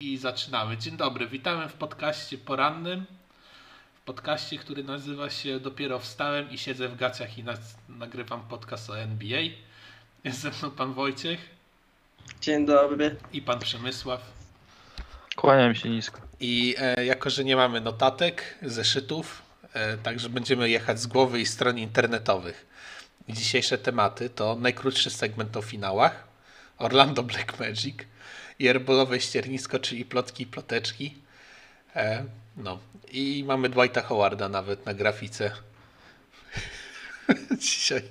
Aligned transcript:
I 0.00 0.18
zaczynamy. 0.18 0.78
Dzień 0.78 0.96
dobry, 0.96 1.26
witamy 1.26 1.68
w 1.68 1.72
podcaście 1.72 2.38
porannym. 2.38 3.04
W 3.94 4.00
podcaście, 4.00 4.58
który 4.58 4.84
nazywa 4.84 5.30
się 5.30 5.60
Dopiero 5.60 5.98
wstałem 5.98 6.50
i 6.50 6.58
siedzę 6.58 6.88
w 6.88 6.96
gacjach 6.96 7.38
i 7.38 7.44
nagrywam 7.88 8.40
podcast 8.40 8.90
o 8.90 8.98
NBA. 8.98 9.40
Jest 10.24 10.40
ze 10.40 10.50
mną 10.50 10.70
pan 10.70 10.92
Wojciech 10.92 11.50
Dzień 12.40 12.66
dobry. 12.66 13.16
i 13.32 13.42
pan 13.42 13.58
Przemysław. 13.58 14.20
Kłaniam 15.36 15.74
się 15.74 15.88
nisko. 15.88 16.20
I 16.40 16.74
e, 16.78 17.04
jako, 17.04 17.30
że 17.30 17.44
nie 17.44 17.56
mamy 17.56 17.80
notatek, 17.80 18.58
zeszytów, 18.62 19.42
e, 19.72 19.96
także 19.96 20.28
będziemy 20.28 20.70
jechać 20.70 21.00
z 21.00 21.06
głowy 21.06 21.40
i 21.40 21.46
stron 21.46 21.78
internetowych. 21.78 22.66
Dzisiejsze 23.28 23.78
tematy 23.78 24.30
to 24.30 24.56
najkrótszy 24.60 25.10
segment 25.10 25.56
o 25.56 25.62
finałach, 25.62 26.24
Orlando 26.78 27.22
Black 27.22 27.60
Magic, 27.60 27.96
jerbolowe 28.60 29.20
ściernisko, 29.20 29.78
czyli 29.78 30.04
plotki 30.04 30.42
i 30.42 30.46
ploteczki. 30.46 31.14
E, 31.96 32.24
no 32.56 32.78
i 33.12 33.44
mamy 33.46 33.68
Dwighta 33.68 34.02
Howarda 34.02 34.48
nawet 34.48 34.86
na 34.86 34.94
grafice. 34.94 35.50
Dzisiaj. 37.58 38.02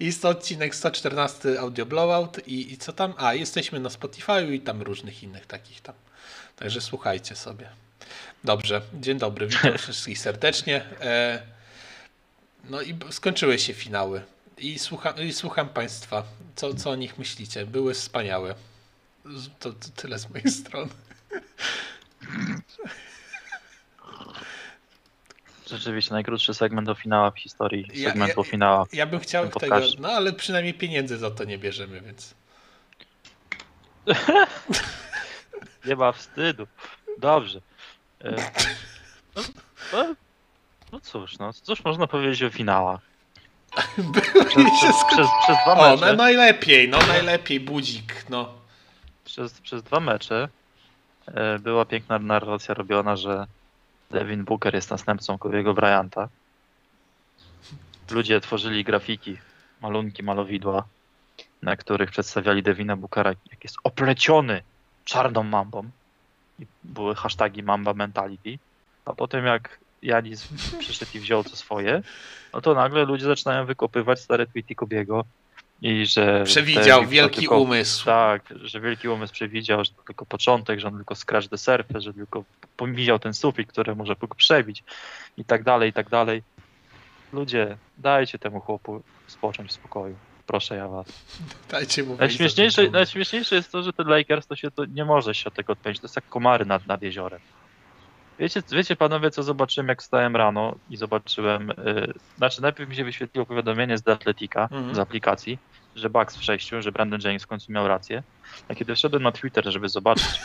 Jest 0.00 0.22
to 0.22 0.28
odcinek 0.28 0.74
114 0.74 1.60
Audio 1.60 1.86
Blowout 1.86 2.48
i, 2.48 2.72
i 2.72 2.78
co 2.78 2.92
tam? 2.92 3.14
A, 3.16 3.34
jesteśmy 3.34 3.80
na 3.80 3.90
Spotify 3.90 4.54
i 4.54 4.60
tam 4.60 4.82
różnych 4.82 5.22
innych 5.22 5.46
takich 5.46 5.80
tam. 5.80 5.94
Także 6.56 6.80
słuchajcie 6.80 7.36
sobie. 7.36 7.68
Dobrze, 8.44 8.82
dzień 8.94 9.18
dobry, 9.18 9.46
witam 9.46 9.78
wszystkich 9.78 10.18
serdecznie. 10.18 10.84
E, 11.00 11.42
no 12.64 12.82
i 12.82 12.96
skończyły 13.10 13.58
się 13.58 13.74
finały. 13.74 14.22
I 14.58 14.78
słucham, 14.78 15.18
i 15.18 15.32
słucham 15.32 15.68
Państwa, 15.68 16.22
co, 16.56 16.74
co 16.74 16.90
o 16.90 16.96
nich 16.96 17.18
myślicie. 17.18 17.66
Były 17.66 17.94
wspaniałe. 17.94 18.54
To, 19.58 19.72
to 19.72 19.88
tyle 19.96 20.18
z 20.18 20.30
mojej 20.30 20.50
strony. 20.50 20.90
Rzeczywiście 25.70 26.12
najkrótszy 26.14 26.54
segment 26.54 26.88
o 26.88 26.94
finałach 26.94 27.34
w 27.34 27.38
historii 27.38 27.86
Ja- 27.94 28.08
segmentu 28.10 28.34
ja- 28.36 28.40
o 28.40 28.44
finałach. 28.44 28.88
Ja 28.92 29.06
bym 29.06 29.20
chciał 29.20 29.48
tego, 29.48 29.80
no 29.98 30.08
ale 30.08 30.32
przynajmniej 30.32 30.74
pieniędzy 30.74 31.18
za 31.18 31.30
to 31.30 31.44
nie 31.44 31.58
bierzemy, 31.58 32.00
więc. 32.00 32.34
Nie 35.86 35.96
ma 35.96 36.12
wstydu. 36.12 36.66
Dobrze. 37.18 37.60
E, 38.24 38.36
No, 39.36 39.42
no, 39.92 40.14
no 40.92 41.00
cóż, 41.00 41.38
no 41.38 41.52
cóż 41.52 41.84
można 41.84 42.06
powiedzieć 42.06 42.42
o 42.42 42.50
finałach? 42.50 43.00
Były 43.98 44.44
Przez, 44.44 44.64
przez, 44.80 44.96
przez, 45.12 45.26
przez 45.44 45.56
dwa 45.64 45.72
O, 45.72 45.90
mecze, 45.96 46.06
no 46.06 46.12
najlepiej, 46.12 46.88
no 46.88 46.98
najlepiej, 46.98 47.60
budzik, 47.60 48.24
no. 48.28 48.57
Przez, 49.28 49.60
przez 49.60 49.82
dwa 49.82 50.00
mecze 50.00 50.48
e, 51.26 51.58
była 51.58 51.84
piękna 51.84 52.18
narracja 52.18 52.74
robiona, 52.74 53.16
że 53.16 53.46
Devin 54.10 54.44
Booker 54.44 54.74
jest 54.74 54.90
następcą 54.90 55.38
Kobiego 55.38 55.74
Bryanta. 55.74 56.28
Ludzie 58.10 58.40
tworzyli 58.40 58.84
grafiki, 58.84 59.36
malunki, 59.82 60.22
malowidła, 60.22 60.84
na 61.62 61.76
których 61.76 62.10
przedstawiali 62.10 62.62
Devina 62.62 62.96
Bookera, 62.96 63.30
jak 63.50 63.64
jest 63.64 63.76
opleciony 63.84 64.62
czarną 65.04 65.42
mambą. 65.42 65.90
I 66.58 66.66
były 66.84 67.14
hasztagi 67.14 67.62
Mamba 67.62 67.94
Mentality. 67.94 68.58
A 69.04 69.12
potem 69.12 69.44
jak 69.44 69.78
Janis 70.02 70.48
przyszedł 70.80 71.10
i 71.14 71.20
wziął 71.20 71.44
to 71.44 71.56
swoje, 71.56 72.02
no 72.52 72.60
to 72.60 72.74
nagle 72.74 73.04
ludzie 73.04 73.24
zaczynają 73.24 73.66
wykopywać 73.66 74.20
stare 74.20 74.46
tweety 74.46 74.74
Kobiego 74.74 75.24
i 75.82 76.06
że... 76.06 76.44
Przewidział 76.44 77.02
to 77.02 77.08
wielki 77.08 77.40
tylko- 77.40 77.60
umysł. 77.60 78.04
tak, 78.04 78.42
że 78.62 78.80
wielki 78.80 79.08
umysł 79.08 79.32
przewidział, 79.32 79.84
że 79.84 79.90
to 79.90 80.02
tylko 80.02 80.26
początek, 80.26 80.80
że 80.80 80.88
on 80.88 80.96
tylko 80.96 81.14
scratch 81.14 81.48
the 81.48 81.58
surface, 81.58 82.00
że 82.00 82.14
tylko 82.14 82.44
pomiwiał 82.76 83.18
ten 83.18 83.34
sufit, 83.34 83.68
który 83.72 83.94
może 83.94 84.16
mógł 84.22 84.34
przebić 84.34 84.84
i 85.36 85.44
tak 85.44 85.62
dalej, 85.62 85.90
i 85.90 85.92
tak 85.92 86.08
dalej. 86.08 86.42
Ludzie, 87.32 87.76
dajcie 87.98 88.38
temu 88.38 88.60
chłopu 88.60 89.02
spocząć 89.26 89.70
w 89.70 89.72
spokoju. 89.72 90.16
Proszę 90.46 90.76
ja 90.76 90.88
was. 90.88 91.06
Dajcie 91.70 92.02
mu 92.02 92.16
Najśmieszniejsze, 92.16 92.90
najśmieszniejsze 92.90 93.54
jest 93.56 93.72
to, 93.72 93.82
że 93.82 93.92
ten 93.92 94.06
Lakers 94.06 94.46
to 94.46 94.56
się 94.56 94.70
to 94.70 94.84
nie 94.84 95.04
może 95.04 95.34
się 95.34 95.44
od 95.48 95.54
tego 95.54 95.72
odpędzić. 95.72 96.00
To 96.00 96.04
jest 96.04 96.16
jak 96.16 96.28
komary 96.28 96.66
nad, 96.66 96.86
nad 96.86 97.02
jeziorem. 97.02 97.40
Wiecie, 98.38 98.62
wiecie 98.72 98.96
panowie, 98.96 99.30
co 99.30 99.42
zobaczyłem, 99.42 99.88
jak 99.88 100.02
wstałem 100.02 100.36
rano 100.36 100.74
i 100.90 100.96
zobaczyłem. 100.96 101.68
Yy, 101.68 102.12
znaczy, 102.36 102.62
najpierw 102.62 102.90
mi 102.90 102.96
się 102.96 103.04
wyświetliło 103.04 103.46
powiadomienie 103.46 103.98
z 103.98 104.02
The 104.02 104.12
Atletica, 104.12 104.68
Mhm. 104.70 104.94
z 104.94 104.98
aplikacji, 104.98 105.58
że 105.96 106.10
Bucks 106.10 106.36
w 106.36 106.40
przejściu, 106.40 106.82
że 106.82 106.92
Brandon 106.92 107.20
James 107.24 107.42
w 107.42 107.46
końcu 107.46 107.72
miał 107.72 107.88
rację. 107.88 108.22
A 108.68 108.74
kiedy 108.74 108.94
wszedłem 108.94 109.22
na 109.22 109.32
Twitter, 109.32 109.72
żeby 109.72 109.88
zobaczyć 109.88 110.40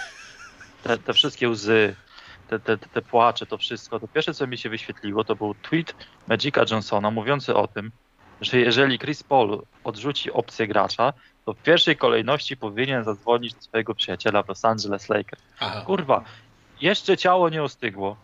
te, 0.83 0.97
te 0.97 1.13
wszystkie 1.13 1.49
łzy, 1.49 1.95
te, 2.49 2.59
te, 2.59 2.77
te, 2.77 2.89
te 2.89 3.01
płacze, 3.01 3.45
to 3.45 3.57
wszystko, 3.57 3.99
to 3.99 4.07
pierwsze, 4.07 4.33
co 4.33 4.47
mi 4.47 4.57
się 4.57 4.69
wyświetliło, 4.69 5.23
to 5.23 5.35
był 5.35 5.55
tweet 5.55 5.95
Magica 6.27 6.65
Johnsona 6.71 7.11
mówiący 7.11 7.55
o 7.55 7.67
tym, 7.67 7.91
że 8.41 8.57
jeżeli 8.59 8.99
Chris 8.99 9.23
Paul 9.23 9.61
odrzuci 9.83 10.31
opcję 10.31 10.67
gracza, 10.67 11.13
to 11.45 11.53
w 11.53 11.57
pierwszej 11.61 11.97
kolejności 11.97 12.57
powinien 12.57 13.03
zadzwonić 13.03 13.53
do 13.53 13.61
swojego 13.61 13.95
przyjaciela 13.95 14.43
w 14.43 14.47
Los 14.49 14.65
Angeles 14.65 15.09
Lakers. 15.09 15.41
Aha. 15.59 15.81
Kurwa, 15.85 16.23
jeszcze 16.83 17.17
ciało 17.17 17.49
nie 17.49 17.63
ostygło. 17.63 18.17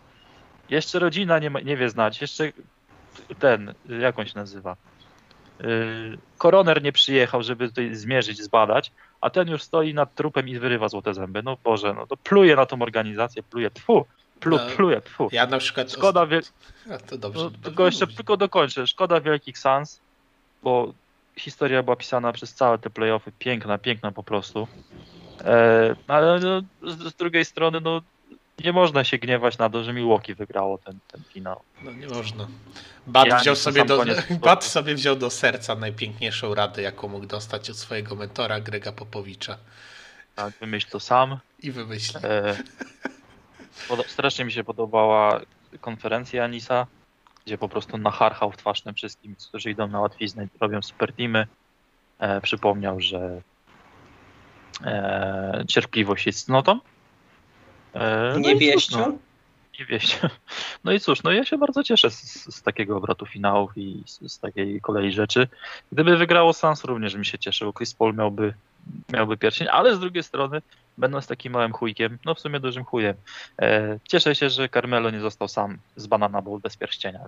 Jeszcze 0.70 1.00
rodzina 1.00 1.40
nie, 1.40 1.50
ma, 1.50 1.60
nie 1.60 1.78
wie 1.78 1.90
znać. 1.90 2.22
Jeszcze 2.22 2.52
ten, 3.40 3.74
jak 4.00 4.20
on 4.20 4.26
się 4.26 4.40
nazywa? 4.40 4.76
Yy, 5.60 6.18
koroner 6.38 6.84
nie 6.84 6.92
przyjechał, 6.92 7.44
żeby 7.44 7.68
tutaj 7.68 7.96
zmierzyć, 7.96 8.42
zbadać, 8.42 8.92
a 9.22 9.30
ten 9.30 9.48
już 9.48 9.64
stoi 9.64 9.94
nad 9.94 10.16
trupem 10.16 10.48
i 10.48 10.60
wyrywa 10.60 10.90
złote 10.90 11.14
zęby. 11.14 11.44
No 11.44 11.58
Boże, 11.64 11.94
no 11.94 12.08
to 12.08 12.18
pluje 12.18 12.56
na 12.56 12.66
tą 12.66 12.82
organizację, 12.82 13.44
pluje, 13.44 13.72
tfu, 13.72 14.06
plu, 14.40 14.58
No, 14.58 14.76
pluje, 14.76 15.02
tfu. 15.02 15.30
Ja 15.32 15.46
na 15.46 15.58
przykład. 15.58 15.92
Szkoda, 15.92 16.26
wie, 16.26 16.42
to 17.08 17.18
dobrze. 17.18 17.44
no, 17.44 17.52
tylko 17.64 17.86
jeszcze 17.86 18.08
tylko 18.08 18.38
dokończę. 18.38 18.88
Szkoda 18.88 19.22
wielkich 19.22 19.58
Suns, 19.58 20.00
bo 20.64 20.94
historia 21.36 21.84
była 21.84 21.96
pisana 21.96 22.32
przez 22.32 22.54
całe 22.54 22.78
te 22.78 22.90
playoffy. 22.90 23.32
Piękna, 23.40 23.78
piękna 23.78 24.12
po 24.12 24.24
prostu. 24.24 24.68
E, 25.42 25.96
ale 26.08 26.40
no, 26.40 26.62
z, 26.92 26.98
z 26.98 27.16
drugiej 27.16 27.46
strony, 27.46 27.82
no 27.82 28.02
nie 28.64 28.74
można 28.74 29.04
się 29.04 29.18
gniewać 29.18 29.58
na 29.58 29.70
to, 29.70 29.84
że 29.84 29.94
Milwaukee 29.94 30.36
wygrało 30.36 30.78
ten, 30.78 31.00
ten 31.08 31.24
finał. 31.24 31.62
No 31.82 31.92
nie 31.92 32.08
można. 32.08 32.48
Bat, 33.08 33.28
Ja 33.28 33.40
wziął 33.40 33.56
sobie 33.56 33.86
do, 33.86 34.04
Bat 34.42 34.64
sobie 34.64 34.96
wziął 34.96 35.16
do 35.16 35.30
serca 35.30 35.76
najpiękniejszą 35.76 36.56
radę, 36.56 36.82
jaką 36.82 37.08
mógł 37.08 37.26
dostać 37.26 37.70
od 37.70 37.78
swojego 37.78 38.16
mentora 38.16 38.60
Grega 38.60 38.92
Popowicza. 38.92 39.58
Tak, 40.36 40.54
wymyśl 40.60 40.90
to 40.90 41.00
sam. 41.00 41.38
I 41.60 41.72
wymyślił. 41.72 42.22
E, 42.24 42.58
strasznie 44.08 44.46
mi 44.46 44.52
się 44.52 44.64
podobała 44.64 45.42
konferencja 45.82 46.44
Anisa, 46.44 46.88
gdzie 47.46 47.58
po 47.58 47.70
prostu 47.70 47.98
nacharchał 47.98 48.52
w 48.52 48.58
twarz 48.58 48.82
tym 48.82 48.94
wszystkim, 48.94 49.36
którzy 49.50 49.72
idą 49.72 49.88
na 49.88 50.00
łatwiznę 50.00 50.46
i 50.46 50.48
robią 50.60 50.82
super 50.82 51.14
teamy. 51.14 51.48
E, 52.20 52.42
przypomniał, 52.42 53.02
że 53.02 53.42
e, 54.84 55.64
cierpliwość 55.68 56.26
jest 56.26 56.46
cnotą. 56.46 56.80
E, 57.94 58.32
no 58.34 58.40
Nie 58.40 58.52
i 58.52 58.54
cóż, 58.54 58.60
wieścią? 58.60 58.98
No, 59.00 59.08
nie 59.80 59.86
wieścią. 59.86 60.28
No 60.84 60.92
i 60.92 61.00
cóż, 61.00 61.24
no 61.24 61.32
ja 61.32 61.46
się 61.46 61.58
bardzo 61.58 61.84
cieszę 61.84 62.12
z, 62.12 62.56
z 62.56 62.62
takiego 62.62 62.98
obrotu 62.98 63.26
finałów 63.26 63.72
i 63.76 64.04
z, 64.06 64.34
z 64.34 64.40
takiej 64.40 64.82
kolei 64.82 65.12
rzeczy. 65.12 65.48
Gdyby 65.92 66.18
wygrało 66.18 66.54
Sans 66.54 66.84
również 66.84 67.14
bym 67.14 67.24
się 67.24 67.40
cieszył, 67.40 67.74
Chris 67.74 67.94
Paul 67.94 68.16
miałby, 68.16 68.54
miałby 69.14 69.38
pierścień, 69.38 69.68
ale 69.72 69.96
z 69.96 70.00
drugiej 70.00 70.24
strony 70.24 70.62
będąc 70.98 71.28
takim 71.28 71.54
małym 71.54 71.74
chujkiem, 71.74 72.18
no 72.26 72.36
w 72.36 72.40
sumie 72.40 72.60
dużym 72.60 72.86
chujem, 72.86 73.16
e, 73.62 74.00
cieszę 74.08 74.36
się, 74.36 74.50
że 74.50 74.70
Carmelo 74.70 75.10
nie 75.10 75.20
został 75.20 75.48
sam 75.48 75.78
z 75.96 76.08
Banana 76.08 76.42
Bowl 76.42 76.60
bez 76.60 76.78
pierścienia. 76.78 77.20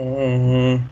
Mm. 0.00 0.82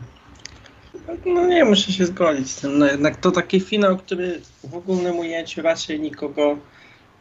No 1.25 1.47
nie, 1.47 1.65
muszę 1.65 1.91
się 1.91 2.05
zgodzić 2.05 2.51
z 2.51 2.61
tym. 2.61 2.77
No 2.77 2.85
jednak 2.85 3.15
to 3.15 3.31
taki 3.31 3.59
finał, 3.59 3.97
który 3.97 4.41
w 4.63 4.75
ogólnym 4.75 5.19
ujęciu 5.19 5.61
raczej 5.61 5.99
nikogo 5.99 6.57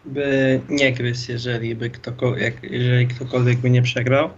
by 0.04 0.60
nie 0.68 0.92
gryzł, 0.92 1.32
jeżeli 1.32 1.74
by 1.74 1.90
ktokolwiek, 1.90 2.62
jeżeli 2.62 3.06
ktokolwiek 3.06 3.58
by 3.58 3.70
nie 3.70 3.82
przegrał. 3.82 4.30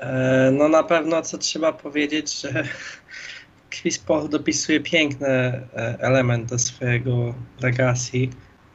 E, 0.00 0.50
No 0.52 0.68
na 0.68 0.82
pewno 0.82 1.22
co 1.22 1.38
trzeba 1.38 1.72
powiedzieć, 1.72 2.40
że 2.40 2.64
Chris 3.74 3.98
Paul 3.98 4.28
dopisuje 4.28 4.80
piękny 4.80 5.28
e, 5.28 5.62
element 6.00 6.48
do 6.48 6.58
swojego 6.58 7.34
legacy. 7.60 8.16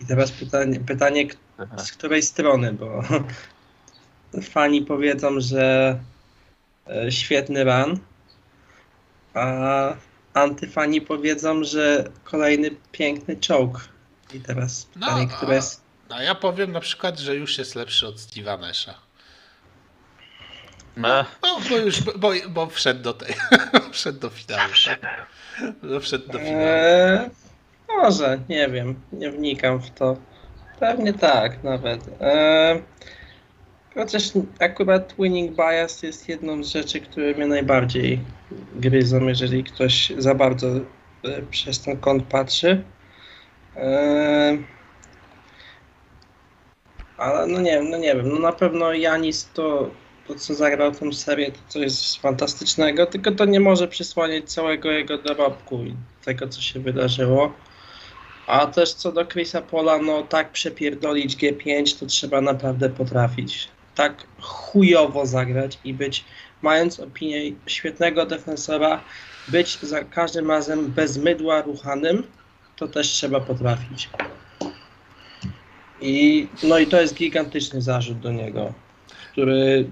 I 0.02 0.06
teraz 0.08 0.32
pytanie, 0.32 0.80
pytanie 0.80 1.28
z 1.78 1.92
której 1.92 2.22
strony, 2.22 2.74
bo 2.74 3.02
fani 4.54 4.82
powiedzą, 4.82 5.40
że 5.40 6.00
e, 6.88 7.12
świetny 7.12 7.64
run, 7.64 8.00
a 9.34 9.94
antyfani 10.34 11.02
powiedzą, 11.02 11.64
że 11.64 12.10
kolejny 12.24 12.72
piękny 12.92 13.38
czołg. 13.38 13.95
I 14.34 14.40
teraz 14.40 14.88
No, 14.96 15.08
pytanie, 15.08 15.28
a- 15.34 15.38
które 15.38 15.56
jest... 15.56 15.82
A 16.10 16.24
ja 16.24 16.36
powiem 16.36 16.72
na 16.72 16.80
przykład, 16.80 17.20
że 17.20 17.36
już 17.36 17.58
jest 17.58 17.76
lepszy 17.76 18.08
od 18.08 18.16
Steve'a 18.16 18.60
Nasha. 18.60 18.94
No, 20.98 21.26
No, 21.44 21.60
bo 21.70 21.78
już, 21.78 22.02
bo, 22.04 22.32
bo 22.50 22.68
wszedł 22.68 23.02
do 23.02 23.14
tej, 23.14 23.36
wszedł 23.92 24.20
do 24.20 24.30
finału. 24.30 24.72
Tak? 24.86 25.28
No, 25.84 26.00
wszedł 26.00 26.28
do 26.32 26.40
finału. 26.40 26.64
Eee, 26.66 27.30
może, 27.88 28.40
nie 28.50 28.70
wiem, 28.70 29.02
nie 29.12 29.32
wnikam 29.32 29.80
w 29.80 29.90
to. 29.90 30.18
Pewnie 30.80 31.14
tak, 31.14 31.64
nawet. 31.64 32.02
Eee, 32.22 32.84
chociaż 33.96 34.24
akurat 34.60 35.14
winning 35.20 35.58
bias 35.58 36.04
jest 36.04 36.30
jedną 36.30 36.64
z 36.64 36.68
rzeczy, 36.68 37.02
które 37.02 37.34
mnie 37.34 37.48
najbardziej 37.48 38.22
gryzą, 38.76 39.28
jeżeli 39.28 39.64
ktoś 39.64 40.12
za 40.18 40.36
bardzo 40.36 40.68
e, 40.68 41.42
przez 41.52 41.82
ten 41.82 41.98
kąt 41.98 42.24
patrzy. 42.24 42.84
Eee, 43.78 44.64
ale 47.18 47.48
no 47.48 47.62
nie 47.62 47.72
wiem, 47.72 47.90
no 47.90 47.98
nie 47.98 48.16
wiem, 48.16 48.30
no 48.30 48.40
na 48.40 48.52
pewno 48.52 48.94
Janis 48.94 49.50
to, 49.54 49.90
to 50.28 50.36
co 50.36 50.56
zagrał 50.56 50.92
tą 50.92 51.14
serię, 51.14 51.52
to 51.52 51.60
coś 51.68 52.20
fantastycznego, 52.20 53.06
tylko 53.06 53.32
to 53.32 53.46
nie 53.46 53.60
może 53.60 53.88
przysłaniać 53.88 54.52
całego 54.52 54.92
jego 54.92 55.18
dorobku 55.18 55.84
i 55.84 55.96
tego, 56.26 56.48
co 56.48 56.62
się 56.62 56.80
wydarzyło. 56.80 57.54
A 58.48 58.66
też 58.66 58.94
co 58.94 59.12
do 59.12 59.26
Chrisa 59.26 59.62
Pola, 59.62 59.98
no 59.98 60.24
tak 60.24 60.52
przepierdolić 60.52 61.38
G5 61.38 62.00
to 62.00 62.06
trzeba 62.06 62.42
naprawdę 62.42 62.90
potrafić. 62.90 63.68
Tak 63.96 64.28
chujowo 64.42 65.26
zagrać 65.26 65.80
i 65.84 65.94
być, 65.94 66.26
mając 66.62 67.00
opinię 67.00 67.52
świetnego 67.68 68.26
defensora, 68.26 69.02
być 69.48 69.80
za 69.80 70.04
każdym 70.04 70.52
razem 70.52 70.92
bez 70.92 71.18
mydła 71.18 71.62
ruchanym, 71.62 72.24
to 72.76 72.88
też 72.88 73.08
trzeba 73.08 73.40
potrafić. 73.40 74.10
I, 76.02 76.48
no 76.64 76.80
i 76.80 76.88
to 76.88 77.02
jest 77.02 77.16
gigantyczny 77.16 77.82
zarzut 77.82 78.20
do 78.20 78.32
niego, 78.32 78.74
który 79.32 79.90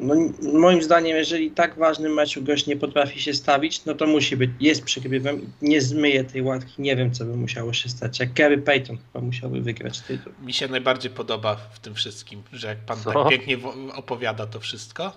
no, 0.00 0.14
moim 0.52 0.82
zdaniem, 0.82 1.16
jeżeli 1.16 1.50
tak 1.50 1.78
ważnym 1.78 2.14
meczu 2.14 2.42
gość 2.42 2.66
nie 2.66 2.76
potrafi 2.76 3.22
się 3.22 3.34
stawić, 3.34 3.84
no 3.84 3.94
to 3.94 4.06
musi 4.06 4.36
być, 4.36 4.50
jest 4.60 4.84
przegrywem, 4.84 5.52
nie 5.62 5.80
zmyje 5.80 6.24
tej 6.24 6.42
łatki, 6.42 6.82
nie 6.82 6.96
wiem 6.96 7.12
co 7.12 7.24
by 7.24 7.36
musiało 7.36 7.72
się 7.72 7.88
stać, 7.88 8.20
jak 8.20 8.32
Gary 8.32 8.58
Payton 8.58 8.98
chyba 8.98 9.24
musiałby 9.24 9.60
wygrać 9.60 10.00
tytuł. 10.00 10.32
Mi 10.42 10.52
się 10.52 10.68
najbardziej 10.68 11.10
podoba 11.10 11.56
w 11.56 11.78
tym 11.78 11.94
wszystkim, 11.94 12.42
że 12.52 12.68
jak 12.68 12.78
pan 12.78 13.00
Co? 13.00 13.12
tak 13.12 13.28
pięknie 13.28 13.58
opowiada 13.94 14.46
to 14.46 14.60
wszystko, 14.60 15.12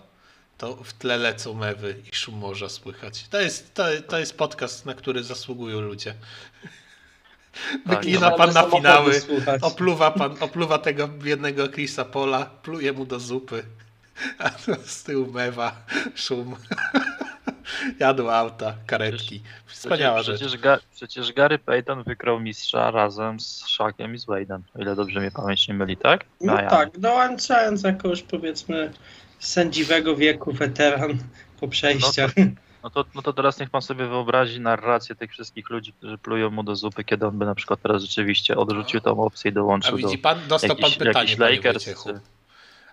to 0.57 0.75
w 0.75 0.93
tle 0.93 1.17
lecą 1.17 1.53
mewy 1.53 1.95
i 2.11 2.15
szum 2.15 2.35
morza 2.35 2.69
słychać. 2.69 3.27
To 3.27 3.41
jest, 3.41 3.73
to, 3.73 3.83
to 4.07 4.19
jest 4.19 4.37
podcast, 4.37 4.85
na 4.85 4.93
który 4.93 5.23
zasługują 5.23 5.81
ludzie. 5.81 6.13
Tak, 7.55 7.79
Wyklina 7.85 8.29
no, 8.29 8.37
pan 8.37 8.53
na 8.53 8.63
finały, 8.63 9.21
opluwa, 9.61 10.11
pan, 10.11 10.35
opluwa 10.39 10.77
tego 10.77 11.07
biednego 11.07 11.67
Chrisa 11.67 12.05
Pola, 12.05 12.45
pluje 12.45 12.93
mu 12.93 13.05
do 13.05 13.19
zupy, 13.19 13.63
a 14.37 14.49
to 14.49 14.75
z 14.85 15.03
tyłu 15.03 15.31
mewa, 15.31 15.75
szum. 16.15 16.55
Jadą 17.99 18.31
auta, 18.31 18.73
karetki. 18.87 19.41
Wspaniała 19.65 20.21
przecież, 20.21 20.39
rzecz. 20.39 20.49
przecież, 20.49 20.65
Ga- 20.65 20.79
przecież 20.95 21.33
Gary 21.33 21.59
Payton 21.59 22.03
wygrał 22.03 22.39
mistrza 22.39 22.91
razem 22.91 23.39
z 23.39 23.65
Shakiem 23.67 24.15
i 24.15 24.17
z 24.17 24.25
Wade'em, 24.25 24.59
o 24.75 24.81
ile 24.81 24.95
dobrze 24.95 25.19
mnie 25.19 25.31
pamięć 25.31 25.67
nie 25.67 25.73
myli, 25.73 25.97
tak? 25.97 26.25
No 26.41 26.53
Miami. 26.53 26.69
tak, 26.69 26.99
dołączając 26.99 27.83
jako 27.83 28.07
już 28.07 28.21
powiedzmy 28.21 28.91
sędziwego 29.39 30.15
wieku 30.15 30.51
weteran 30.51 31.17
po 31.59 31.67
przejściach. 31.67 32.37
No 32.37 32.43
to, 32.45 32.64
no 33.15 33.21
to 33.21 33.33
teraz 33.33 33.59
niech 33.59 33.69
pan 33.69 33.81
sobie 33.81 34.07
wyobrazi 34.07 34.61
narrację 34.61 35.15
tych 35.15 35.31
wszystkich 35.31 35.69
ludzi, 35.69 35.93
którzy 35.93 36.17
plują 36.17 36.49
mu 36.49 36.63
do 36.63 36.75
zupy, 36.75 37.03
kiedy 37.03 37.27
on 37.27 37.37
by 37.37 37.45
na 37.45 37.55
przykład 37.55 37.81
teraz 37.81 38.01
rzeczywiście 38.01 38.57
odrzucił 38.57 39.01
tą 39.01 39.19
opcję 39.19 39.49
i 39.49 39.51
A 39.51 39.55
dołączył 39.55 39.91
do 39.91 40.07
widzi 40.07 40.17
pan, 40.17 40.39
dostał 40.47 40.69
pan 40.69 40.77
jakichś, 40.79 40.97
pytanie, 40.97 41.19
jakichś 41.19 41.35
panie 41.37 41.55
Lakers, 41.55 41.83
czy, 41.83 42.19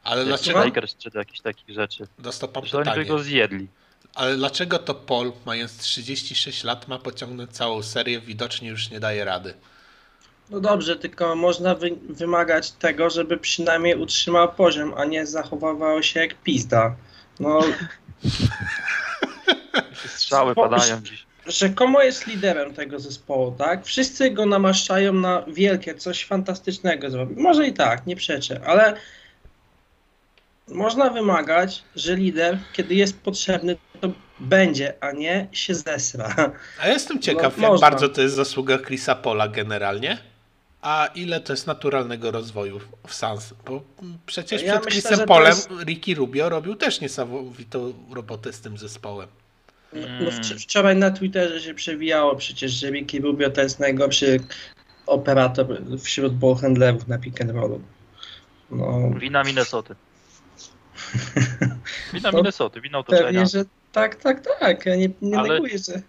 Ale 0.05 0.25
dlaczego, 0.25 0.65
Lakers, 0.65 0.97
czy 0.97 1.11
do 1.11 1.19
jakichś 1.19 1.41
takich 1.41 1.75
rzeczy. 1.75 2.07
dostał 2.19 2.49
pan 2.49 2.67
Że 2.67 2.79
oni 2.79 2.85
by 2.85 2.91
pytanie. 2.91 3.09
go 3.09 3.19
zjedli. 3.19 3.69
Ale 4.15 4.37
dlaczego 4.37 4.79
to 4.79 4.95
Paul, 4.95 5.33
mając 5.47 5.79
36 5.79 6.65
lat, 6.65 6.89
ma 6.89 6.99
pociągnąć 6.99 7.51
całą 7.51 7.83
serię, 7.83 8.21
widocznie 8.21 8.69
już 8.69 8.91
nie 8.91 9.01
daje 9.01 9.25
rady? 9.25 9.55
No 10.51 10.61
dobrze, 10.61 10.97
tylko 10.97 11.37
można 11.37 11.75
wy, 11.75 11.91
wymagać 12.09 12.71
tego, 12.71 13.11
żeby 13.11 13.37
przynajmniej 13.37 13.97
utrzymał 13.97 14.53
poziom, 14.53 14.95
a 14.97 15.05
nie 15.05 15.27
zachowywał 15.27 16.03
się 16.03 16.21
jak 16.21 16.35
pizda. 16.35 16.97
No, 17.41 17.61
Strzały 20.07 20.55
padają 20.55 21.01
dziś. 21.01 21.27
rzekomo 21.47 22.03
jest 22.03 22.27
liderem 22.27 22.75
tego 22.75 22.99
zespołu, 22.99 23.53
tak? 23.59 23.85
Wszyscy 23.85 24.31
go 24.31 24.47
namaszczają 24.47 25.13
na 25.13 25.43
wielkie, 25.49 25.95
coś 25.95 26.25
fantastycznego 26.25 27.11
zrobi. 27.11 27.43
Może 27.43 27.67
i 27.67 27.73
tak, 27.73 28.07
nie 28.07 28.17
przeczę, 28.17 28.61
ale 28.67 28.95
można 30.69 31.11
wymagać, 31.11 31.83
że 31.97 32.17
lider, 32.17 32.59
kiedy 32.73 32.95
jest 32.95 33.21
potrzebny, 33.21 33.77
to 34.01 34.09
będzie, 34.41 34.95
a 35.01 35.13
nie 35.13 35.49
się 35.53 35.75
zesra. 35.75 36.53
A 36.81 36.87
ja 36.87 36.93
jestem 36.93 37.19
ciekaw, 37.23 37.57
No, 37.57 37.63
jak 37.63 37.71
można. 37.73 37.91
bardzo 37.91 38.09
to 38.09 38.23
jest 38.23 38.35
zasługa 38.35 38.79
Chrisa 38.79 39.15
Pola 39.15 39.49
generalnie, 39.49 40.19
a 40.83 41.09
ile 41.15 41.41
to 41.41 41.53
jest 41.53 41.67
naturalnego 41.67 42.31
rozwoju 42.31 42.81
w 43.07 43.15
Sans. 43.15 43.55
Bo 43.67 43.83
przecież 44.27 44.63
Ja 44.63 44.73
przed 44.73 44.85
myślę, 44.85 45.01
Chrisem 45.01 45.19
że 45.19 45.27
Polem 45.27 45.47
jest- 45.57 45.69
Ricky 45.85 46.15
Rubio 46.15 46.49
robił 46.49 46.75
też 46.75 47.01
niesamowitą 47.01 47.93
robotę 48.15 48.53
z 48.53 48.61
tym 48.61 48.79
zespołem. 48.79 49.29
No, 49.95 50.31
wcz- 50.31 50.59
wczoraj 50.63 50.97
na 50.97 51.11
Twitterze 51.11 51.61
się 51.61 51.75
przewijało 51.75 52.37
przecież, 52.37 52.73
że 52.73 52.91
Ricky 52.91 53.21
Rubio 53.21 53.51
to 53.51 53.61
jest 53.61 53.81
najgorszy 53.81 54.41
operator 55.07 55.67
wśród 56.03 56.35
ballhandlerów 56.35 57.09
na 57.09 57.19
pick 57.19 57.41
and 57.41 57.51
rollu. 57.51 57.81
No, 58.71 59.11
Wina 59.19 59.45
Minnesoty. 59.45 59.95
Wina 62.15 62.31
No, 62.31 62.39
Minnesoty, 62.39 62.81
wina 62.81 62.99
otoczenia. 62.99 63.25
pewnie, 63.25 63.47
że 63.47 63.65
tak, 63.93 64.17
tak, 64.17 64.41
tak. 64.61 64.87
Ja 64.87 64.97
nie, 64.97 65.09
nie 65.23 65.39
Ale- 65.39 65.55
neguję, 65.55 65.79
że... 65.79 66.03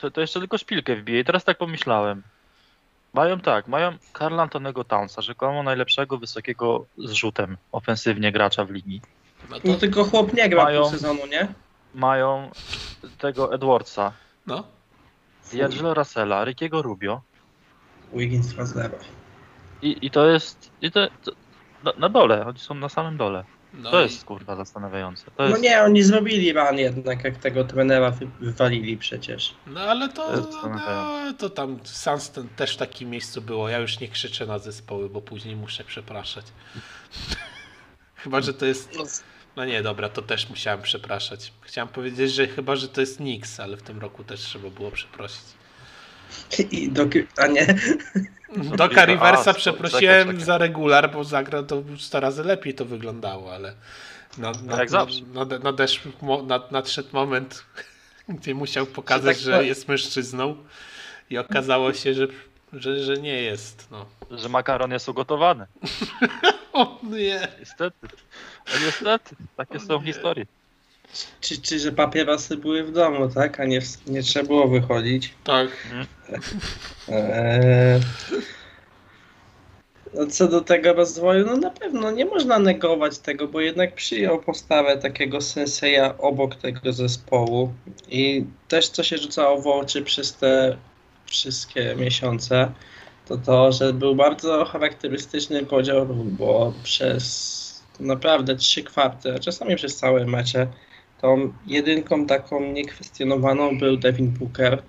To, 0.00 0.10
to 0.10 0.20
jeszcze 0.20 0.40
tylko 0.40 0.58
szpilkę 0.58 0.96
wbije. 0.96 1.20
I 1.20 1.24
teraz 1.24 1.44
tak 1.44 1.58
pomyślałem. 1.58 2.22
Mają 3.12 3.40
tak, 3.40 3.68
mają 3.68 3.92
Karla 4.12 4.42
Antonego 4.42 4.84
Townsa, 4.84 5.22
rzekomo 5.22 5.62
najlepszego 5.62 6.18
wysokiego 6.18 6.86
zrzutem 6.98 7.56
ofensywnie 7.72 8.32
gracza 8.32 8.64
w 8.64 8.70
ligi. 8.70 9.00
No 9.50 9.60
to, 9.60 9.68
No 9.68 9.74
tylko 9.74 10.04
chłop 10.04 10.32
nie 10.34 10.48
gra 10.48 10.64
Mają- 10.64 10.82
pół 10.82 10.90
sezonu, 10.90 11.26
nie? 11.26 11.48
Mają 11.98 12.50
tego 13.18 13.54
Edwardsa, 13.54 14.12
no. 14.46 14.64
D'Angelo 15.52 15.94
Russella, 15.94 16.44
Rickiego 16.44 16.82
Rubio 16.82 17.22
Wiggins 18.12 18.46
2-0. 18.54 18.90
i, 19.82 20.06
i 20.06 20.10
to 20.10 20.26
jest 20.26 20.70
i 20.82 20.90
to, 20.90 21.08
to 21.24 21.32
na, 21.98 22.08
dole, 22.08 22.46
oni 22.46 22.58
są 22.58 22.74
na 22.74 22.88
samym 22.88 23.16
dole. 23.16 23.44
no 23.74 23.90
To 23.90 24.00
i- 24.00 24.02
jest 24.02 24.24
kurwa 24.24 24.56
zastanawiające. 24.56 25.24
To 25.24 25.32
No 25.42 25.48
jest, 25.48 25.62
nie, 25.62 25.82
oni 25.82 26.02
zrobili 26.02 26.52
ran 26.52 26.78
jednak, 26.78 27.24
jak 27.24 27.36
tego 27.36 27.64
trenera 27.64 28.10
wy, 28.10 28.28
wywalili 28.40 28.96
przecież. 28.96 29.54
No 29.66 29.80
ale 29.80 30.08
to, 30.08 30.26
To 30.28 30.36
jest 30.36 30.48
no, 30.86 31.32
to 31.38 31.50
tam 31.50 31.78
Sans 31.84 32.30
ten 32.30 32.48
też 32.48 32.74
w 32.74 32.76
takim 32.76 33.10
miejscu 33.10 33.42
było. 33.42 33.68
Ja 33.68 33.78
już 33.78 34.00
nie 34.00 34.08
krzyczę 34.08 34.46
na 34.46 34.58
zespoły, 34.58 35.08
bo 35.10 35.20
później 35.22 35.56
muszę 35.56 35.84
przepraszać. 35.84 36.46
chyba, 38.22 38.40
że 38.40 38.54
to 38.54 38.66
jest... 38.66 38.98
No 39.56 39.64
nie, 39.64 39.82
dobra, 39.82 40.08
to 40.08 40.22
też 40.22 40.48
musiałem 40.48 40.82
przepraszać. 40.82 41.52
Chciałem 41.60 41.88
powiedzieć, 41.88 42.32
że 42.32 42.46
chyba, 42.46 42.76
że 42.76 42.88
to 42.88 43.00
jest 43.00 43.20
Nix, 43.20 43.60
ale 43.60 43.76
w 43.76 43.82
tym 43.82 43.98
roku 43.98 44.24
też 44.24 44.40
trzeba 44.40 44.70
było 44.70 44.90
przeprosić. 44.90 45.40
I 46.70 46.90
do, 46.92 47.06
a 47.36 47.46
nie, 47.46 47.66
Do 48.76 48.84
A, 48.84 49.04
Riversa 49.04 49.54
przeprosiłem 49.54 50.28
czekaj. 50.28 50.44
za 50.44 50.58
regular, 50.58 51.12
bo 51.12 51.24
zagrał 51.24 51.66
to 51.66 51.76
już 51.90 52.02
100 52.02 52.20
razy 52.20 52.44
lepiej 52.44 52.74
to 52.74 52.84
wyglądało, 52.84 53.54
ale 53.54 53.74
na, 54.38 54.52
na, 54.52 54.76
jak 54.76 54.90
zawsze. 54.90 55.20
Nade, 55.34 55.58
nadeszł, 55.58 56.08
nad, 56.46 56.72
nadszedł 56.72 57.08
moment, 57.12 57.64
gdzie 58.28 58.54
musiał 58.54 58.86
pokazać, 58.86 59.36
tak 59.36 59.44
że 59.44 59.52
powiem. 59.52 59.66
jest 59.66 59.88
mężczyzną 59.88 60.56
i 61.30 61.38
okazało 61.38 61.92
się, 61.92 62.14
że, 62.14 62.26
że, 62.72 63.04
że 63.04 63.16
nie 63.16 63.42
jest. 63.42 63.88
No. 63.90 64.06
że 64.30 64.48
makaron 64.48 64.90
jest 64.90 65.08
ugotowany. 65.08 65.66
O 66.72 66.98
nie. 67.02 67.48
Niestety. 67.60 68.08
No 68.68 68.86
niestety, 68.86 69.36
takie 69.56 69.80
są 69.80 70.00
historie. 70.00 70.46
czy, 71.40 71.62
czy 71.62 71.78
że 71.78 71.92
papierosy 71.92 72.56
były 72.56 72.84
w 72.84 72.92
domu, 72.92 73.28
tak? 73.28 73.60
A 73.60 73.64
nie, 73.64 73.80
nie 74.06 74.22
trzeba 74.22 74.46
było 74.46 74.68
wychodzić. 74.68 75.34
Tak. 75.44 75.68
Eee, 77.08 78.00
no 80.14 80.26
co 80.26 80.48
do 80.48 80.60
tego 80.60 80.92
rozwoju, 80.92 81.46
no 81.46 81.56
na 81.56 81.70
pewno 81.70 82.10
nie 82.10 82.24
można 82.24 82.58
negować 82.58 83.18
tego, 83.18 83.48
bo 83.48 83.60
jednak 83.60 83.94
przyjął 83.94 84.42
postawę 84.42 84.98
takiego 84.98 85.40
senseja 85.40 86.18
obok 86.18 86.54
tego 86.54 86.92
zespołu 86.92 87.72
i 88.08 88.44
też 88.68 88.88
co 88.88 89.02
się 89.02 89.18
rzucało 89.18 89.60
w 89.60 89.66
oczy 89.66 90.02
przez 90.02 90.34
te 90.34 90.76
wszystkie 91.28 91.94
miesiące, 91.96 92.72
to 93.26 93.36
to, 93.36 93.72
że 93.72 93.92
był 93.92 94.14
bardzo 94.14 94.64
charakterystyczny 94.64 95.66
podział 95.66 96.06
bo 96.06 96.72
przez 96.82 97.58
naprawdę 98.00 98.56
trzy 98.56 98.82
kwarty, 98.82 99.34
a 99.34 99.38
czasami 99.38 99.76
przez 99.76 99.96
całe 99.96 100.26
mecze, 100.26 100.66
tą 101.20 101.52
jedynką 101.66 102.26
taką 102.26 102.72
niekwestionowaną 102.72 103.78
był 103.78 103.96
Devin 103.96 104.30
Booker, 104.30 104.82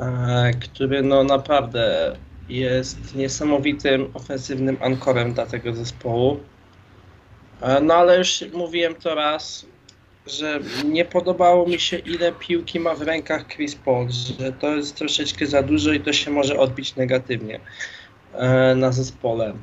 e, 0.00 0.50
który 0.60 1.02
no 1.02 1.24
naprawdę 1.24 2.16
jest 2.48 3.14
niesamowitym 3.14 4.10
ofensywnym 4.14 4.76
ankorem 4.80 5.34
dla 5.34 5.46
tego 5.46 5.74
zespołu. 5.74 6.40
E, 7.60 7.80
No 7.80 7.94
ale 7.94 8.18
już 8.18 8.44
mówiłem 8.52 8.94
to 8.94 9.14
raz, 9.14 9.66
że 10.26 10.60
nie 10.84 11.04
podobało 11.04 11.66
mi 11.66 11.80
się 11.80 11.98
ile 11.98 12.32
piłki 12.32 12.80
ma 12.80 12.94
w 12.94 13.02
rękach 13.02 13.46
Chris 13.48 13.74
Paul, 13.74 14.08
że 14.10 14.52
to 14.52 14.76
jest 14.76 14.96
troszeczkę 14.96 15.46
za 15.46 15.62
dużo 15.62 15.92
i 15.92 16.00
to 16.00 16.12
się 16.12 16.30
może 16.30 16.58
odbić 16.58 16.96
negatywnie. 16.96 17.60
e, 18.32 18.74
na 18.74 18.92
zespole. 18.92 19.54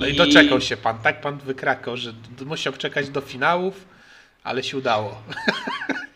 No 0.00 0.06
i 0.06 0.16
doczekał 0.16 0.60
się 0.60 0.76
pan, 0.76 0.98
tak 0.98 1.20
pan 1.20 1.38
wykrakał, 1.38 1.96
że 1.96 2.12
musiał 2.46 2.72
czekać 2.72 3.08
do 3.08 3.20
finałów, 3.20 3.84
ale 4.44 4.62
się 4.62 4.76
udało. 4.78 5.22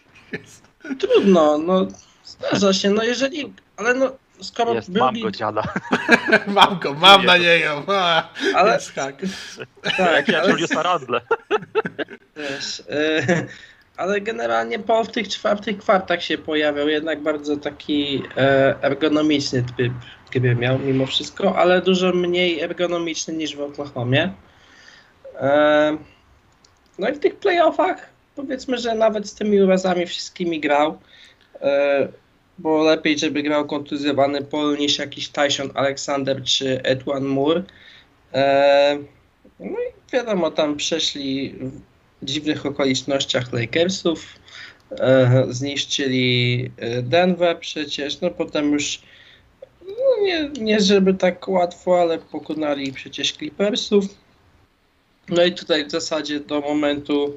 Trudno, 1.01 1.59
no 1.59 1.87
zdarza 2.25 2.73
się, 2.73 2.91
no 2.91 3.03
jeżeli, 3.03 3.53
ale 3.77 3.95
no 3.95 4.13
skoro 4.41 4.75
Jest, 4.75 4.91
był 4.93 5.05
mam 5.05 5.21
go 5.21 5.31
dziada. 5.31 5.63
mam 6.47 6.79
go, 6.79 6.95
mam 6.95 7.25
nadzieję. 7.25 7.71
A, 7.87 8.29
Ale- 8.55 8.73
Jest 8.75 8.95
hak. 8.95 9.15
tak, 9.97 10.29
Jak 10.29 10.43
ale, 10.43 10.51
Juliusa 10.51 10.83
Randle. 10.83 11.21
też, 12.35 12.83
ale 13.97 14.21
generalnie 14.21 14.79
po 14.79 15.05
w 15.05 15.09
tych 15.09 15.29
czwartych 15.29 15.79
kwartach 15.79 16.23
się 16.23 16.39
pojawiał 16.39 16.89
jednak 16.89 17.23
bardzo 17.23 17.57
taki 17.57 18.23
e, 18.37 18.75
ergonomiczny 18.83 19.65
tryb 19.77 19.93
gry 20.33 20.55
miał 20.55 20.79
mimo 20.79 21.07
wszystko, 21.07 21.57
ale 21.59 21.83
dużo 21.83 22.13
mniej 22.13 22.61
ergonomiczny 22.61 23.35
niż 23.35 23.57
w 23.57 23.61
Oklahomie. 23.61 24.33
E, 25.41 25.97
no 26.99 27.09
i 27.09 27.13
w 27.15 27.19
tych 27.19 27.37
playoffach 27.37 28.09
powiedzmy, 28.37 28.79
że 28.79 28.95
nawet 28.95 29.29
z 29.29 29.35
tymi 29.35 29.63
urazami 29.63 30.07
wszystkimi 30.07 30.61
grał, 30.61 30.99
e, 31.61 32.09
bo 32.59 32.83
lepiej, 32.83 33.19
żeby 33.19 33.43
grał 33.43 33.67
kontuzjowany 33.67 34.43
Paul 34.43 34.79
niż 34.79 34.99
jakiś 34.99 35.29
Tyson 35.29 35.71
Alexander 35.75 36.43
czy 36.43 36.83
Edwan 36.83 37.25
Moore. 37.25 37.63
E, 38.35 38.99
no 39.61 39.67
i 39.67 40.13
wiadomo, 40.13 40.51
tam 40.51 40.77
przeszli 40.77 41.55
w 42.23 42.25
dziwnych 42.25 42.67
okolicznościach 42.67 43.53
Lakersów, 43.53 44.35
e, 44.91 45.47
zniszczyli 45.51 46.71
e, 46.77 47.03
Denver 47.03 47.59
przecież, 47.61 48.21
no 48.21 48.31
potem 48.31 48.73
już 48.73 49.01
no 49.89 50.25
nie, 50.25 50.51
nie 50.61 50.81
żeby 50.81 51.15
tak 51.15 51.49
łatwo, 51.49 52.01
ale 52.01 52.19
pokonali 52.19 52.93
przecież 52.93 53.33
Clippersów. 53.33 54.05
No 55.29 55.45
i 55.45 55.53
tutaj 55.53 55.87
w 55.87 55.91
zasadzie 55.91 56.41
do 56.41 56.61
momentu 56.61 57.35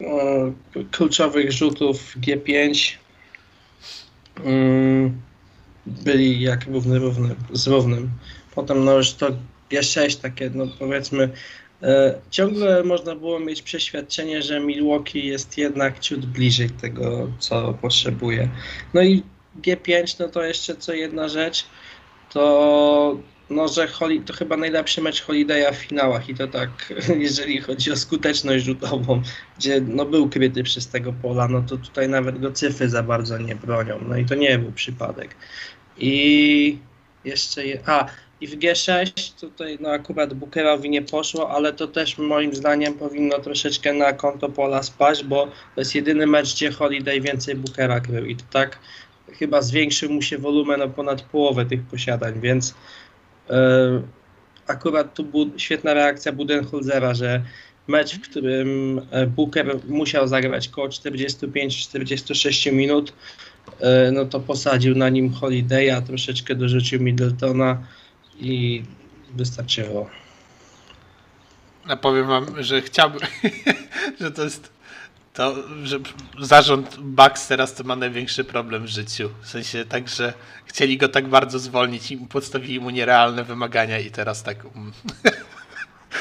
e, 0.00 0.52
kluczowych 0.90 1.52
rzutów 1.52 2.16
G5 2.16 2.54
mm, 2.54 3.01
byli 5.86 6.40
jak 6.40 6.66
równy, 6.66 6.98
równy 6.98 7.34
z 7.52 7.66
równym. 7.66 8.10
Potem 8.54 8.84
no 8.84 8.96
już 8.96 9.12
to 9.12 9.30
G6 9.70 10.20
takie, 10.20 10.50
no 10.54 10.66
powiedzmy, 10.78 11.30
e, 11.82 12.14
ciągle 12.30 12.84
można 12.84 13.14
było 13.14 13.40
mieć 13.40 13.62
przeświadczenie, 13.62 14.42
że 14.42 14.60
Milwaukee 14.60 15.26
jest 15.26 15.58
jednak 15.58 15.98
ciut 15.98 16.26
bliżej 16.26 16.70
tego, 16.70 17.28
co 17.38 17.74
potrzebuje. 17.74 18.48
No 18.94 19.02
i 19.02 19.22
G5, 19.62 20.16
no 20.20 20.28
to 20.28 20.42
jeszcze 20.42 20.76
co 20.76 20.92
jedna 20.92 21.28
rzecz, 21.28 21.64
to 22.32 23.18
no, 23.52 23.68
że 23.68 23.86
Holi, 23.86 24.20
to 24.20 24.32
chyba 24.32 24.56
najlepszy 24.56 25.02
mecz 25.02 25.26
Holiday'a 25.26 25.72
w 25.72 25.76
finałach 25.76 26.28
i 26.28 26.34
to 26.34 26.48
tak, 26.48 26.70
jeżeli 27.18 27.60
chodzi 27.60 27.92
o 27.92 27.96
skuteczność 27.96 28.64
rzutową, 28.64 29.22
gdzie 29.58 29.80
no, 29.80 30.04
był 30.04 30.28
kryty 30.28 30.62
przez 30.62 30.88
tego 30.88 31.12
pola, 31.22 31.48
no 31.48 31.62
to 31.62 31.76
tutaj 31.76 32.08
nawet 32.08 32.40
go 32.40 32.52
cyfry 32.52 32.88
za 32.88 33.02
bardzo 33.02 33.38
nie 33.38 33.56
bronią, 33.56 33.98
no 34.08 34.16
i 34.16 34.24
to 34.24 34.34
nie 34.34 34.58
był 34.58 34.72
przypadek. 34.72 35.36
I 35.98 36.78
jeszcze, 37.24 37.66
je, 37.66 37.78
a 37.86 38.06
i 38.40 38.46
w 38.46 38.58
G6 38.58 39.40
tutaj 39.40 39.78
no 39.80 39.88
akurat 39.88 40.34
Bookerowi 40.34 40.90
nie 40.90 41.02
poszło, 41.02 41.50
ale 41.50 41.72
to 41.72 41.86
też 41.86 42.18
moim 42.18 42.54
zdaniem 42.54 42.94
powinno 42.94 43.38
troszeczkę 43.38 43.92
na 43.92 44.12
konto 44.12 44.48
pola 44.48 44.82
spaść, 44.82 45.24
bo 45.24 45.46
to 45.46 45.80
jest 45.80 45.94
jedyny 45.94 46.26
mecz, 46.26 46.54
gdzie 46.54 46.70
Holiday 46.70 47.20
więcej 47.20 47.54
Bookera 47.54 48.00
krył 48.00 48.24
i 48.26 48.36
to 48.36 48.44
tak 48.52 48.78
chyba 49.38 49.62
zwiększył 49.62 50.10
mu 50.10 50.22
się 50.22 50.38
wolumen 50.38 50.82
o 50.82 50.88
ponad 50.88 51.22
połowę 51.22 51.66
tych 51.66 51.82
posiadań, 51.82 52.40
więc 52.40 52.74
akurat 54.66 55.14
tu 55.14 55.24
bu- 55.24 55.50
świetna 55.56 55.94
reakcja 55.94 56.32
Budenholzera, 56.32 57.14
że 57.14 57.42
mecz, 57.88 58.14
w 58.16 58.20
którym 58.20 59.00
e, 59.10 59.26
Booker 59.26 59.78
musiał 59.88 60.28
zagrać 60.28 60.68
około 60.68 60.88
45-46 60.88 62.72
minut, 62.72 63.12
e, 63.80 64.10
no 64.12 64.24
to 64.24 64.40
posadził 64.40 64.94
na 64.94 65.08
nim 65.08 65.30
Holiday'a, 65.30 66.02
troszeczkę 66.02 66.54
dorzucił 66.54 67.00
Middletona 67.00 67.86
i 68.40 68.82
wystarczyło. 69.34 70.10
Ja 71.88 71.96
powiem 71.96 72.26
wam, 72.26 72.62
że 72.62 72.82
chciałbym, 72.82 73.20
że 74.20 74.30
to 74.30 74.44
jest 74.44 74.72
to, 75.32 75.54
że 75.84 75.98
zarząd 76.38 76.96
Bucks 77.00 77.48
teraz 77.48 77.74
to 77.74 77.84
ma 77.84 77.96
największy 77.96 78.44
problem 78.44 78.82
w 78.82 78.88
życiu. 78.88 79.30
W 79.42 79.48
sensie 79.48 79.84
tak, 79.84 80.08
że 80.08 80.32
chcieli 80.66 80.98
go 80.98 81.08
tak 81.08 81.28
bardzo 81.28 81.58
zwolnić 81.58 82.10
i 82.10 82.16
postawili 82.16 82.80
mu 82.80 82.90
nierealne 82.90 83.44
wymagania 83.44 83.98
i 83.98 84.10
teraz 84.10 84.42
tak 84.42 84.64
um, 84.64 84.92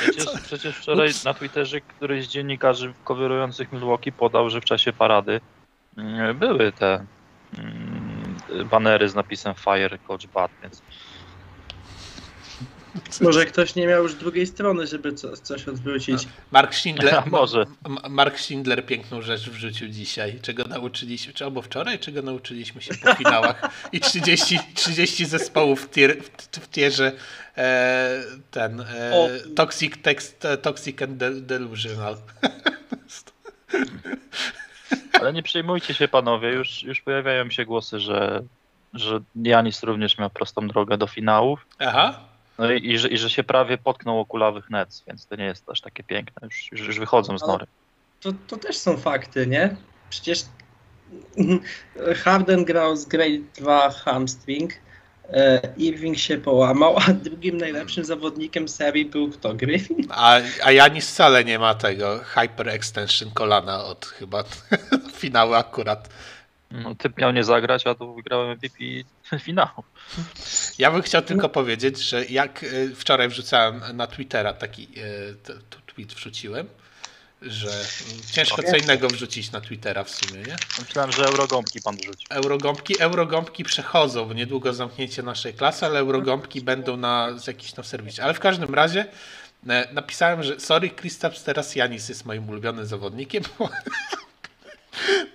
Przecież, 0.01 0.41
przecież 0.43 0.75
wczoraj 0.75 1.09
Ups. 1.09 1.23
na 1.23 1.33
Twitterze 1.33 1.81
któryś 1.81 2.25
z 2.25 2.29
dziennikarzy 2.29 2.93
coverujących 3.03 3.71
Milwaukee 3.71 4.11
podał, 4.11 4.49
że 4.49 4.61
w 4.61 4.65
czasie 4.65 4.93
parady 4.93 5.41
mm, 5.97 6.37
były 6.37 6.71
te 6.71 7.05
mm, 7.57 8.35
banery 8.69 9.09
z 9.09 9.15
napisem 9.15 9.53
Fire 9.55 9.97
Coach 9.97 10.27
Bad, 10.27 10.51
więc 10.63 10.81
Może 13.21 13.45
ktoś 13.45 13.75
nie 13.75 13.87
miał 13.87 14.03
już 14.03 14.15
drugiej 14.15 14.47
strony, 14.47 14.87
żeby 14.87 15.13
co, 15.13 15.37
coś 15.37 15.67
odwrócić. 15.67 16.27
Mark 16.51 16.75
Schindler, 16.75 17.23
może. 17.31 17.65
Mark 18.09 18.39
Schindler 18.39 18.85
piękną 18.85 19.21
rzecz 19.21 19.49
wrzucił 19.49 19.87
dzisiaj, 19.87 20.39
czego 20.41 20.63
nauczyliśmy, 20.63 21.33
czy 21.33 21.43
albo 21.43 21.61
wczoraj, 21.61 21.99
czego 21.99 22.21
nauczyliśmy 22.21 22.81
się 22.81 22.93
po 23.03 23.13
finałach 23.23 23.69
i 23.91 23.99
30, 23.99 24.59
30 24.75 25.25
zespołów 25.25 25.81
w, 25.81 25.89
tier, 25.89 26.17
w, 26.23 26.57
w 26.59 26.69
tierze 26.69 27.11
e, 27.57 28.23
ten 28.51 28.81
e, 28.81 29.11
O. 29.13 29.29
Toxic 29.55 29.97
Text, 30.01 30.45
e, 30.45 30.57
Toxic 30.57 31.01
and 31.01 31.17
Del- 31.17 31.41
Delusional. 31.41 32.17
Ale 35.19 35.33
nie 35.33 35.43
przejmujcie 35.43 35.93
się 35.93 36.07
panowie, 36.07 36.49
już, 36.49 36.83
już 36.83 37.01
pojawiają 37.01 37.49
się 37.49 37.65
głosy, 37.65 37.99
że, 37.99 38.43
że 38.93 39.19
Janis 39.35 39.83
również 39.83 40.17
miał 40.17 40.29
prostą 40.29 40.67
drogę 40.67 40.97
do 40.97 41.07
finałów. 41.07 41.65
Aha. 41.79 42.30
No 42.57 42.71
i, 42.71 42.91
i, 42.91 42.97
że, 42.97 43.07
i 43.07 43.17
że 43.17 43.29
się 43.29 43.43
prawie 43.43 43.77
potknął 43.77 44.19
o 44.19 44.25
kulawych 44.25 44.69
Nets, 44.69 45.03
więc 45.07 45.25
to 45.25 45.35
nie 45.35 45.45
jest 45.45 45.69
aż 45.69 45.81
takie 45.81 46.03
piękne. 46.03 46.47
Już, 46.47 46.71
już, 46.71 46.81
już 46.87 46.99
wychodzą 46.99 47.37
z 47.37 47.43
Ale- 47.43 47.51
nory. 47.51 47.65
To, 48.21 48.33
to 48.47 48.57
też 48.57 48.77
są 48.77 48.97
fakty, 48.97 49.47
nie? 49.47 49.75
Przecież 50.09 50.43
Harden 52.23 52.65
grał 52.65 52.95
z 52.95 53.05
Grade 53.05 53.39
2 53.57 53.89
hamstring, 53.89 54.71
e, 55.29 55.61
Irving 55.77 56.17
się 56.17 56.37
połamał, 56.37 56.97
a 56.97 57.13
drugim 57.13 57.57
najlepszym 57.57 58.05
zawodnikiem 58.05 58.67
serii 58.67 59.05
był 59.05 59.29
kto? 59.31 59.53
Griffin? 59.53 60.07
A, 60.09 60.39
a 60.63 60.71
Janis 60.71 61.09
wcale 61.11 61.43
nie 61.43 61.59
ma 61.59 61.75
tego 61.75 62.19
hyper 62.23 62.69
extension 62.69 63.31
kolana 63.31 63.83
od 63.83 64.05
chyba 64.05 64.43
finału 65.21 65.53
akurat. 65.53 66.09
No, 66.71 66.95
typ 66.95 67.17
miał 67.17 67.31
nie 67.31 67.43
zagrać, 67.43 67.87
a 67.87 67.95
tu 67.95 68.15
wygrałem 68.15 68.57
MVP 68.57 68.77
finału. 69.45 69.83
Ja 70.79 70.91
bym 70.91 71.01
chciał 71.01 71.21
tylko 71.21 71.49
powiedzieć, 71.49 71.97
że 71.99 72.25
jak 72.25 72.63
y, 72.63 72.95
wczoraj 72.95 73.29
wrzucałem 73.29 73.81
na 73.93 74.07
Twittera 74.07 74.53
taki 74.53 74.83
y, 74.83 75.35
t- 75.43 75.53
t- 75.53 75.77
tweet 75.85 76.13
wrzuciłem, 76.13 76.67
że 77.41 77.69
ciężko 78.31 78.63
co 78.63 78.77
innego 78.77 79.07
wrzucić 79.07 79.51
na 79.51 79.61
Twittera 79.61 80.03
w 80.03 80.09
sumie, 80.09 80.41
nie? 80.41 80.55
Myślałem, 80.79 81.11
że 81.11 81.25
eurogąbki 81.25 81.81
pan 81.81 81.97
wrzucił. 81.97 82.27
Eurogąbki, 82.29 82.99
eurogąbki 82.99 83.63
przechodzą, 83.63 84.25
bo 84.25 84.33
niedługo 84.33 84.73
zamknięcie 84.73 85.23
naszej 85.23 85.53
klasy, 85.53 85.85
ale 85.85 85.99
eurogąbki 85.99 86.61
będą 86.61 86.97
na 86.97 87.29
jakiś 87.47 87.71
tam 87.71 87.85
serwisie. 87.85 88.21
Ale 88.21 88.33
w 88.33 88.39
każdym 88.39 88.75
razie 88.75 89.05
e, 89.69 89.87
napisałem, 89.93 90.43
że 90.43 90.59
sorry 90.59 90.89
Kristaps, 90.89 91.43
teraz 91.43 91.75
Janis 91.75 92.09
jest 92.09 92.25
moim 92.25 92.49
ulubionym 92.49 92.85
zawodnikiem, 92.85 93.43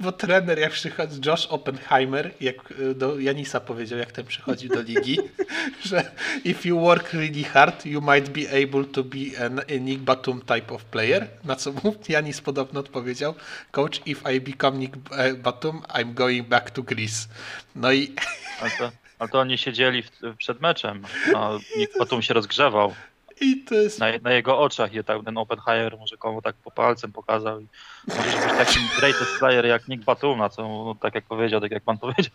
bo, 0.01 0.13
trener 0.13 0.59
jak 0.59 0.73
przychodzi, 0.73 1.21
Josh 1.27 1.47
Oppenheimer, 1.47 2.31
jak 2.41 2.57
e, 2.91 2.95
do 2.95 3.21
Janisa 3.21 3.61
powiedział, 3.61 3.99
jak 3.99 4.13
ten 4.13 4.27
przychodził 4.27 4.69
do 4.69 4.83
ligi, 4.83 5.19
że 5.89 6.13
if 6.45 6.69
you 6.69 6.81
work 6.81 7.13
really 7.13 7.45
hard, 7.45 7.87
you 7.87 8.01
might 8.01 8.29
be 8.29 8.65
able 8.65 8.85
to 8.85 9.05
be 9.05 9.45
an, 9.47 9.61
a 9.61 9.79
Nick 9.81 10.01
Batum 10.01 10.41
type 10.41 10.75
of 10.75 10.85
player. 10.85 11.29
Na 11.45 11.57
co 11.57 11.73
mu 11.73 11.97
Janis 12.09 12.41
podobno 12.41 12.81
odpowiedział, 12.81 13.35
coach, 13.71 14.07
if 14.07 14.35
I 14.35 14.41
become 14.41 14.79
Nick 14.79 14.97
Batum, 15.43 15.83
I'm 15.89 16.15
going 16.15 16.49
back 16.49 16.71
to 16.71 16.83
Greece. 16.83 17.29
No 17.75 17.93
i 17.93 18.15
Ale 18.61 18.71
to, 18.71 18.93
ale 19.19 19.29
to 19.29 19.41
oni 19.41 19.59
siedzieli 19.59 20.03
w, 20.03 20.11
przed 20.39 20.61
meczem, 20.61 21.03
a 21.35 21.51
Nick 21.79 21.99
Batum 21.99 22.23
się 22.23 22.35
rozgrzewał 22.35 22.95
I 23.41 23.65
to 23.65 23.75
jest. 23.75 23.99
na, 23.99 24.07
na 24.23 24.33
jego 24.33 24.59
oczach 24.59 24.95
i 24.95 25.05
tak 25.05 25.25
ten 25.25 25.39
Oppenheimer 25.39 25.99
może 25.99 26.17
komu 26.17 26.43
tak 26.43 26.57
po 26.57 26.71
palcem 26.71 27.13
pokazał 27.13 27.61
i 27.61 27.67
możesz 28.09 28.35
być 28.35 28.45
takim 28.59 28.83
greatest 28.99 29.39
player 29.39 29.67
jak 29.67 29.89
Nick 29.89 30.05
Batum, 30.05 30.39
na 30.39 30.49
co 30.49 30.63
no, 30.63 30.97
tak 31.01 31.15
jak 31.15 31.25
powiedział, 31.25 31.61
tak 31.61 31.71
jak 31.71 31.83
pan 31.83 31.99
powiedział. 31.99 32.33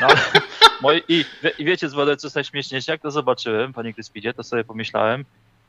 No, 0.00 0.06
ale, 0.06 0.16
moi, 0.82 1.02
i, 1.08 1.24
wie- 1.42 1.52
I 1.58 1.64
wiecie 1.64 1.88
z 1.88 1.92
co 1.92 2.26
jest 2.26 2.34
najśmieszniejsze, 2.34 2.92
jak 2.92 3.00
to 3.00 3.10
zobaczyłem, 3.10 3.72
panie 3.72 3.94
Kryspidzie, 3.94 4.34
to 4.34 4.42
sobie 4.42 4.64
pomyślałem, 4.64 5.24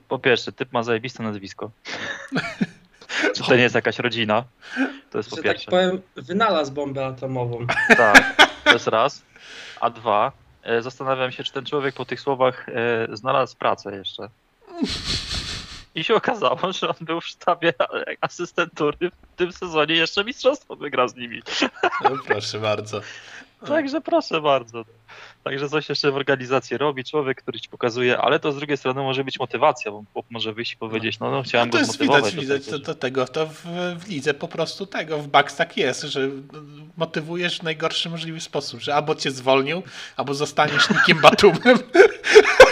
po 0.08 0.20
pierwsze, 0.20 0.52
typ 0.52 0.74
ma 0.74 0.84
zajebiste 0.84 1.24
nazwisko. 1.24 1.72
Czy 3.36 3.44
to 3.44 3.56
nie 3.56 3.62
jest 3.62 3.76
jakaś 3.76 4.00
rodzina? 4.00 4.44
To 5.12 5.18
jest 5.18 5.30
po 5.30 5.36
Że 5.36 5.44
tak 5.44 5.52
pierwsze. 5.52 5.72
powiem, 5.72 6.02
wynalazł 6.16 6.72
bombę 6.74 7.06
atomową. 7.06 7.68
Tak, 7.98 8.36
to 8.64 8.74
jest 8.78 8.88
raz. 8.88 9.22
A 9.82 9.90
dwa, 9.90 10.32
e, 10.64 10.82
zastanawiam 10.82 11.32
się, 11.32 11.44
czy 11.44 11.54
ten 11.54 11.66
człowiek 11.66 11.96
po 11.96 12.06
tych 12.06 12.20
słowach 12.22 12.70
e, 12.70 13.08
znalazł 13.18 13.58
pracę 13.58 13.96
jeszcze. 13.98 14.30
I 15.96 16.04
się 16.04 16.16
okazało, 16.16 16.74
że 16.74 16.90
on 16.90 16.96
był 17.02 17.22
w 17.22 17.28
sztabie 17.28 17.74
asystentury 18.22 18.98
w 19.34 19.36
tym 19.36 19.52
sezonie, 19.52 19.96
jeszcze 19.96 20.24
mistrzostwo 20.24 20.76
wygrał 20.76 21.08
z 21.08 21.16
nimi. 21.16 21.42
No, 22.04 22.10
proszę 22.28 22.60
bardzo. 22.60 23.02
Także 23.68 24.02
proszę 24.02 24.42
bardzo. 24.42 24.86
Także 25.44 25.70
coś 25.70 25.90
jeszcze 25.90 26.12
w 26.12 26.16
organizacji 26.16 26.78
robi 26.78 27.04
człowiek, 27.04 27.42
który 27.42 27.60
ci 27.60 27.70
pokazuje, 27.70 28.18
ale 28.18 28.40
to 28.40 28.52
z 28.52 28.56
drugiej 28.56 28.78
strony 28.78 29.02
może 29.02 29.24
być 29.24 29.40
motywacja, 29.40 29.92
bo 29.92 30.04
chłop 30.14 30.26
może 30.30 30.54
wyjść 30.54 30.74
i 30.74 30.78
powiedzieć, 30.78 31.20
no, 31.20 31.32
no 31.32 31.44
chciałem 31.44 31.68
No 31.68 31.72
to 31.72 31.78
go 31.78 31.86
jest 31.86 32.00
widać, 32.00 32.36
do 32.36 32.42
widać 32.42 32.66
tego, 32.66 32.80
to, 32.80 32.86
to 32.86 32.96
tego, 32.96 33.28
to 33.28 33.48
w, 33.48 33.66
w 34.00 34.08
lidze 34.10 34.34
po 34.34 34.48
prostu 34.48 34.86
tego, 34.86 35.18
w 35.18 35.28
Bucks 35.28 35.56
tak 35.56 35.78
jest, 35.78 36.02
że 36.02 36.30
motywujesz 36.98 37.60
w 37.60 37.64
najgorszy 37.64 38.10
możliwy 38.10 38.40
sposób, 38.40 38.80
że 38.80 38.96
albo 38.96 39.16
cię 39.16 39.32
zwolnił, 39.32 39.84
albo 40.18 40.34
zostaniesz 40.34 40.90
nikim 40.90 41.22
Batumem. 41.22 41.80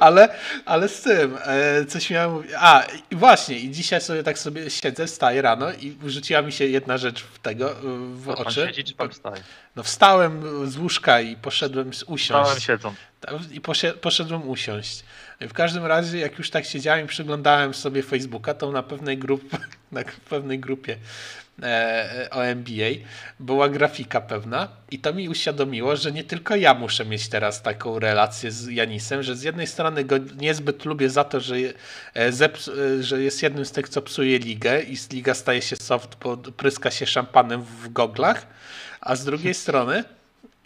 ale, 0.00 0.28
ale 0.64 0.88
z 0.88 1.00
tym, 1.02 1.38
e, 1.44 1.84
coś 1.84 2.10
miałem 2.10 2.32
mówić. 2.32 2.50
A, 2.58 2.86
właśnie, 3.12 3.58
i 3.58 3.70
dzisiaj 3.70 4.00
sobie 4.00 4.22
tak 4.22 4.38
sobie 4.38 4.70
siedzę, 4.70 5.06
wstaję 5.06 5.42
rano 5.42 5.72
i 5.72 5.90
wrzuciła 5.90 6.42
mi 6.42 6.52
się 6.52 6.64
jedna 6.64 6.98
rzecz 6.98 7.22
w 7.22 7.38
tego, 7.38 7.70
e, 7.70 7.74
w 8.14 8.26
pan 8.26 8.34
oczy. 8.46 8.66
siedzi 8.66 8.84
czy 8.84 8.94
pan 8.94 9.10
wstaje? 9.10 9.42
No 9.76 9.82
wstałem 9.82 10.42
z 10.70 10.76
łóżka 10.76 11.20
i 11.20 11.36
poszedłem 11.36 11.90
usiąść. 12.06 12.24
Stałem 12.24 12.60
siedzą. 12.60 12.94
Tam- 13.20 13.38
I 13.52 13.60
poszedłem 14.00 14.48
usiąść. 14.50 15.04
W 15.40 15.52
każdym 15.52 15.86
razie, 15.86 16.18
jak 16.18 16.38
już 16.38 16.50
tak 16.50 16.64
siedziałem 16.64 17.04
i 17.04 17.08
przyglądałem 17.08 17.74
sobie 17.74 18.02
Facebooka, 18.02 18.54
to 18.54 18.72
na 18.72 18.82
pewnej, 18.82 19.18
grup, 19.18 19.42
na 19.92 20.04
pewnej 20.30 20.58
grupie 20.58 20.96
e, 21.62 22.28
o 22.30 22.44
NBA 22.44 22.90
była 23.40 23.68
grafika 23.68 24.20
pewna 24.20 24.68
i 24.90 24.98
to 24.98 25.12
mi 25.12 25.28
uświadomiło, 25.28 25.96
że 25.96 26.12
nie 26.12 26.24
tylko 26.24 26.56
ja 26.56 26.74
muszę 26.74 27.04
mieć 27.04 27.28
teraz 27.28 27.62
taką 27.62 27.98
relację 27.98 28.50
z 28.50 28.68
Janisem, 28.68 29.22
że 29.22 29.36
z 29.36 29.42
jednej 29.42 29.66
strony 29.66 30.04
go 30.04 30.16
niezbyt 30.36 30.84
lubię 30.84 31.10
za 31.10 31.24
to, 31.24 31.40
że, 31.40 31.56
e, 31.56 31.72
e, 32.14 33.02
że 33.02 33.22
jest 33.22 33.42
jednym 33.42 33.64
z 33.64 33.72
tych, 33.72 33.88
co 33.88 34.02
psuje 34.02 34.38
ligę 34.38 34.82
i 34.82 34.96
liga 35.12 35.34
staje 35.34 35.62
się 35.62 35.76
soft, 35.76 36.16
bo 36.22 36.36
pryska 36.36 36.90
się 36.90 37.06
szampanem 37.06 37.62
w 37.62 37.92
goglach, 37.92 38.46
a 39.00 39.16
z 39.16 39.24
drugiej 39.24 39.54
strony 39.54 40.04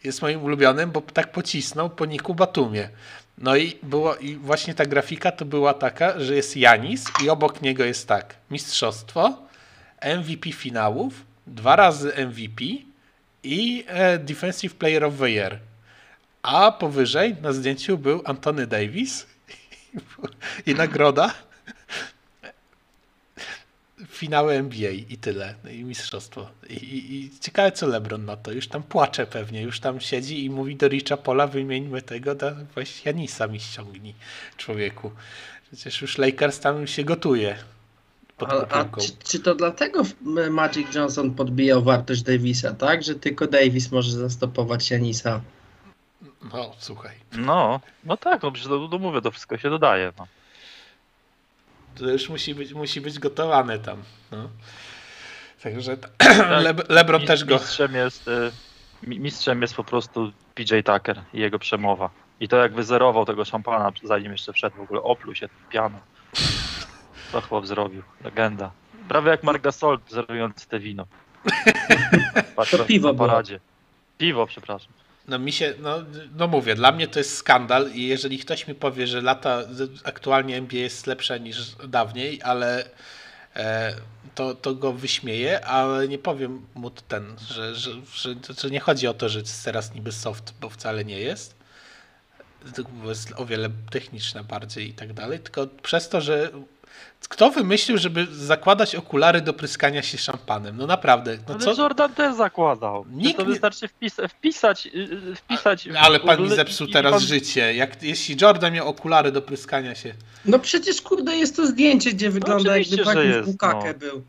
jest 0.04 0.22
moim 0.22 0.42
ulubionym, 0.42 0.90
bo 0.90 1.00
tak 1.00 1.32
pocisnął 1.32 1.90
po 1.90 2.06
Niku 2.06 2.34
Batumie. 2.34 2.88
No 3.40 3.56
i 3.56 3.78
było 3.82 4.16
i 4.16 4.36
właśnie 4.36 4.74
ta 4.74 4.86
grafika 4.86 5.32
to 5.32 5.44
była 5.44 5.74
taka, 5.74 6.20
że 6.20 6.34
jest 6.34 6.56
Janis 6.56 7.04
i 7.24 7.30
obok 7.30 7.62
niego 7.62 7.84
jest 7.84 8.08
tak: 8.08 8.34
mistrzostwo, 8.50 9.42
MVP 10.18 10.52
finałów, 10.52 11.14
dwa 11.46 11.76
razy 11.76 12.12
MVP 12.26 12.64
i 13.42 13.84
e, 13.86 14.18
Defensive 14.18 14.74
Player 14.74 15.04
of 15.04 15.18
the 15.18 15.30
Year. 15.30 15.58
A 16.42 16.72
powyżej 16.72 17.36
na 17.42 17.52
zdjęciu 17.52 17.98
był 17.98 18.22
Antony 18.24 18.66
Davis 18.66 19.26
i 20.66 20.74
nagroda 20.74 21.34
finały 24.06 24.54
NBA 24.54 24.90
i 24.90 25.16
tyle. 25.16 25.54
No 25.64 25.70
I 25.70 25.84
mistrzostwo. 25.84 26.50
I, 26.68 26.74
i, 26.74 27.14
I 27.14 27.30
ciekawe 27.40 27.72
co 27.72 27.86
LeBron 27.86 28.24
na 28.24 28.36
to. 28.36 28.52
Już 28.52 28.68
tam 28.68 28.82
płacze 28.82 29.26
pewnie. 29.26 29.62
Już 29.62 29.80
tam 29.80 30.00
siedzi 30.00 30.44
i 30.44 30.50
mówi 30.50 30.76
do 30.76 30.88
Richa 30.88 31.16
Pola 31.16 31.46
wymieńmy 31.46 32.02
tego, 32.02 32.34
da 32.34 32.56
weź 32.74 33.04
Janisa 33.04 33.46
mi 33.46 33.60
ściągnij 33.60 34.14
człowieku. 34.56 35.12
Przecież 35.72 36.02
już 36.02 36.18
Lakers 36.18 36.60
tam 36.60 36.86
się 36.86 37.04
gotuje 37.04 37.56
pod 38.38 38.52
A, 38.52 38.68
a 38.68 38.84
czy, 38.84 39.12
czy 39.24 39.40
to 39.40 39.54
dlatego 39.54 40.02
Magic 40.50 40.94
Johnson 40.94 41.34
podbijał 41.34 41.82
wartość 41.82 42.22
Davisa, 42.22 42.74
tak? 42.74 43.02
Że 43.02 43.14
tylko 43.14 43.46
Davis 43.46 43.92
może 43.92 44.10
zastopować 44.10 44.90
Janisa. 44.90 45.40
No, 46.52 46.74
słuchaj. 46.78 47.14
No, 47.32 47.80
no 48.04 48.16
tak, 48.16 48.42
no 48.42 48.52
przecież 48.52 48.68
to, 48.68 48.88
to 48.88 48.98
mówię, 48.98 49.22
to 49.22 49.30
wszystko 49.30 49.58
się 49.58 49.70
dodaje. 49.70 50.12
No. 50.18 50.26
To 51.98 52.04
już 52.10 52.28
musi 52.28 52.54
być, 52.54 52.72
musi 52.74 53.00
być 53.00 53.18
gotowane 53.18 53.78
tam. 53.78 54.02
No. 54.32 54.48
Także 55.62 55.96
Tak. 55.96 56.10
Le, 56.64 56.74
LeBron 56.88 57.26
też 57.26 57.44
go. 57.44 57.54
Mistrzem 57.54 57.94
jest, 57.94 58.28
y, 58.28 58.52
mi- 59.02 59.20
mistrzem 59.20 59.62
jest 59.62 59.74
po 59.74 59.84
prostu 59.84 60.32
PJ 60.54 60.74
Tucker 60.84 61.20
i 61.34 61.38
jego 61.40 61.58
przemowa. 61.58 62.10
I 62.40 62.48
to 62.48 62.56
jak 62.56 62.74
wyzerował 62.74 63.24
tego 63.26 63.44
szampana, 63.44 63.92
zanim 64.02 64.32
jeszcze 64.32 64.52
wszedł 64.52 64.76
w 64.76 64.80
ogóle, 64.80 65.02
opluł 65.02 65.34
się 65.34 65.48
piano. 65.70 65.98
To 67.32 67.40
chłop 67.40 67.66
zrobił, 67.66 68.02
legenda. 68.24 68.70
Prawie 69.08 69.30
jak 69.30 69.42
Mark 69.42 69.62
Gasol 69.62 69.98
zerując 70.08 70.66
te 70.66 70.78
wino. 70.78 71.06
Patrz, 72.56 72.70
To 72.70 72.84
piwo 72.84 73.08
na 73.08 73.14
było. 73.14 73.28
paradzie. 73.28 73.60
Piwo, 74.18 74.46
przepraszam. 74.46 74.92
No 75.28 75.38
mi 75.38 75.52
się, 75.52 75.74
no, 75.78 76.04
no 76.36 76.48
mówię, 76.48 76.74
dla 76.74 76.92
mnie 76.92 77.08
to 77.08 77.18
jest 77.18 77.36
skandal 77.36 77.90
i 77.92 78.06
jeżeli 78.06 78.38
ktoś 78.38 78.68
mi 78.68 78.74
powie, 78.74 79.06
że 79.06 79.20
lata 79.20 79.62
aktualnie 80.04 80.56
NBA 80.56 80.80
jest 80.80 81.06
lepsze 81.06 81.40
niż 81.40 81.74
dawniej, 81.88 82.42
ale 82.42 82.90
e, 83.56 83.94
to, 84.34 84.54
to 84.54 84.74
go 84.74 84.92
wyśmieję, 84.92 85.64
ale 85.64 86.08
nie 86.08 86.18
powiem 86.18 86.66
mu 86.74 86.90
ten, 86.90 87.36
że, 87.48 87.74
że, 87.74 87.90
że, 88.14 88.34
że 88.60 88.70
nie 88.70 88.80
chodzi 88.80 89.06
o 89.06 89.14
to, 89.14 89.28
że 89.28 89.38
jest 89.38 89.64
teraz 89.64 89.94
niby 89.94 90.12
soft, 90.12 90.54
bo 90.60 90.70
wcale 90.70 91.04
nie 91.04 91.20
jest. 91.20 91.58
Jest 93.04 93.32
o 93.36 93.46
wiele 93.46 93.70
techniczna 93.90 94.44
bardziej 94.44 94.88
i 94.88 94.94
tak 94.94 95.12
dalej, 95.12 95.40
tylko 95.40 95.66
przez 95.66 96.08
to, 96.08 96.20
że 96.20 96.50
kto 97.28 97.50
wymyślił, 97.50 97.98
żeby 97.98 98.26
zakładać 98.30 98.94
okulary 98.94 99.40
do 99.40 99.52
pryskania 99.52 100.02
się 100.02 100.18
szampanem? 100.18 100.76
No 100.76 100.86
naprawdę. 100.86 101.38
No 101.48 101.54
Ale 101.54 101.64
co? 101.64 101.82
Jordan 101.82 102.14
też 102.14 102.34
zakładał. 102.34 103.04
Nikt 103.10 103.38
to 103.38 103.44
wystarczy 103.44 103.88
wpis, 103.88 104.16
wpisać, 104.28 104.86
y, 104.86 104.90
y, 105.32 105.34
wpisać. 105.34 105.88
Ale 106.00 106.20
pan 106.20 106.42
mi 106.42 106.48
zepsuł 106.48 106.86
teraz 106.86 107.12
pan- 107.12 107.20
życie. 107.20 107.74
Jak, 107.74 108.02
jeśli 108.02 108.36
Jordan 108.40 108.72
miał 108.72 108.88
okulary 108.88 109.32
do 109.32 109.42
pryskania 109.42 109.94
się. 109.94 110.14
No 110.44 110.58
przecież 110.58 111.02
kurde 111.02 111.36
jest 111.36 111.56
to 111.56 111.66
zdjęcie, 111.66 112.12
gdzie 112.12 112.30
wygląda 112.30 112.76
jakby 112.76 112.94
oczywiście, 112.94 113.04
że 113.04 113.14
taki 113.14 113.28
jest, 113.28 113.50
bukakę 113.50 113.92
no. 113.92 113.98
był. 113.98 114.22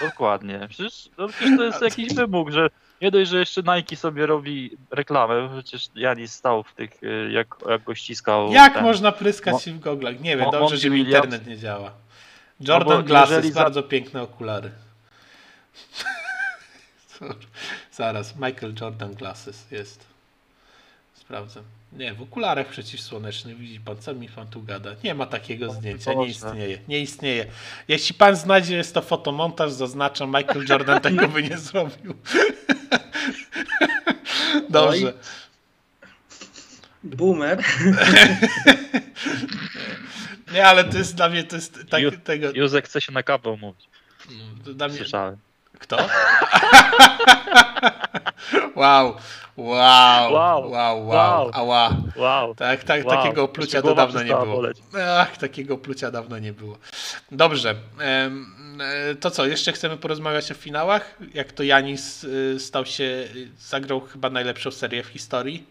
Dokładnie. 0.00 0.60
Przecież, 0.68 1.08
no, 1.18 1.28
przecież 1.28 1.56
to 1.56 1.64
jest 1.64 1.82
jakiś 1.90 2.14
wymóg, 2.14 2.50
że 2.50 2.70
nie 3.04 3.10
dość, 3.10 3.30
że 3.30 3.38
jeszcze 3.38 3.62
Nike 3.62 3.96
sobie 3.96 4.26
robi 4.26 4.70
reklamę, 4.90 5.48
przecież 5.52 5.88
Janis 5.94 6.32
stał 6.32 6.62
w 6.62 6.74
tych, 6.74 7.02
y, 7.02 7.30
jak, 7.32 7.46
jak 7.68 7.82
go 7.84 7.94
ściskał. 7.94 8.52
Jak 8.52 8.74
ten- 8.74 8.82
można 8.82 9.12
pryskać 9.12 9.62
się 9.62 9.72
w 9.72 9.80
goglach? 9.80 10.20
Nie 10.20 10.36
wiem, 10.36 10.50
dobrze, 10.50 10.76
że 10.76 10.90
mi 10.90 11.00
internet 11.00 11.46
nie 11.46 11.58
działa. 11.58 11.90
Jordan 12.60 12.98
No 12.98 13.02
Glasses, 13.02 13.46
za- 13.46 13.62
bardzo 13.62 13.82
piękne 13.82 14.22
okulary. 14.22 14.70
Zaraz, 17.92 18.36
Michael 18.36 18.74
Jordan 18.80 19.14
Glasses 19.14 19.70
jest. 19.70 20.04
Sprawdzę. 21.14 21.60
Nie, 21.92 22.14
w 22.14 22.22
okularach 22.22 22.66
przeciwsłonecznych 22.66 23.56
widzi 23.56 23.80
pan, 23.80 23.96
co 23.98 24.14
mi 24.14 24.28
pan 24.28 24.46
tu 24.46 24.62
gada. 24.62 24.90
Nie 25.04 25.14
ma 25.14 25.26
takiego 25.26 25.72
zdjęcia, 25.72 26.14
nie 26.14 26.26
istnieje. 26.26 26.78
Nie 26.88 27.00
istnieje. 27.00 27.46
Jeśli 27.88 28.14
pan 28.14 28.36
znajdzie, 28.36 28.76
jest 28.76 28.94
to 28.94 29.02
fotomontaż, 29.02 29.72
zaznaczam, 29.72 30.28
Michael 30.28 30.64
Jordan 30.68 31.00
tego 31.00 31.28
by 31.28 31.42
nie 31.42 31.58
zrobił. 31.58 32.14
Dobrze. 34.68 35.06
Oj. 35.06 35.12
Boomer. 37.04 37.62
Nie, 40.52 40.66
ale 40.66 40.84
to 40.84 40.98
jest 40.98 41.14
dla 41.14 41.28
mnie, 41.28 41.44
to 41.44 41.56
jest 41.56 41.78
tak, 41.90 42.02
Ju- 42.02 42.20
tego... 42.20 42.50
Józek 42.54 42.84
chce 42.84 43.00
się 43.00 43.12
na 43.12 43.22
kawę 43.22 43.50
umówić. 43.50 43.88
to 44.64 44.74
Dla 44.74 44.88
mnie, 44.88 44.96
Słyszałem. 44.96 45.36
Kto? 45.78 45.96
wow, 48.76 49.16
wow, 49.56 50.32
wow, 50.32 50.70
Wow, 50.70 50.70
wow, 50.70 51.06
wow. 51.06 51.50
ała. 51.52 51.96
Wow. 52.16 52.54
Tak, 52.54 52.84
tak, 52.84 53.04
Wow, 53.06 53.16
takiego 53.16 53.48
mi 53.58 53.66
to 53.82 53.94
dawno 53.94 54.22
nie 54.22 54.30
było. 54.30 54.46
boleć. 54.46 54.78
Ach, 55.18 55.36
takiego 55.38 55.74
oplucia 55.74 56.10
dawno 56.10 56.38
nie 56.38 56.52
było. 56.52 56.78
Dobrze, 57.32 57.74
e, 58.00 58.30
to 59.20 59.30
co, 59.30 59.46
jeszcze 59.46 59.72
chcemy 59.72 59.96
porozmawiać 59.96 60.50
o 60.50 60.54
finałach? 60.54 61.18
Jak 61.34 61.52
to 61.52 61.62
Janis 61.62 62.24
y, 62.24 62.56
stał 62.60 62.86
się, 62.86 63.04
y, 63.04 63.48
zagrał 63.58 64.00
chyba 64.00 64.30
najlepszą 64.30 64.70
serię 64.70 65.02
w 65.02 65.06
historii? 65.06 65.66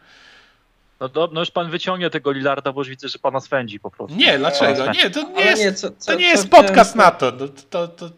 No, 0.99 1.09
do, 1.09 1.29
no 1.33 1.39
już 1.39 1.51
pan 1.51 1.69
wyciągnie 1.69 2.09
tego 2.09 2.31
Lillarda, 2.31 2.71
bo 2.73 2.81
już 2.81 2.89
widzę, 2.89 3.07
że 3.07 3.19
pana 3.19 3.39
swędzi 3.39 3.79
po 3.79 3.91
prostu. 3.91 4.15
Nie, 4.17 4.37
dlaczego? 4.37 4.91
Nie, 4.91 5.09
to 5.09 5.21
nie 5.23 5.35
Ale 5.35 5.45
jest, 5.45 5.63
nie, 5.63 5.73
co, 5.73 5.89
co, 5.97 6.11
to 6.11 6.17
nie 6.19 6.25
jest 6.27 6.49
podcast 6.49 6.95
na 6.95 7.11
to. 7.11 7.31
No, 7.39 7.47
To, 7.69 7.87
to, 7.87 8.09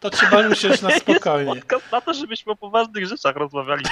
to 0.00 0.10
trzeba 0.10 0.48
usiąść 0.48 0.82
na 0.82 0.90
spokojnie. 1.00 1.54
Jest 1.54 1.66
podcast 1.66 1.92
na 1.92 2.00
to, 2.00 2.14
żebyśmy 2.14 2.52
o 2.52 2.56
poważnych 2.56 3.06
rzeczach 3.06 3.36
rozmawiali. 3.36 3.84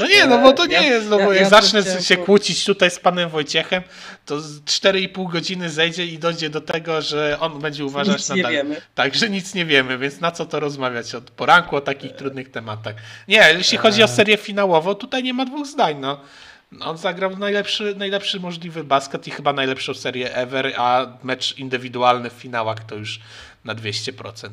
No 0.00 0.06
nie, 0.06 0.26
no 0.26 0.38
bo 0.38 0.52
to 0.52 0.66
nie 0.66 0.74
Ja- 0.74 0.82
jest, 0.82 1.08
no 1.10 1.18
ja- 1.18 1.24
bo 1.26 1.32
jak 1.32 1.42
ja 1.42 1.48
zacznę 1.48 1.82
się 2.02 2.16
po- 2.16 2.24
kłócić 2.24 2.64
tutaj 2.64 2.90
z 2.90 2.98
panem 2.98 3.28
Wojciechem, 3.30 3.82
to 4.26 4.40
z 4.40 4.60
4,5 4.64 5.30
godziny 5.32 5.70
zejdzie 5.70 6.06
i 6.06 6.18
dojdzie 6.18 6.50
do 6.50 6.60
tego, 6.60 7.02
że 7.02 7.36
on 7.40 7.58
będzie 7.60 7.84
uważać 7.84 8.18
Nic 8.18 8.30
nie 8.30 8.36
nadal. 8.36 8.52
wiemy. 8.52 8.80
Tak, 8.94 9.14
że 9.14 9.30
nic 9.30 9.54
nie 9.54 9.64
wiemy, 9.64 9.98
więc 9.98 10.20
na 10.20 10.30
co 10.30 10.46
to 10.46 10.60
rozmawiać 10.60 11.14
od 11.14 11.30
poranku 11.30 11.76
o 11.76 11.80
takich 11.80 12.12
trudnych 12.12 12.50
tematach. 12.50 12.94
Nie, 13.28 13.48
jeśli 13.58 13.78
chodzi 13.78 14.02
o 14.02 14.06
Eee. 14.06 14.12
serię 14.16 14.36
finałową, 14.36 14.94
tutaj 14.94 15.22
nie 15.22 15.34
ma 15.34 15.44
dwóch 15.44 15.66
zdań, 15.66 15.96
no. 16.00 16.20
On 16.80 16.96
zagrał 16.98 17.36
najlepszy, 17.36 17.94
najlepszy 17.96 18.40
możliwy 18.40 18.84
basket 18.84 19.26
i 19.26 19.30
chyba 19.30 19.52
najlepszą 19.52 19.94
serię 19.94 20.34
ever, 20.34 20.72
a 20.76 21.06
mecz 21.22 21.58
indywidualny 21.58 22.30
w 22.30 22.32
finałach 22.32 22.84
to 22.84 22.94
już 22.94 23.20
na 23.64 23.74
200%. 23.74 24.48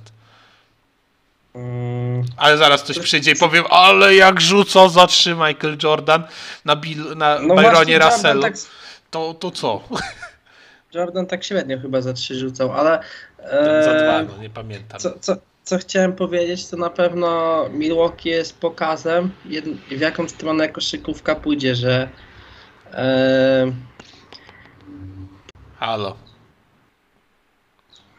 Mm, 1.55 2.23
Ale 2.37 2.57
zaraz 2.57 2.83
ktoś 2.83 2.99
przyjdzie 2.99 3.31
i 3.31 3.35
powiem, 3.35 3.63
ale 3.69 4.15
jak 4.15 4.41
rzucą 4.41 4.89
za 4.89 5.07
trzy 5.07 5.35
Michael 5.35 5.77
Jordan 5.83 6.23
na, 6.65 6.75
Bill, 6.75 7.17
na 7.17 7.39
no 7.39 7.55
Byronie 7.55 7.99
Russellu, 7.99 8.41
tak, 8.41 8.53
to, 9.11 9.33
to 9.33 9.51
co? 9.51 9.81
Jordan 10.93 11.25
tak 11.27 11.43
średnio 11.43 11.79
chyba 11.79 12.01
za 12.01 12.13
trzy 12.13 12.35
rzucał, 12.35 12.71
ale 12.71 12.99
za 13.83 13.91
e, 13.91 14.03
dwa, 14.03 14.33
no 14.33 14.41
nie 14.43 14.49
pamiętam. 14.49 14.99
co, 14.99 15.19
co, 15.19 15.35
co 15.63 15.77
chciałem 15.77 16.13
powiedzieć, 16.13 16.67
to 16.67 16.77
na 16.77 16.89
pewno 16.89 17.59
Milwaukee 17.69 18.29
jest 18.29 18.59
pokazem, 18.59 19.31
w 19.91 19.99
jaką 19.99 20.29
stronę 20.29 20.69
koszykówka 20.69 21.35
pójdzie, 21.35 21.75
że 21.75 22.09
e, 22.93 23.71
Halo. 25.79 26.24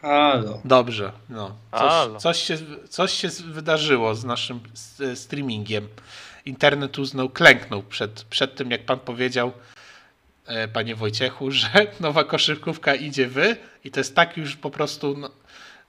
Halo. 0.07 0.61
Dobrze, 0.65 1.11
no. 1.29 1.55
Halo. 1.71 2.19
Coś, 2.19 2.37
coś, 2.37 2.43
się, 2.43 2.57
coś 2.89 3.11
się 3.13 3.27
wydarzyło 3.45 4.15
z 4.15 4.23
naszym 4.25 4.59
s- 4.73 5.19
streamingiem. 5.19 5.87
Internet 6.45 6.99
uznał, 6.99 7.29
klęknął 7.29 7.83
przed, 7.83 8.23
przed 8.23 8.55
tym, 8.55 8.71
jak 8.71 8.85
pan 8.85 8.99
powiedział, 8.99 9.51
e, 10.45 10.67
panie 10.67 10.95
Wojciechu, 10.95 11.51
że 11.61 11.69
nowa 11.99 12.23
koszykówka 12.23 12.95
idzie 12.95 13.27
wy 13.27 13.55
i 13.83 13.91
to 13.91 13.99
jest 13.99 14.15
tak 14.15 14.37
już 14.37 14.55
po 14.55 14.69
prostu 14.69 15.17
no, 15.17 15.29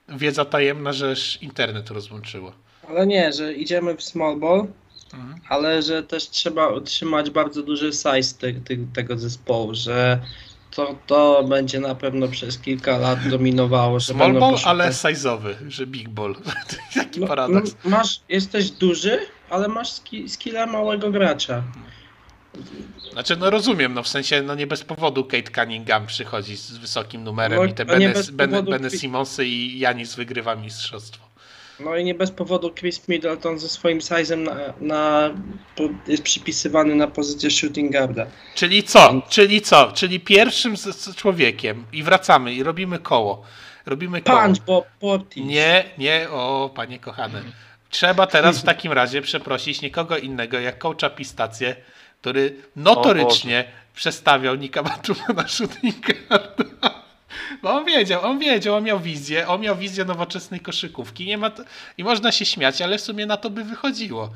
wiedza 0.09 0.45
tajemna, 0.45 0.93
że 0.93 1.15
internet 1.41 1.91
rozłączyło. 1.91 2.53
Ale 2.89 3.07
nie, 3.07 3.33
że 3.33 3.53
idziemy 3.55 3.97
w 3.97 4.03
small 4.03 4.37
ball, 4.37 4.67
Mhm. 5.15 5.41
ale 5.49 5.83
że 5.83 6.03
też 6.03 6.31
trzeba 6.31 6.69
utrzymać 6.69 7.31
bardzo 7.31 7.63
duży 7.63 7.93
size 7.93 8.35
te, 8.41 8.53
te, 8.53 8.77
tego 8.95 9.19
zespołu, 9.19 9.75
że 9.75 10.19
to, 10.71 10.95
to 11.07 11.45
będzie 11.45 11.81
na 11.81 11.95
pewno 11.95 12.29
przez 12.29 12.59
kilka 12.59 12.99
lat 12.99 13.29
dominowało. 13.29 14.01
Że 14.01 14.13
Small 14.13 14.33
ball, 14.39 14.57
ale 14.65 14.89
size'owy, 14.91 15.55
że 15.69 15.87
big 15.87 16.09
ball. 16.09 16.37
Jaki 16.97 17.21
No, 17.21 17.27
paradoks. 17.27 17.77
masz, 17.85 18.21
jesteś 18.29 18.71
duży, 18.71 19.21
ale 19.51 19.69
masz 19.69 19.93
ski, 19.93 20.29
skilla 20.29 20.67
małego 20.67 21.11
gracza. 21.11 21.63
Znaczy, 23.13 23.37
no 23.37 23.51
rozumiem, 23.51 23.95
no 23.95 24.03
w 24.03 24.09
sensie, 24.09 24.43
no 24.43 24.55
nie 24.55 24.67
bez 24.67 24.85
powodu 24.85 25.25
Kate 25.25 25.51
Cunningham 25.51 26.07
przychodzi 26.07 26.57
z 26.57 26.79
wysokim 26.79 27.25
numerem 27.25 27.59
No, 27.59 27.65
i 27.65 27.73
te 27.73 27.85
Bene, 27.85 28.63
Bene, 28.63 28.91
Simonsy 28.91 29.47
i 29.47 29.79
Janis 29.79 30.15
wygrywa 30.15 30.57
mistrzostwo. 30.57 31.28
No 31.81 31.97
i 31.97 32.05
nie 32.05 32.15
bez 32.15 32.31
powodu 32.31 32.71
Chris 32.75 33.09
Middleton 33.09 33.59
ze 33.59 33.69
swoim 33.69 34.01
sizem 34.01 34.45
na, 34.45 34.55
na, 34.81 35.31
po- 35.77 35.89
jest 36.07 36.23
przypisywany 36.23 36.95
na 36.95 37.07
pozycję 37.07 37.51
shooting 37.51 37.93
guarda. 37.93 38.27
Czyli 38.55 38.83
co? 38.83 39.23
Czyli 39.29 39.61
co? 39.61 39.93
Czyli 39.93 40.21
pierwszym 40.21 40.77
z, 40.77 40.83
z 40.83 41.15
człowiekiem 41.17 41.85
i 41.93 42.03
wracamy 42.03 42.55
i 42.55 42.63
robimy 42.63 42.99
koło. 42.99 43.43
Robimy 43.87 44.23
koło. 44.23 44.41
Punch 44.43 44.59
Bob 44.59 44.87
Portis. 45.01 45.45
Nie, 45.47 45.85
nie, 45.99 46.27
o 46.31 46.71
panie 46.75 46.99
kochane. 46.99 47.43
Trzeba 47.91 48.27
teraz 48.27 48.59
w 48.59 48.65
takim 48.65 48.93
razie 48.93 49.23
przeprosić 49.23 49.83
nikogo 49.83 50.19
innego 50.19 50.61
jak 50.61 50.79
coacha 50.79 51.11
Pistację, 51.11 51.77
który 52.21 52.57
notorycznie 52.77 53.65
przestawiał 53.95 54.55
Nika 54.55 54.83
Batuma 54.83 55.27
na 55.37 55.49
shooting 55.49 55.97
guarda. 56.29 57.08
Bo 57.63 57.71
on 57.71 57.85
wiedział, 57.85 58.23
on 58.23 58.39
wiedział, 58.39 58.75
on 58.75 58.85
miał 58.85 59.01
wizję, 59.01 59.49
on 59.49 59.61
miał 59.61 59.77
wizję 59.77 60.05
nowoczesnej 60.05 60.61
koszykówki. 60.61 61.27
Nie 61.27 61.39
ma 61.39 61.51
to, 61.51 61.63
I 61.99 62.05
można 62.05 62.33
się 62.33 62.45
śmiać, 62.45 62.83
ale 62.83 62.99
w 62.99 63.01
sumie 63.01 63.27
na 63.27 63.37
to 63.37 63.51
by 63.51 63.65
wychodziło. 63.65 64.31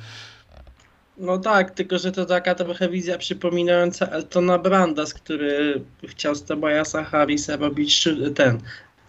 No 1.17 1.39
tak, 1.39 1.71
tylko 1.71 1.99
że 1.99 2.13
to 2.13 2.27
taka 2.27 2.55
trochę 2.55 2.89
wizja 2.89 3.19
przypominająca 3.19 4.07
Eltona 4.07 4.59
Brandas, 4.59 5.15
który 5.15 5.85
chciał 6.09 6.35
z 6.35 6.45
Tobiasa 6.45 7.05
Harrisa 7.05 7.57
robić 7.57 8.09
ten 8.35 8.61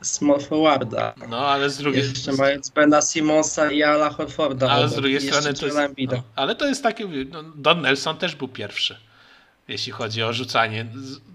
small 0.02 0.40
forwarda. 0.40 1.14
No 1.30 1.48
ale 1.48 1.70
z 1.70 1.78
drugiej 1.78 2.04
Jeszcze 2.04 2.32
mając 2.32 2.70
Bena 2.70 3.02
Simonsa 3.02 3.72
i 3.72 3.84
Ala 3.84 4.10
Horforda. 4.10 4.70
Ale 4.70 4.90
z 4.90 4.96
drugiej 4.96 5.22
strony 5.22 5.54
to 5.54 5.66
jest. 5.66 5.78
No, 6.12 6.24
ale 6.36 6.56
to 6.56 6.66
jest 6.68 6.84
takie. 6.84 7.08
No, 7.30 7.44
Don 7.56 7.82
Nelson 7.82 8.18
też 8.18 8.36
był 8.36 8.48
pierwszy. 8.48 8.98
Jeśli 9.68 9.92
chodzi 9.92 10.24
o 10.24 10.34
rzucanie. 10.34 10.86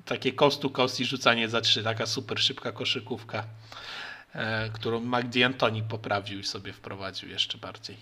Takie 0.04 0.32
coast 0.32 0.60
to 0.62 0.70
coast 0.70 1.00
i 1.00 1.04
rzucanie 1.04 1.48
za 1.48 1.60
trzy. 1.60 1.82
Taka 1.84 2.06
super 2.06 2.40
szybka 2.40 2.72
koszykówka, 2.72 3.44
e, 4.34 4.70
którą 4.70 5.00
Mac 5.00 5.24
D'Antoni 5.26 5.82
poprawił 5.82 6.40
i 6.40 6.44
sobie 6.44 6.72
wprowadził 6.72 7.28
jeszcze 7.28 7.58
bardziej. 7.58 7.96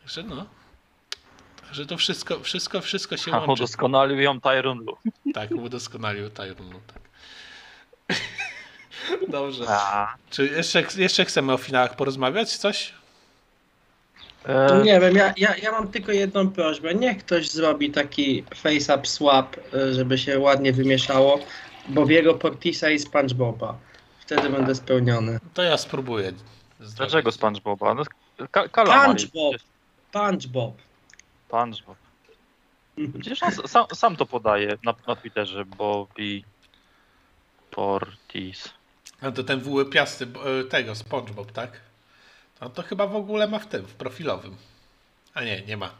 Także 0.00 0.22
no. 0.22 0.46
Także 1.62 1.86
to 1.86 1.96
wszystko, 1.96 2.40
wszystko, 2.40 2.80
wszystko 2.80 3.16
się 3.16 3.32
A 3.32 3.38
łączy. 3.38 3.52
udoskonalił 3.52 4.20
ją 4.20 4.40
Tyron 4.40 4.78
Lu. 4.78 4.96
Tak, 5.34 5.50
udoskonalił 5.50 6.30
Tyrunu. 6.30 6.80
Tak. 6.86 7.02
Dobrze. 9.28 9.64
A, 9.68 10.14
Czy 10.30 10.46
jeszcze, 10.46 10.84
jeszcze 10.96 11.24
chcemy 11.24 11.52
o 11.52 11.56
finałach 11.56 11.96
porozmawiać? 11.96 12.56
Coś? 12.56 12.92
E, 14.44 14.82
Nie 14.84 15.00
wiem, 15.00 15.16
ja, 15.16 15.34
ja, 15.36 15.56
ja 15.56 15.72
mam 15.72 15.88
tylko 15.88 16.12
jedną 16.12 16.50
prośbę. 16.50 16.94
Niech 16.94 17.18
ktoś 17.18 17.50
zrobi 17.50 17.90
taki 17.90 18.44
face-up 18.54 19.06
swap, 19.06 19.56
y, 19.74 19.94
żeby 19.94 20.18
się 20.18 20.38
ładnie 20.38 20.72
wymieszało, 20.72 21.38
Bobiego 21.88 22.34
Portisa 22.34 22.90
i 22.90 22.98
SpongeBoba. 22.98 23.78
Wtedy 24.20 24.50
będę 24.50 24.74
spełniony. 24.74 25.40
To 25.54 25.62
ja 25.62 25.76
spróbuję. 25.76 26.32
Dlaczego 26.96 27.32
SpongeBoba? 27.32 27.94
No, 27.94 28.04
ka. 28.50 28.68
SpongeBob! 28.84 29.54
SpongeBob! 30.10 30.74
SpongeBob. 31.48 31.96
Przecież 33.20 33.42
on 33.42 33.50
sam, 33.68 33.86
sam 33.94 34.16
to 34.16 34.26
podaje 34.26 34.78
na, 34.84 34.94
na 35.06 35.16
Twitterze, 35.16 35.64
Bobby 35.64 36.44
Portis. 37.70 38.68
No 39.22 39.32
to 39.32 39.44
ten 39.44 39.60
wyłypiasty 39.60 40.26
bo- 40.26 40.60
e, 40.60 40.64
tego, 40.64 40.94
SpongeBob, 40.94 41.52
tak? 41.52 41.80
No 42.64 42.70
to 42.70 42.82
chyba 42.82 43.06
w 43.06 43.16
ogóle 43.16 43.48
ma 43.48 43.58
w 43.58 43.66
tym, 43.66 43.86
w 43.86 43.94
profilowym. 43.94 44.56
A 45.34 45.44
nie, 45.44 45.62
nie 45.62 45.76
ma. 45.76 45.90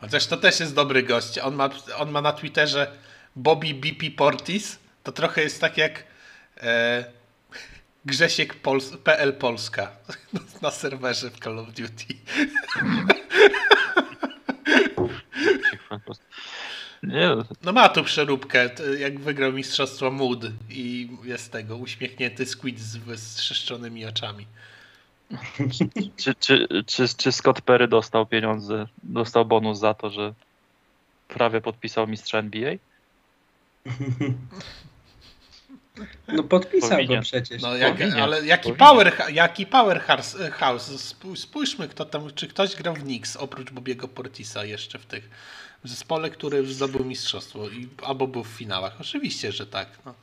Chociaż 0.00 0.26
to 0.26 0.36
też 0.36 0.60
jest 0.60 0.74
dobry 0.74 1.02
gość. 1.02 1.38
On 1.38 1.54
ma, 1.54 1.70
on 1.96 2.10
ma 2.10 2.20
na 2.20 2.32
Twitterze 2.32 2.92
Bobby 3.36 3.74
BP 3.74 4.10
Portis. 4.10 4.78
To 5.02 5.12
trochę 5.12 5.42
jest 5.42 5.60
tak 5.60 5.78
jak 5.78 6.04
e, 6.60 7.04
Grzesiek 8.04 8.54
Pols 8.54 8.96
PL 9.04 9.32
Polska 9.32 9.96
na 10.62 10.70
serwerze 10.70 11.30
w 11.30 11.38
Call 11.38 11.58
of 11.58 11.68
Duty. 11.68 12.14
No 17.62 17.72
ma 17.72 17.88
tu 17.88 18.04
przeróbkę, 18.04 18.70
jak 18.98 19.20
wygrał 19.20 19.52
mistrzostwo 19.52 20.10
Mood 20.10 20.44
i 20.70 21.10
jest 21.24 21.52
tego 21.52 21.76
uśmiechnięty 21.76 22.46
squid 22.46 22.80
z 22.80 22.96
wystrzyszczonymi 22.96 24.06
oczami. 24.06 24.46
Czy, 26.16 26.34
czy, 26.34 26.68
czy, 26.86 27.08
czy 27.16 27.32
Scott 27.32 27.60
Perry 27.60 27.88
dostał 27.88 28.26
pieniądze, 28.26 28.86
dostał 29.02 29.44
bonus 29.44 29.78
za 29.78 29.94
to, 29.94 30.10
że 30.10 30.34
prawie 31.28 31.60
podpisał 31.60 32.06
mistrza 32.06 32.38
NBA? 32.38 32.72
No 36.28 36.42
podpisał 36.42 36.90
Powinien. 36.90 37.20
go 37.20 37.22
przecież. 37.22 37.62
No, 37.62 37.76
jak, 37.76 38.00
ale 38.00 38.46
jaki 38.46 38.62
powinien. 38.62 38.78
power, 38.78 39.12
jaki 39.32 39.66
powerhouse, 39.66 40.36
house, 40.52 40.90
spó- 40.90 41.36
spójrzmy 41.36 41.88
kto 41.88 42.04
tam, 42.04 42.30
czy 42.34 42.48
ktoś 42.48 42.76
grał 42.76 42.94
w 42.94 43.02
Knicks 43.02 43.36
oprócz 43.36 43.70
Bobiego 43.70 44.08
Portisa 44.08 44.64
jeszcze 44.64 44.98
w 44.98 45.06
tych, 45.06 45.30
w 45.84 45.88
zespole, 45.88 46.30
który 46.30 46.66
zdobył 46.66 47.04
mistrzostwo 47.04 47.68
i, 47.68 47.88
albo 48.02 48.26
był 48.26 48.44
w 48.44 48.48
finałach. 48.48 49.00
Oczywiście, 49.00 49.52
że 49.52 49.66
tak. 49.66 49.88
No. 50.06 50.14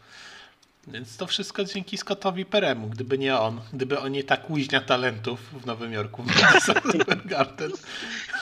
Więc 0.87 1.17
to 1.17 1.27
wszystko 1.27 1.63
dzięki 1.65 1.97
Scottowi 1.97 2.45
Peremu. 2.45 2.87
Gdyby 2.87 3.17
nie 3.17 3.37
on, 3.39 3.61
gdyby 3.73 3.99
on 3.99 4.11
nie 4.11 4.23
ta 4.23 4.37
kuźnia 4.37 4.81
talentów 4.81 5.39
w 5.61 5.65
Nowym 5.65 5.93
Jorku, 5.93 6.23
w 6.23 7.25
Garden, 7.25 7.71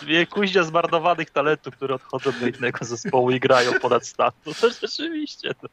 Dwie 0.02 0.28
kuźnia 0.28 0.63
zmarnowanych 0.63 1.30
talentów, 1.30 1.76
które 1.76 1.95
odchodzą 1.95 2.32
do 2.39 2.47
innego 2.47 2.86
zespołu 2.86 3.32
i 3.32 3.39
grają 3.39 3.71
ponad 3.80 4.08
stan. 4.08 4.32
No 4.45 4.54
to 4.62 4.69
rzeczywiście. 4.82 5.54
To, 5.54 5.67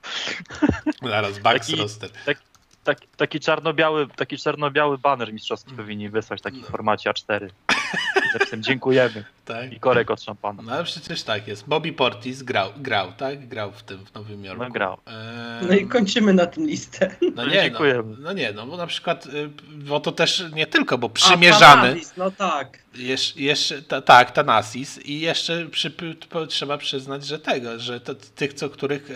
zaraz 1.02 1.32
Bucks 1.38 1.44
Taki- 1.66 1.76
roster. 1.76 2.10
tak, 2.26 2.38
taki 3.16 3.40
czarno-biały, 3.40 4.06
taki 4.16 4.38
czarno-biały 4.38 4.98
baner 4.98 5.32
mistrzowski 5.32 5.70
Mm. 5.70 5.84
powinni 5.84 6.08
wysłać 6.08 6.40
taki 6.42 6.58
No. 6.58 6.66
w 6.66 6.70
formacie 6.70 7.10
A4. 7.10 7.48
Z 8.30 8.34
napisem 8.34 8.62
dziękujemy 8.62 9.24
Tak? 9.44 9.72
i 9.72 9.80
korek 9.80 10.10
od 10.10 10.22
szampana. 10.22 10.62
No 10.62 10.72
ale 10.72 10.84
przecież 10.84 11.22
tak 11.22 11.48
jest. 11.48 11.68
Bobby 11.68 11.92
Portis 11.92 12.42
grał, 12.42 12.70
grał, 12.76 13.12
tak? 13.12 13.48
Grał 13.48 13.72
w 13.72 13.82
tym, 13.82 14.06
w 14.06 14.14
Nowym 14.14 14.44
Jorku. 14.44 14.62
No, 14.64 14.70
grał. 14.70 14.98
Eee, 15.06 15.66
No 15.68 15.74
i 15.74 15.86
kończymy 15.88 16.32
na 16.34 16.46
tym 16.46 16.66
listę. 16.66 17.16
No 17.34 17.46
nie, 17.46 17.54
no, 17.56 17.62
Dziękujemy. 17.62 18.16
no 18.18 18.32
nie, 18.32 18.52
no 18.52 18.66
bo 18.66 18.76
na 18.76 18.86
przykład, 18.86 19.26
y, 19.26 19.50
bo 19.68 20.00
to 20.00 20.12
też 20.12 20.44
nie 20.54 20.66
tylko, 20.66 20.98
bo 20.98 21.08
przymierzany, 21.08 21.82
Thanasis, 21.88 22.12
no 22.16 22.30
tak. 22.30 22.78
jeszcze, 22.94 23.40
jeszcze 23.40 23.82
ta, 23.82 24.02
tak, 24.02 24.30
Tanasis 24.30 24.98
i 25.06 25.20
jeszcze 25.20 25.66
przy, 25.66 25.92
trzeba 26.48 26.78
przyznać, 26.78 27.26
że 27.26 27.38
tego, 27.38 27.78
że 27.78 28.00
to, 28.00 28.14
tych, 28.14 28.52
co 28.54 28.70
których 28.70 29.10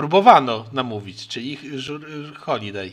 próbowano 0.00 0.64
namówić, 0.72 1.28
czyli 1.28 1.52
ich 1.52 1.60
Holiday. 2.40 2.92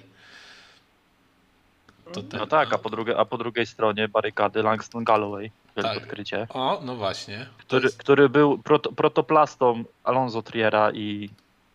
To 2.14 2.24
ten, 2.24 2.40
No 2.40 2.48
tak, 2.48 2.74
a 2.74 2.78
po, 2.78 2.90
drugie, 2.90 3.18
a 3.18 3.26
po 3.26 3.38
drugiej 3.38 3.66
stronie 3.66 4.08
barykady 4.08 4.64
Langston 4.64 5.04
Galloway, 5.04 5.52
wielkie 5.78 5.94
Tak. 5.94 6.04
odkrycie, 6.04 6.48
O, 6.50 6.82
no 6.86 6.96
właśnie. 6.96 7.48
Który, 7.58 7.84
jest, 7.86 7.98
który 7.98 8.30
był 8.30 8.58
proto, 8.58 8.92
protoplastą 8.92 9.84
Alonso 10.04 10.42
Triera 10.42 10.92
i 10.92 11.30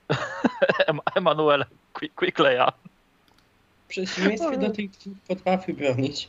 Em- 0.89 1.01
Emanuela 1.15 1.65
Qui- 1.95 2.11
Quickleya. 2.15 2.73
W 3.85 3.89
przeciwieństwie 3.89 4.59
do 4.59 4.71
tych, 4.71 4.91
którzy 4.93 5.17
potrafił 5.29 5.75
bronić. 5.77 6.29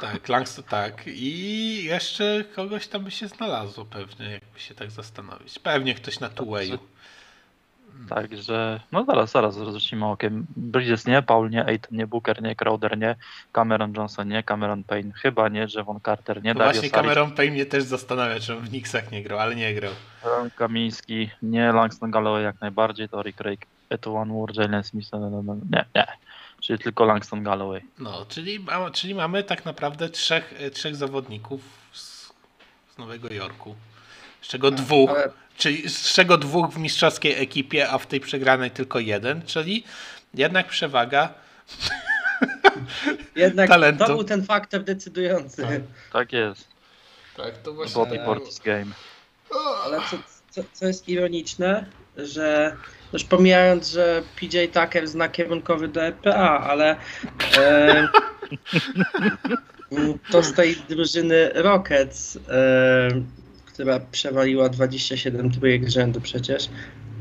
Tak, 0.00 0.28
Langston 0.28 0.64
tak. 0.64 1.02
I 1.06 1.84
jeszcze 1.84 2.44
kogoś 2.56 2.88
tam 2.88 3.04
by 3.04 3.10
się 3.10 3.28
znalazło 3.28 3.84
pewnie, 3.84 4.30
jakby 4.30 4.60
się 4.60 4.74
tak 4.74 4.90
zastanowić. 4.90 5.58
Pewnie 5.58 5.94
ktoś 5.94 6.20
na 6.20 6.28
two-wayu. 6.30 6.78
Także, 8.08 8.80
no 8.92 9.04
zaraz, 9.04 9.30
zaraz 9.30 9.56
rzucimy 9.56 10.06
okiem. 10.06 10.46
Bridges 10.56 11.06
nie, 11.06 11.22
Paul 11.22 11.50
nie, 11.50 11.66
Aiton 11.66 11.98
nie, 11.98 12.06
Booker 12.06 12.42
nie, 12.42 12.56
Crowder 12.56 12.98
nie, 12.98 13.16
Cameron 13.52 13.92
Johnson 13.96 14.28
nie, 14.28 14.42
Cameron 14.42 14.84
Payne 14.84 15.12
chyba 15.12 15.48
nie, 15.48 15.66
Javon 15.74 16.00
Carter 16.00 16.42
nie, 16.42 16.54
No 16.54 16.58
Dario 16.58 16.72
właśnie 16.72 16.90
Saric, 16.90 17.02
Cameron 17.02 17.32
Payne 17.32 17.52
mnie 17.52 17.66
też 17.66 17.84
zastanawia, 17.84 18.40
czy 18.40 18.56
on 18.56 18.60
w 18.60 18.68
Knicksach 18.68 19.10
nie 19.12 19.22
grał, 19.22 19.38
ale 19.38 19.56
nie 19.56 19.74
grał. 19.74 19.92
Kamiński 20.56 21.30
nie, 21.42 21.72
Langston 21.72 22.10
Galloway 22.10 22.42
jak 22.42 22.60
najbardziej, 22.60 23.08
Tory 23.08 23.32
Craig, 23.32 23.66
Etuan 23.90 24.28
Moore, 24.28 24.54
Jalen 24.56 24.84
Smith, 24.84 25.12
no, 25.12 25.42
no, 25.42 25.56
nie, 25.70 25.84
nie. 25.94 26.06
Czyli 26.60 26.78
tylko 26.78 27.04
Langston 27.04 27.42
Galloway. 27.42 27.82
No, 27.98 28.26
czyli, 28.28 28.64
czyli 28.92 29.14
mamy 29.14 29.42
tak 29.42 29.64
naprawdę 29.64 30.08
trzech, 30.08 30.54
e, 30.58 30.70
trzech 30.70 30.96
zawodników 30.96 31.60
z, 31.92 32.32
z 32.94 32.98
Nowego 32.98 33.32
Jorku. 33.32 33.74
Z 34.40 34.48
czego 34.48 34.70
dwóch, 34.70 35.10
Ale 35.10 35.30
czyli 35.56 35.88
z 35.88 36.12
czego 36.12 36.38
dwóch 36.38 36.70
w 36.70 36.78
mistrzowskiej 36.78 37.42
ekipie, 37.42 37.88
a 37.88 37.98
w 37.98 38.06
tej 38.06 38.20
przegranej 38.20 38.70
tylko 38.70 38.98
jeden, 38.98 39.42
czyli 39.42 39.84
jednak 40.34 40.68
przewaga. 40.68 41.34
jednak 43.36 43.68
Talentu. 43.68 44.04
to 44.04 44.14
był 44.14 44.24
ten 44.24 44.44
faktor 44.44 44.82
decydujący. 44.82 45.62
Tak. 45.62 45.80
Tak 46.12 46.32
jest. 46.32 46.68
Tak, 47.36 47.58
to 47.58 47.72
Bobby 47.94 48.18
Portis 48.18 48.58
Game. 48.58 48.92
Ale 49.84 50.00
co, 50.10 50.18
co, 50.50 50.62
co 50.72 50.86
jest 50.86 51.08
ironiczne, 51.08 51.86
że 52.16 52.76
już 53.12 53.24
pomijając, 53.24 53.88
że 53.88 54.22
PJ 54.36 54.58
Tucker 54.72 55.08
zna 55.08 55.28
kierunkowy 55.28 55.88
do 55.88 56.02
EPA, 56.02 56.66
ale 56.68 56.96
e, 57.58 58.08
to 60.32 60.42
z 60.42 60.52
tej 60.52 60.76
drużyny 60.88 61.50
Rockets, 61.54 62.38
e, 62.48 63.08
która 63.76 64.00
przewaliła 64.00 64.68
27 64.68 65.50
trójek 65.50 65.90
z 65.90 65.92
rzędu 65.92 66.20
przecież, 66.20 66.68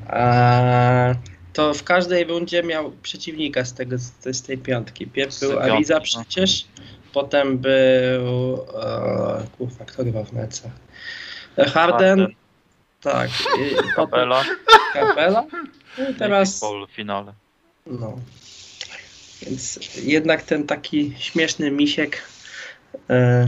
e, 0.09 1.15
to 1.53 1.73
w 1.73 1.83
każdej 1.83 2.23
rundzie 2.23 2.63
miał 2.63 2.91
przeciwnika 2.91 3.65
z, 3.65 3.73
tego, 3.73 3.97
z, 4.31 4.41
tej 4.41 4.57
piątki. 4.57 5.07
Pierw 5.07 5.39
był 5.39 5.59
Ariza 5.59 5.95
no. 5.95 6.01
przecież, 6.01 6.67
potem 7.13 7.57
był 7.57 8.53
e, 8.83 9.47
kurwa, 9.57 9.85
kto 9.85 10.03
chyba 10.03 10.23
w 10.23 10.33
mecach? 10.33 10.71
Harden, 11.57 11.71
Harden, 11.73 12.27
tak. 13.01 13.29
I 13.29 13.75
Kapela, 13.95 14.43
Kapela. 14.93 15.45
I 16.11 16.13
teraz. 16.13 16.61
W 16.89 16.91
finale. 16.91 17.33
No. 17.85 18.19
Więc 19.41 19.79
jednak 20.03 20.43
ten 20.43 20.67
taki 20.67 21.13
śmieszny 21.17 21.71
misiek 21.71 22.21
e, 23.09 23.47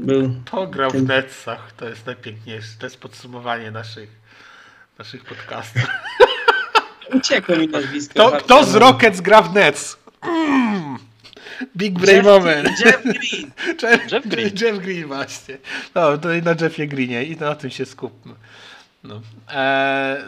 był. 0.00 0.34
Pograł 0.50 0.90
w 0.90 0.92
Tym- 0.92 1.06
Netsach, 1.06 1.72
to 1.76 1.88
jest 1.88 2.06
najpiękniejsze. 2.06 2.68
To 2.78 2.86
jest 2.86 3.00
podsumowanie 3.00 3.70
naszych, 3.70 4.10
naszych 4.98 5.24
podcastów. 5.24 5.82
Uciekło 7.16 7.56
mi 7.56 7.68
nazwisko. 7.68 8.28
Kto, 8.28 8.38
kto 8.38 8.64
z 8.64 8.74
Rockets 8.74 9.20
gra 9.20 9.42
w 9.42 9.54
Nets? 9.54 9.96
Mm. 10.22 10.98
Big 11.76 11.98
brain 11.98 12.16
Jeff, 12.16 12.26
moment. 12.26 12.68
Jeff 12.84 13.02
Green. 13.02 13.50
Jeff, 13.82 14.12
Jeff 14.12 14.26
Green. 14.26 14.50
Jeff 14.60 14.78
Green 14.78 15.06
właśnie. 15.06 15.58
No, 15.94 16.18
to 16.18 16.34
i 16.34 16.42
na 16.42 16.54
Jeffie 16.60 16.86
Greenie 16.86 17.24
i 17.24 17.36
na 17.36 17.54
tym 17.54 17.70
się 17.70 17.86
skupmy. 17.86 18.34
No. 19.04 19.20
Eee, 19.48 20.24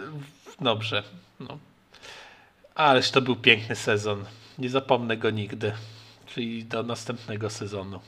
dobrze. 0.61 1.02
No. 1.40 1.58
Ależ 2.74 3.11
to 3.11 3.22
był 3.22 3.37
piękny 3.37 3.76
sezon. 3.76 4.24
Nie 4.58 4.70
zapomnę 4.70 5.16
go 5.16 5.30
nigdy. 5.30 5.72
Czyli 6.26 6.64
do 6.64 6.82
następnego 6.82 7.50
sezonu. 7.50 8.00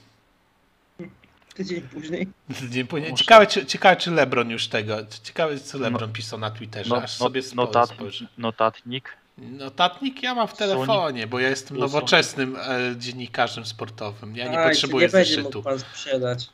Tydzień 1.55 1.81
później. 1.81 2.29
Dzień 2.71 2.87
później. 2.87 3.14
Ciekawe, 3.14 3.47
czy, 3.47 3.67
ciekawe, 3.67 3.97
czy 3.97 4.11
LeBron 4.11 4.51
już 4.51 4.69
tego. 4.69 4.97
Ciekawe, 5.23 5.61
co 5.61 5.79
LeBron 5.79 6.12
pisał 6.12 6.38
na 6.38 6.51
Twitterze. 6.51 6.90
No, 6.90 6.97
aż 6.97 7.21
no, 7.21 7.27
sobie 7.27 7.43
spo, 7.43 7.57
notat, 7.57 7.90
spojrzę. 7.90 8.27
notatnik. 8.38 9.17
Notatnik 9.38 10.23
ja 10.23 10.35
mam 10.35 10.49
w 10.49 10.55
telefonie, 10.55 11.27
bo 11.27 11.38
ja 11.40 11.49
jestem 11.49 11.77
nowoczesnym 11.77 12.57
e, 12.57 12.97
dziennikarzem 12.97 13.67
sportowym. 13.67 14.37
Ja 14.37 14.49
nie 14.49 14.59
A, 14.61 14.69
potrzebuję 14.69 15.07
nie 15.07 15.12
będzie 15.12 15.31
zeszytu. 15.35 15.59
mógł 15.59 15.62
pan 15.69 15.79
sprzedać. 15.79 16.49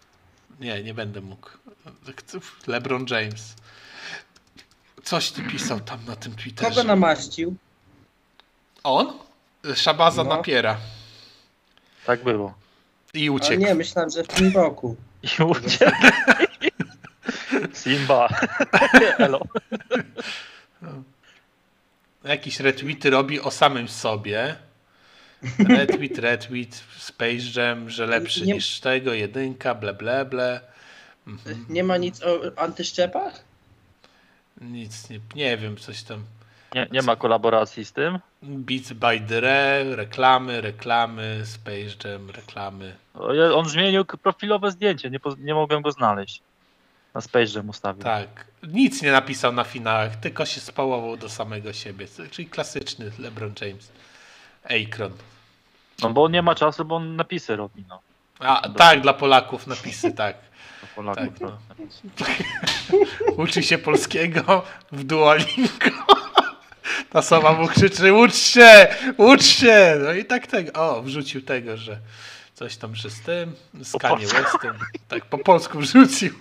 Nie, 0.60 0.82
nie 0.82 0.94
będę 0.94 1.20
mógł. 1.20 1.50
LeBron 2.66 3.06
James. 3.10 3.54
Coś 5.04 5.30
ty 5.30 5.42
pisał 5.42 5.80
tam 5.80 5.98
na 6.06 6.16
tym 6.16 6.34
Twitterze. 6.34 6.70
Kogo 6.70 6.84
namaścił? 6.84 7.56
On? 8.82 9.12
Szabaza 9.74 10.24
No. 10.24 10.36
napiera. 10.36 10.76
Tak 12.06 12.24
było. 12.24 12.54
I 13.14 13.28
A 13.28 13.32
uciekł. 13.32 13.62
nie, 13.62 13.74
myślałem, 13.74 14.10
że 14.10 14.22
w 14.24 14.28
tym 14.28 14.52
roku. 14.54 14.96
I 15.22 15.42
uciekł. 15.42 15.96
Simba. 17.72 18.28
Elo. 19.18 19.40
Jakiś 22.24 22.60
retweety 22.60 23.10
robi 23.10 23.40
o 23.40 23.50
samym 23.50 23.88
sobie. 23.88 24.56
Retweet, 25.58 26.18
retweet, 26.18 26.84
Space 26.98 27.60
Jam, 27.60 27.90
że 27.90 28.06
lepszy 28.06 28.46
Nie- 28.46 28.54
niż 28.54 28.80
tego, 28.80 29.12
jedynka, 29.14 29.74
ble, 29.74 29.94
ble, 29.94 30.24
ble. 30.24 30.60
Mhm. 31.26 31.66
Nie 31.68 31.84
ma 31.84 31.96
nic 31.96 32.22
o 32.22 32.40
antyszczepach? 32.62 33.44
Nic, 34.60 35.10
nie, 35.10 35.20
nie 35.34 35.56
wiem, 35.56 35.76
coś 35.76 36.02
tam. 36.02 36.24
Nie, 36.74 36.86
nie 36.92 37.02
ma 37.02 37.16
kolaboracji 37.16 37.84
z 37.84 37.92
tym. 37.92 38.18
Beats 38.42 38.92
by 38.92 39.20
Dre, 39.20 39.84
reklamy, 39.96 40.60
reklamy, 40.60 41.42
Space 41.44 42.08
Jam, 42.08 42.30
reklamy. 42.30 42.96
On 43.54 43.68
zmienił 43.68 44.04
profilowe 44.04 44.70
zdjęcie, 44.70 45.10
nie, 45.10 45.18
nie 45.38 45.54
mogłem 45.54 45.82
go 45.82 45.92
znaleźć. 45.92 46.42
Na 47.14 47.20
Space 47.20 47.52
Jam 47.56 47.68
ustawił. 47.68 48.02
Tak. 48.02 48.44
Nic 48.62 49.02
nie 49.02 49.12
napisał 49.12 49.52
na 49.52 49.64
finałach, 49.64 50.16
tylko 50.16 50.46
się 50.46 50.60
spałował 50.60 51.16
do 51.16 51.28
samego 51.28 51.72
siebie. 51.72 52.06
Czyli 52.30 52.48
klasyczny 52.48 53.10
LeBron 53.18 53.52
James. 53.60 53.92
Akron. 54.64 55.12
No 56.02 56.10
bo 56.10 56.24
on 56.24 56.32
nie 56.32 56.42
ma 56.42 56.54
czasu, 56.54 56.84
bo 56.84 56.96
on 56.96 57.16
napisy 57.16 57.56
robi, 57.56 57.84
no. 57.88 58.00
A, 58.38 58.68
tak, 58.68 59.00
dla 59.00 59.14
Polaków 59.14 59.66
napisy, 59.66 60.12
tak. 60.22 60.36
Do 60.80 60.86
Polaków 60.96 61.24
Tak, 61.24 61.40
no. 61.40 61.58
napisy. 61.68 62.02
Uczy 63.42 63.62
się 63.62 63.78
polskiego 63.78 64.62
w 64.92 65.04
Duolingo. 65.04 66.19
Ta 67.10 67.22
sama 67.22 67.52
mu 67.52 67.68
krzyczy, 67.68 68.12
ucz 68.14 68.34
się, 68.34 68.88
ucz 69.16 69.42
się. 69.44 69.96
No 70.04 70.12
i 70.12 70.24
tak 70.24 70.46
tego. 70.46 70.72
O, 70.72 71.02
wrzucił 71.02 71.42
tego, 71.42 71.76
że 71.76 71.98
coś 72.54 72.76
tam, 72.76 72.96
że 72.96 73.10
z 73.10 73.20
tym, 73.20 73.54
z 73.82 73.96
Kanye. 73.98 74.26
Westem. 74.26 74.78
Tak, 75.08 75.24
po 75.26 75.38
polsku 75.38 75.78
wrzucił. 75.78 76.34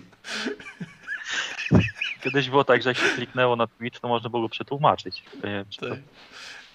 Kiedyś 2.24 2.50
było 2.50 2.63
tak, 2.63 2.84
że 2.84 2.89
jak 2.89 2.98
się 2.98 3.10
kliknęło 3.15 3.56
na 3.56 3.67
Twitch, 3.67 4.00
to 4.00 4.08
można 4.08 4.30
było 4.30 4.41
go 4.41 4.50
przetłumaczyć. 4.50 5.24
Nie 5.36 5.50
wiem, 5.50 5.65
czy 5.69 5.80
to, 5.80 5.89
Tak. 5.89 6.00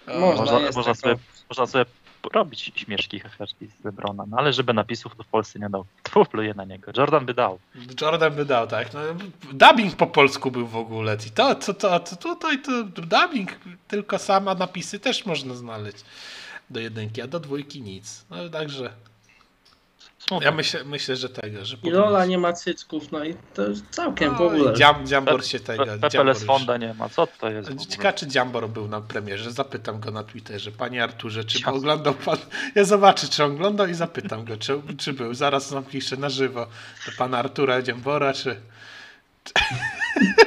O, 0.07 0.21
Można, 0.21 0.61
można, 0.75 0.95
sobie, 0.95 1.15
można 1.49 1.67
sobie 1.67 1.85
robić 2.33 2.73
śmieszki 2.75 3.21
heheszki 3.21 3.67
z 3.67 3.85
Lebrona, 3.85 4.25
no 4.29 4.37
ale 4.37 4.53
żeby 4.53 4.75
napisów 4.75 5.17
to 5.17 5.23
w 5.23 5.27
Polsce 5.27 5.59
nie 5.59 5.71
dał. 5.71 5.85
Tfu, 6.03 6.25
pluje 6.25 6.55
na 6.55 6.65
niego. 6.65 6.93
Jordan 6.97 7.27
by 7.27 7.35
dał. 7.35 7.59
Jordan 8.01 8.35
by 8.35 8.45
dał, 8.45 8.67
tak. 8.67 8.95
No, 8.95 9.01
dubbing 9.53 9.97
po 9.97 10.07
polsku 10.07 10.51
był 10.51 10.67
w 10.67 10.77
ogóle. 10.77 11.17
I 11.27 11.31
to, 11.31 11.55
to, 11.55 11.75
to, 11.75 12.01
to 12.01 12.17
tutaj 12.17 12.63
to 12.63 12.85
dubbing, 12.85 13.51
tylko 13.89 14.19
sama 14.19 14.55
napisy 14.55 14.99
też 15.01 15.27
można 15.27 15.55
znaleźć 15.55 16.05
do 16.71 16.81
jedynki, 16.81 17.23
a 17.23 17.27
do 17.27 17.41
dwójki 17.41 17.83
nic. 17.83 18.25
No 18.31 18.49
także 18.49 18.91
Smutno. 20.29 20.47
ja 20.47 20.53
myślę, 20.53 20.85
myślę 20.85 21.17
że 21.17 21.29
tego, 21.29 21.65
że 21.65 21.77
I 21.83 21.91
Lola 21.91 22.27
nie 22.27 22.39
ma 22.39 22.53
cycków, 22.53 23.13
no 23.13 23.25
i 23.25 23.35
to 23.55 23.63
już 23.63 23.79
całkiem 23.91 24.35
w 24.37 24.41
ogóle. 24.41 24.75
Dziam, 24.75 25.07
Dziambor 25.07 25.45
się 25.47 25.61
tego. 25.61 25.83
Pe- 25.83 25.87
Dziambor 25.87 26.11
Pepeles 26.11 26.39
już- 26.39 26.47
Fonda 26.47 26.77
nie 26.77 26.95
ma. 26.95 27.09
Co 27.09 27.27
to 27.27 27.51
jest? 27.51 27.69
w 27.69 27.73
ogóle? 27.73 27.87
Ciekawe, 27.87 28.13
czy 28.13 28.27
Dziambor 28.27 28.69
był 28.69 28.89
na 28.89 29.01
premierze. 29.01 29.53
Zapytam 29.53 30.01
go 30.01 30.11
na 30.11 30.25
Twitterze. 30.25 30.73
Panie 30.73 31.05
Arturze, 31.05 31.45
czy 31.45 31.59
Ciasno. 31.59 31.73
oglądał 31.75 32.15
pan? 32.15 32.39
Ja 32.75 32.85
zobaczę, 32.85 33.29
czy 33.29 33.45
oglądał 33.45 33.87
i 33.87 33.95
zapytam 33.95 34.45
go, 34.45 34.57
czy, 34.57 34.81
czy 34.99 35.13
był. 35.13 35.35
Zaraz 35.35 35.71
napiszę 35.71 36.17
na 36.17 36.29
żywo 36.29 36.67
do 37.07 37.13
pana 37.19 37.39
Artura 37.39 37.83
Dziambora, 37.83 38.33
czy, 38.33 38.61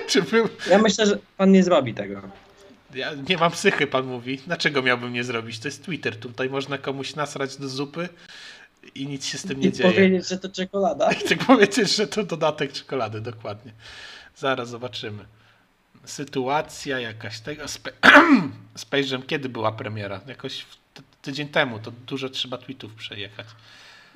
czy 0.08 0.22
był. 0.22 0.50
Ja 0.70 0.78
myślę, 0.80 1.06
że 1.06 1.18
pan 1.38 1.52
nie 1.52 1.64
zrobi 1.64 1.94
tego. 1.94 2.22
Ja 2.96 3.12
nie 3.30 3.38
mam 3.38 3.52
psychy, 3.52 3.88
pan 3.88 4.06
mówi. 4.06 4.38
Dlaczego 4.48 4.82
miałbym 4.82 5.14
nie 5.14 5.24
zrobić? 5.24 5.60
To 5.60 5.68
jest 5.68 5.86
Twitter. 5.86 6.20
Tutaj 6.20 6.50
można 6.50 6.78
komuś 6.78 7.16
nasrać 7.16 7.58
do 7.58 7.70
zupy 7.70 8.10
i 8.96 9.08
nic 9.08 9.26
się 9.26 9.38
z 9.38 9.44
tym 9.44 9.60
nie 9.60 9.68
I 9.68 9.72
dzieje. 9.72 9.92
powiedzieć, 9.94 10.28
że 10.28 10.38
to 10.38 10.50
czekolada. 10.50 11.10
Chcę 11.20 11.36
powiedzieć, 11.36 11.96
że 11.96 12.08
to 12.08 12.24
dodatek 12.24 12.72
czekolady, 12.74 13.22
dokładnie. 13.22 13.72
Zaraz 14.36 14.70
zobaczymy. 14.70 15.26
Sytuacja 16.06 17.00
jakaś 17.00 17.40
tego. 17.40 17.68
Spe... 17.68 17.92
Space 18.76 19.08
Jam 19.08 19.22
kiedy 19.22 19.50
była 19.50 19.72
premiera? 19.72 20.22
Jakoś 20.28 20.66
tydzień 21.22 21.48
temu, 21.48 21.80
to 21.80 21.92
dużo 21.92 22.30
trzeba 22.30 22.58
tweetów 22.58 22.94
przejechać. 22.94 23.48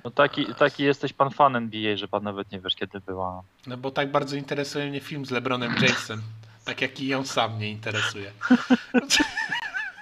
No 0.03 0.11
taki, 0.11 0.45
taki 0.55 0.83
jesteś 0.83 1.13
pan 1.13 1.31
fan 1.31 1.55
NBA, 1.55 1.97
że 1.97 2.07
pan 2.07 2.23
nawet 2.23 2.51
nie 2.51 2.59
wiesz 2.59 2.75
kiedy 2.75 2.99
była. 2.99 3.43
No 3.67 3.77
bo 3.77 3.91
tak 3.91 4.11
bardzo 4.11 4.35
interesuje 4.35 4.89
mnie 4.89 4.99
film 4.99 5.25
z 5.25 5.31
LeBronem 5.31 5.73
Jamesem. 5.73 6.21
Tak 6.65 6.81
jak 6.81 6.99
i 6.99 7.13
on 7.13 7.25
sam 7.25 7.55
mnie 7.55 7.69
interesuje. 7.69 8.31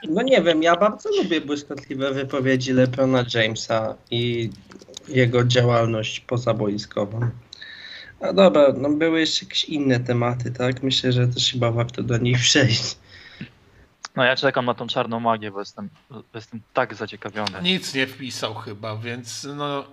No 0.07 0.21
nie 0.21 0.41
wiem, 0.41 0.63
ja 0.63 0.75
bardzo 0.75 1.09
lubię 1.23 1.41
błyskotliwe 1.41 2.13
wypowiedzi 2.13 2.73
Lebrona 2.73 3.25
Jamesa 3.33 3.95
i 4.11 4.49
jego 5.07 5.43
działalność 5.43 6.19
pozaboiskową. 6.19 7.29
A 8.21 8.33
dobra, 8.33 8.73
no 8.77 8.89
były 8.89 9.19
jeszcze 9.19 9.45
jakieś 9.45 9.63
inne 9.65 9.99
tematy, 9.99 10.51
tak? 10.51 10.83
Myślę, 10.83 11.11
że 11.11 11.27
też 11.27 11.51
chyba 11.51 11.71
warto 11.71 12.03
do 12.03 12.17
nich 12.17 12.39
przejść. 12.39 12.97
No 14.15 14.23
ja 14.23 14.35
czekam 14.35 14.65
na 14.65 14.73
tą 14.73 14.87
czarną 14.87 15.19
magię, 15.19 15.51
bo 15.51 15.59
jestem, 15.59 15.89
bo 16.09 16.23
jestem 16.35 16.61
tak 16.73 16.95
zaciekawiony. 16.95 17.61
Nic 17.63 17.93
nie 17.93 18.07
wpisał 18.07 18.55
chyba, 18.55 18.95
więc 18.97 19.47
no. 19.55 19.83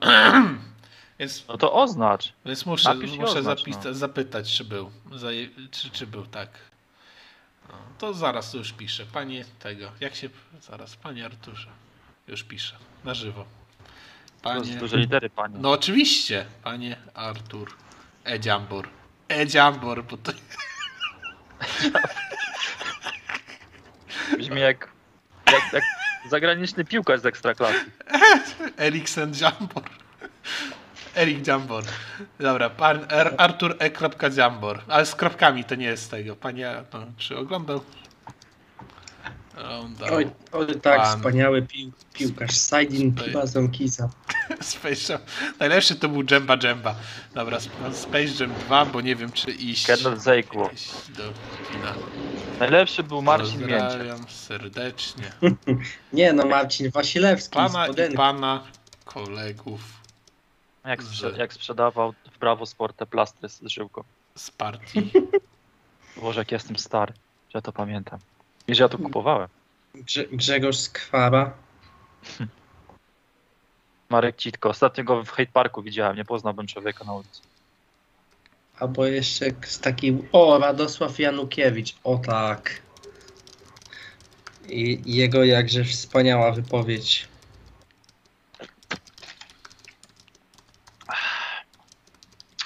więc, 1.18 1.44
No 1.48 1.56
to 1.58 1.72
oznacz. 1.72 2.32
więc 2.46 2.66
muszę, 2.66 2.94
napisz 2.94 3.16
muszę 3.18 3.38
oznacz, 3.38 3.64
zapis- 3.64 3.84
no. 3.84 3.94
zapytać, 3.94 4.52
czy 4.56 4.64
był. 4.64 4.90
Zaje- 5.12 5.48
Czy, 5.70 5.90
czy 5.90 6.06
był 6.06 6.26
tak. 6.26 6.48
To 7.98 8.14
zaraz 8.14 8.54
już 8.54 8.72
piszę. 8.72 9.06
Panie 9.12 9.44
tego. 9.58 9.90
Jak 10.00 10.14
się. 10.14 10.28
Zaraz, 10.60 10.96
panie 10.96 11.24
Arturze. 11.24 11.68
Już 12.28 12.42
piszę. 12.42 12.76
Na 13.04 13.14
żywo. 13.14 13.44
Panie. 14.42 14.76
Duże 14.76 14.96
litery, 14.96 15.30
panie. 15.30 15.56
No 15.58 15.70
oczywiście, 15.70 16.46
panie 16.62 16.96
Artur. 17.14 17.72
Edziambor. 18.24 18.88
Edziambor, 19.28 20.04
bo 20.04 20.16
to 20.16 20.32
Brzmi 24.38 24.60
jak, 24.60 24.88
jak, 25.46 25.72
jak 25.72 25.82
zagraniczny 26.30 26.84
piłkarz 26.84 27.20
z 27.20 27.26
ekstraklasy. 27.26 27.84
Eriksen 28.78 29.32
Jambor. 29.40 29.82
Erik 31.16 31.46
Jambor. 31.46 31.84
Dobra, 32.40 32.70
pan 32.70 33.06
R, 33.08 33.34
Artur 33.38 33.76
E. 33.78 33.90
Jambor. 34.36 34.82
Ale 34.88 35.06
z 35.06 35.14
kropkami 35.14 35.64
to 35.64 35.74
nie 35.74 35.86
jest 35.86 36.10
tego. 36.10 36.36
Panie, 36.36 36.74
no, 36.92 37.00
czy 37.16 37.36
oglądał? 37.36 37.80
Oglądał. 39.56 40.14
Oj, 40.14 40.30
oj 40.52 40.80
tak, 40.80 41.02
Pan. 41.02 41.16
wspaniały 41.16 41.62
pił, 41.62 41.92
piłkarz. 42.12 42.56
Sajdin 42.56 43.12
Tutaj. 43.14 43.28
Pibazonkiza. 43.28 44.08
Space. 44.60 45.18
Najlepszy 45.60 45.96
to 45.96 46.08
był 46.08 46.22
Jemba 46.30 46.56
Jemba. 46.62 46.94
Dobra, 47.34 47.56
Sp- 47.66 47.92
Space 47.92 48.44
Jam 48.44 48.54
2, 48.66 48.84
bo 48.84 49.00
nie 49.00 49.16
wiem 49.16 49.32
czy 49.32 49.50
iść, 49.50 49.86
Kenneth 49.86 50.26
iść 50.72 50.92
do 51.16 51.22
kina. 51.72 51.94
Najlepszy 52.60 53.02
był 53.02 53.22
Marcin 53.22 53.60
Mięciak. 53.60 53.82
Pozdrawiam 53.82 54.28
serdecznie. 54.28 55.32
Nie 56.12 56.32
no, 56.32 56.46
Marcin 56.46 56.90
Wasilewski 56.90 57.54
Pana 57.54 57.92
z 57.92 58.12
i 58.12 58.16
pana 58.16 58.64
kolegów 59.04 59.95
Jak, 60.86 61.02
Z- 61.02 61.06
sprze- 61.06 61.38
jak 61.38 61.52
sprzedawał 61.52 62.14
w 62.32 62.38
Brawo 62.38 62.66
Sport 62.66 62.96
te 62.96 63.06
plastry 63.06 63.48
z 63.48 63.60
żyłką. 63.66 64.04
z 64.36 64.50
partii. 64.50 65.10
Boże, 66.22 66.40
jak 66.40 66.52
jestem 66.52 66.78
stary, 66.78 67.12
że 67.48 67.50
ja 67.54 67.60
to 67.60 67.72
pamiętam. 67.72 68.18
I 68.68 68.74
że 68.74 68.82
ja 68.82 68.88
to 68.88 68.98
kupowałem. 68.98 69.48
Grze 69.94 70.24
Grzegorz 70.26 70.76
Skwara. 70.76 71.52
Marek 74.10 74.36
Citko. 74.36 74.68
Ostatnio 74.68 75.04
go 75.04 75.24
w 75.24 75.30
Hate 75.30 75.52
Parku 75.52 75.82
widziałem, 75.82 76.16
nie 76.16 76.24
poznałbym 76.24 76.66
człowieka 76.66 77.04
na 77.04 77.12
ulicy. 77.12 77.40
Albo 78.78 79.06
jeszcze 79.06 79.46
z 79.66 79.80
takim. 79.80 80.28
O, 80.32 80.58
Radosław 80.58 81.18
Janukiewicz. 81.18 81.94
O 82.04 82.18
tak. 82.18 82.82
I 84.68 85.02
jego 85.06 85.44
jakże 85.44 85.84
wspaniała 85.84 86.52
wypowiedź. 86.52 87.28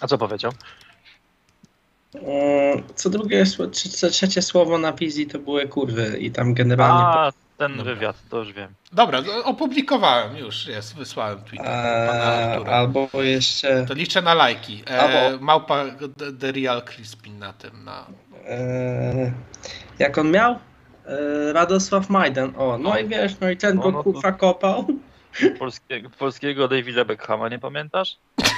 A 0.01 0.07
co 0.07 0.19
powiedział? 0.19 0.53
Mm, 2.15 2.83
Co 2.95 3.11
drugie, 3.11 3.45
trzecie 4.11 4.43
słowo 4.43 4.79
na 4.79 4.93
wizji 4.93 5.27
to 5.27 5.39
były 5.39 5.69
kurwy 5.69 6.17
i 6.21 6.31
tam 6.31 6.55
generalnie. 6.55 7.05
A, 7.05 7.33
ten 7.59 7.77
Dobra. 7.77 7.95
wywiad, 7.95 8.17
to 8.31 8.39
już 8.39 8.53
wiem. 8.53 8.75
Dobra, 8.93 9.21
no, 9.21 9.45
opublikowałem 9.45 10.37
już, 10.37 10.67
jest, 10.67 10.95
wysłałem 10.97 11.39
Twitter 11.45 11.67
pana 11.67 12.55
Eee, 12.57 12.65
albo 12.65 13.09
jeszcze. 13.23 13.85
To 13.89 13.95
liczę 13.95 14.23
na 14.23 14.35
lajki. 14.35 14.83
E, 14.91 15.01
Albo- 15.01 15.39
Małpa 15.45 15.85
The, 16.19 16.33
The 16.33 16.53
Real 16.53 16.83
Crispin 16.83 17.39
na 17.39 17.53
tym, 17.53 17.85
na... 17.85 18.07
E, 18.49 19.33
jak 19.99 20.19
on 20.19 20.31
miał? 20.31 20.53
E, 21.07 21.53
Radosław 21.53 22.11
Majdan. 22.11 22.53
O, 22.57 22.79
no 22.79 22.91
O. 22.93 22.99
i 22.99 23.09
wiesz, 23.09 23.33
no 23.41 23.51
i 23.51 23.57
ten 23.57 23.77
No, 23.77 23.83
go 23.83 23.91
no 23.91 23.99
to- 23.99 24.05
kurwa 24.05 24.33
kopał. 24.33 24.87
Polskiego, 25.59 26.11
polskiego 26.19 26.69
Davida 26.69 27.05
Beckhama, 27.05 27.49
nie 27.49 27.59
pamiętasz? 27.59 28.17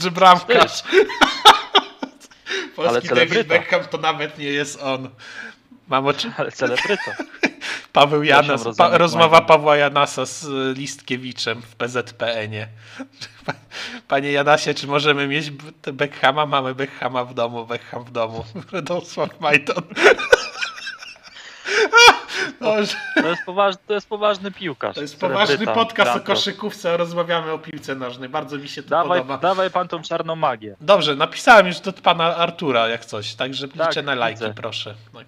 Że 0.00 0.10
bramkarz. 0.10 0.82
Ale 2.76 2.88
Polski 2.88 3.08
David 3.08 3.28
celebryta. 3.28 3.48
Beckham 3.48 3.84
to 3.84 3.98
nawet 3.98 4.38
nie 4.38 4.48
jest 4.48 4.82
on. 4.82 5.10
Mam 5.88 6.06
oczy... 6.06 6.32
Ale 6.36 6.52
celebryta. 6.52 7.16
Paweł 7.92 8.22
Janas, 8.22 8.64
pa, 8.76 8.98
rozmowa. 8.98 9.40
Pawła 9.40 9.76
Janasa 9.76 10.26
z 10.26 10.44
y, 10.44 10.74
Listkiewiczem 10.76 11.62
w 11.62 11.76
PZPN-ie. 11.76 12.68
Panie 14.08 14.32
Janasie, 14.32 14.74
czy 14.74 14.86
możemy 14.86 15.28
mieć 15.28 15.50
Beckhama? 15.92 16.46
Mamy 16.46 16.74
Beckhama 16.74 17.24
w 17.24 17.34
domu, 17.34 17.66
Beckham 17.66 18.04
w 18.04 18.10
domu. 18.10 18.44
Radosław 18.72 19.40
Majton. 19.40 19.82
To 22.58 22.78
jest 22.80 22.96
poważny, 23.46 23.80
to 23.86 23.94
jest 23.94 24.08
poważny 24.08 24.50
piłkarz. 24.50 24.94
to 24.94 25.00
jest 25.00 25.20
poważny 25.20 25.66
podcast 25.66 26.16
o 26.16 26.20
koszykówce, 26.20 26.96
rozmawiamy 26.96 27.52
o 27.52 27.58
piłce 27.58 27.94
nożnej. 27.94 28.28
Bardzo 28.28 28.58
mi 28.58 28.68
się 28.68 28.82
to 28.82 28.88
Dawaj, 28.88 29.20
podoba. 29.20 29.38
dawaj 29.38 29.70
pan 29.70 29.88
tą 29.88 30.02
czarną 30.02 30.36
magię. 30.36 30.76
Dobrze, 30.80 31.16
napisałem 31.16 31.66
już 31.66 31.80
do 31.80 31.92
pana 31.92 32.36
Artura 32.36 32.88
jak 32.88 33.04
coś, 33.04 33.34
także 33.34 33.68
Tak, 33.68 33.88
liczę 33.88 34.02
na 34.02 34.14
lajki, 34.14 34.40
widzę. 34.40 34.54
proszę. 34.54 34.94
Tak. 35.14 35.26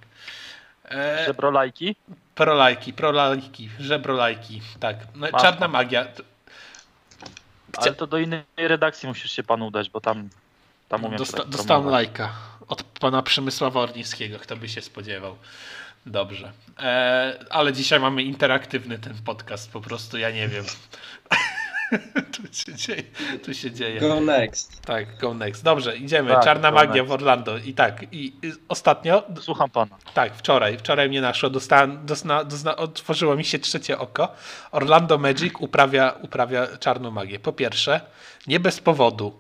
E, 0.91 1.25
Żebrolajki? 1.27 1.97
prolajki, 2.35 2.93
prolajki, 2.93 3.69
żebrolajki, 3.81 4.63
tak. 4.81 4.97
No, 5.15 5.27
czarna 5.41 5.69
magia. 5.69 6.07
Ale 7.77 7.93
to 7.95 8.07
do 8.07 8.19
innej 8.19 8.43
redakcji 8.57 9.09
musisz 9.09 9.33
się 9.33 9.43
pan 9.43 9.63
udać, 9.63 9.91
bo 9.91 10.01
tam, 10.01 10.29
tam 10.89 11.05
umiem 11.05 11.19
Dosta- 11.19 11.45
dostałem 11.45 11.87
lajka 11.87 12.29
od 12.69 12.83
pana 12.83 13.23
Przemysława 13.23 13.81
Ornickiego, 13.81 14.39
kto 14.39 14.57
by 14.57 14.69
się 14.69 14.81
spodziewał. 14.81 15.37
Dobrze. 16.11 16.53
E, 16.79 17.39
ale 17.51 17.73
dzisiaj 17.73 18.01
mamy 18.01 18.23
interaktywny 18.23 18.99
ten 18.99 19.15
podcast, 19.25 19.73
po 19.73 19.81
prostu 19.81 20.19
ja 20.19 20.31
nie 20.31 20.49
wiem. 20.49 20.65
tu 22.35 22.43
się 22.53 22.75
dzieje. 22.75 23.03
Tu 23.45 23.55
się 23.55 23.71
dzieje. 23.71 24.01
Go 24.01 24.21
next. 24.21 24.81
Tak, 24.81 25.19
go 25.19 25.35
next. 25.35 25.65
Dobrze, 25.65 25.97
idziemy. 25.97 26.31
Tak, 26.31 26.45
Czarna 26.45 26.71
magia 26.71 26.95
next. 26.95 27.09
w 27.09 27.13
Orlando. 27.13 27.59
I 27.59 27.75
tak, 27.75 28.03
i, 28.13 28.27
i 28.43 28.53
ostatnio, 28.69 29.23
Słucham 29.41 29.71
pana. 29.71 29.97
tak, 30.15 30.35
wczoraj, 30.35 30.79
wczoraj 30.79 31.09
mnie 31.09 31.21
naszło, 31.21 31.51
dostałem, 31.51 32.07
dozna, 32.07 32.45
dozna, 32.45 32.77
otworzyło 32.77 33.37
mi 33.37 33.45
się 33.45 33.59
trzecie 33.59 33.99
oko. 33.99 34.33
Orlando 34.73 35.19
Magic 35.19 35.53
uprawia, 35.59 36.15
uprawia 36.23 36.67
czarną 36.77 37.11
magię. 37.11 37.39
Po 37.39 37.53
pierwsze, 37.53 38.01
nie 38.47 38.61
bez 38.61 38.81
powodu 38.81 39.39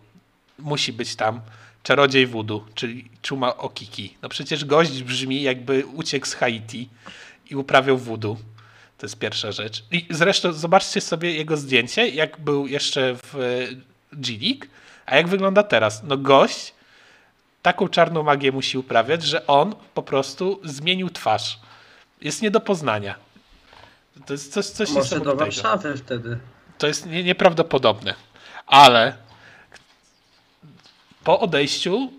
musi 0.58 0.92
być 0.92 1.16
tam 1.16 1.40
czarodziej 1.82 2.26
voodoo, 2.26 2.66
czyli 2.74 3.08
Chuma 3.28 3.56
Okiki. 3.56 4.16
No 4.22 4.28
przecież 4.28 4.64
gość 4.64 5.02
brzmi 5.02 5.42
jakby 5.42 5.86
uciekł 5.86 6.26
z 6.26 6.34
Haiti 6.34 6.88
i 7.50 7.56
uprawiał 7.56 7.98
voodoo. 7.98 8.36
To 8.98 9.06
jest 9.06 9.18
pierwsza 9.18 9.52
rzecz. 9.52 9.84
I 9.90 10.06
zresztą 10.10 10.52
zobaczcie 10.52 11.00
sobie 11.00 11.34
jego 11.34 11.56
zdjęcie, 11.56 12.08
jak 12.08 12.40
był 12.40 12.66
jeszcze 12.66 13.14
w 13.14 13.34
G-League, 14.12 14.66
a 15.06 15.16
jak 15.16 15.28
wygląda 15.28 15.62
teraz. 15.62 16.02
No 16.02 16.16
gość 16.16 16.74
taką 17.62 17.88
czarną 17.88 18.22
magię 18.22 18.52
musi 18.52 18.78
uprawiać, 18.78 19.22
że 19.22 19.46
on 19.46 19.74
po 19.94 20.02
prostu 20.02 20.60
zmienił 20.64 21.10
twarz. 21.10 21.58
Jest 22.20 22.42
nie 22.42 22.50
do 22.50 22.60
poznania. 22.60 23.14
To 24.26 24.32
jest 24.32 24.52
coś, 24.52 24.66
coś 24.66 24.90
Może 24.90 25.20
do. 25.20 25.36
Warszawy 25.36 25.96
wtedy. 25.96 26.38
To 26.78 26.86
jest 26.86 27.06
nie, 27.06 27.24
nieprawdopodobne. 27.24 28.14
Ale 28.66 29.16
po 31.24 31.40
odejściu, 31.40 32.12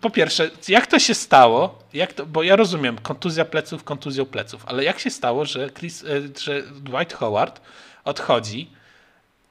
po 0.00 0.10
pierwsze, 0.10 0.50
jak 0.68 0.86
to 0.86 0.98
się 0.98 1.14
stało, 1.14 1.78
jak 1.92 2.12
to, 2.12 2.26
bo 2.26 2.42
ja 2.42 2.56
rozumiem, 2.56 2.98
kontuzja 2.98 3.44
pleców, 3.44 3.84
kontuzją 3.84 4.26
pleców, 4.26 4.62
ale 4.66 4.84
jak 4.84 4.98
się 4.98 5.10
stało, 5.10 5.44
że, 5.44 5.70
Chris, 5.70 6.04
e, 6.04 6.06
że 6.40 6.62
Dwight 6.62 7.12
Howard 7.12 7.60
odchodzi 8.04 8.70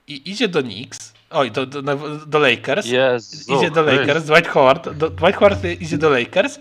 i 0.08 0.32
idzie 0.32 0.48
do 0.48 0.64
Knicks, 0.64 1.14
oj, 1.30 1.52
do, 1.52 1.66
do, 1.66 1.82
do 2.26 2.40
Lakers, 2.40 2.86
Jezu. 2.86 3.58
idzie 3.58 3.72
do. 3.72 3.82
Lakers, 3.82 4.24
Dwight 4.24 4.48
Howard, 4.48 4.90
do, 4.90 5.10
Dwight 5.10 5.36
Howard 5.36 5.66
idzie 5.80 5.98
do 5.98 6.10
Lakers 6.10 6.60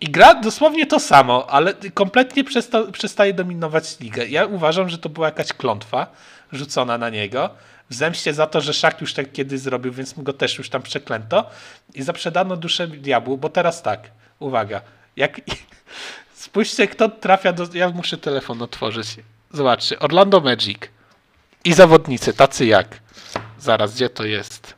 i 0.00 0.10
gra 0.10 0.34
dosłownie 0.34 0.86
to 0.86 1.00
samo, 1.00 1.50
ale 1.50 1.74
kompletnie 1.94 2.44
przesta, 2.44 2.82
przestaje 2.92 3.34
dominować 3.34 4.00
ligę. 4.00 4.26
Ja 4.26 4.46
uważam, 4.46 4.88
że 4.88 4.98
to 4.98 5.08
była 5.08 5.26
jakaś 5.26 5.52
klątwa 5.52 6.06
rzucona 6.52 6.98
na 6.98 7.10
niego 7.10 7.50
w 7.90 7.94
zemście 7.94 8.34
za 8.34 8.46
to, 8.46 8.60
że 8.60 8.74
Szak 8.74 9.00
już 9.00 9.14
tak 9.14 9.32
kiedyś 9.32 9.60
zrobił, 9.60 9.92
więc 9.92 10.14
go 10.16 10.32
też 10.32 10.58
już 10.58 10.70
tam 10.70 10.82
przeklęto 10.82 11.50
i 11.94 12.02
zaprzedano 12.02 12.56
duszę 12.56 12.86
diabłu, 12.86 13.38
bo 13.38 13.48
teraz 13.48 13.82
tak, 13.82 14.10
uwaga, 14.38 14.80
jak 15.16 15.40
spójrzcie 16.34 16.88
kto 16.88 17.08
trafia 17.08 17.52
do, 17.52 17.66
ja 17.74 17.90
muszę 17.90 18.18
telefon 18.18 18.62
otworzyć, 18.62 19.16
zobaczcie, 19.52 19.98
Orlando 19.98 20.40
Magic 20.40 20.78
i 21.64 21.72
zawodnicy, 21.72 22.32
tacy 22.32 22.66
jak, 22.66 23.00
zaraz, 23.58 23.94
gdzie 23.94 24.08
to 24.08 24.24
jest? 24.24 24.77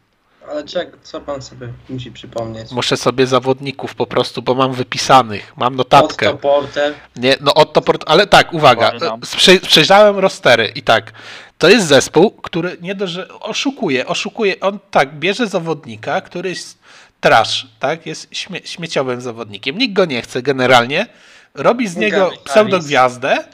Ale 0.51 0.65
czek, 0.65 0.97
co 1.03 1.21
pan 1.21 1.43
sobie 1.43 1.69
musi 1.89 2.13
przypomnieć? 2.13 2.71
Muszę 2.71 2.97
sobie 2.97 3.27
zawodników 3.27 3.95
po 3.95 4.07
prostu, 4.07 4.43
bo 4.43 4.55
mam 4.55 4.73
wypisanych, 4.73 5.53
mam 5.57 5.81
Otto 5.81 5.97
notatkę. 5.99 6.37
Porter, 6.37 6.95
Nie, 7.17 7.37
no 7.41 7.55
Otto 7.55 7.81
Port, 7.83 8.05
ale 8.07 8.27
tak, 8.27 8.53
uwaga, 8.55 8.93
sprze- 9.25 9.61
przejrzałem 9.67 10.19
rostery 10.19 10.73
i 10.75 10.83
tak, 10.83 11.13
to 11.59 11.69
jest 11.69 11.87
zespół, 11.87 12.31
który 12.31 12.77
nie 12.81 12.95
dość, 12.95 13.13
że 13.13 13.29
oszukuje, 13.29 14.07
oszukuje, 14.07 14.61
on 14.61 14.79
tak, 14.91 15.15
bierze 15.19 15.47
zawodnika, 15.47 16.21
który 16.21 16.49
jest 16.49 16.79
trash, 17.21 17.67
tak, 17.81 18.07
jest 18.07 18.31
śmie- 18.33 18.67
śmieciowym 18.67 19.21
zawodnikiem, 19.21 19.79
nikt 19.79 19.95
go 19.95 20.05
nie 20.05 20.23
chce 20.23 20.43
generalnie, 20.43 21.07
robi 21.55 21.89
z 21.89 21.97
niego 21.97 22.31
pseudogwiazdę 22.45 23.45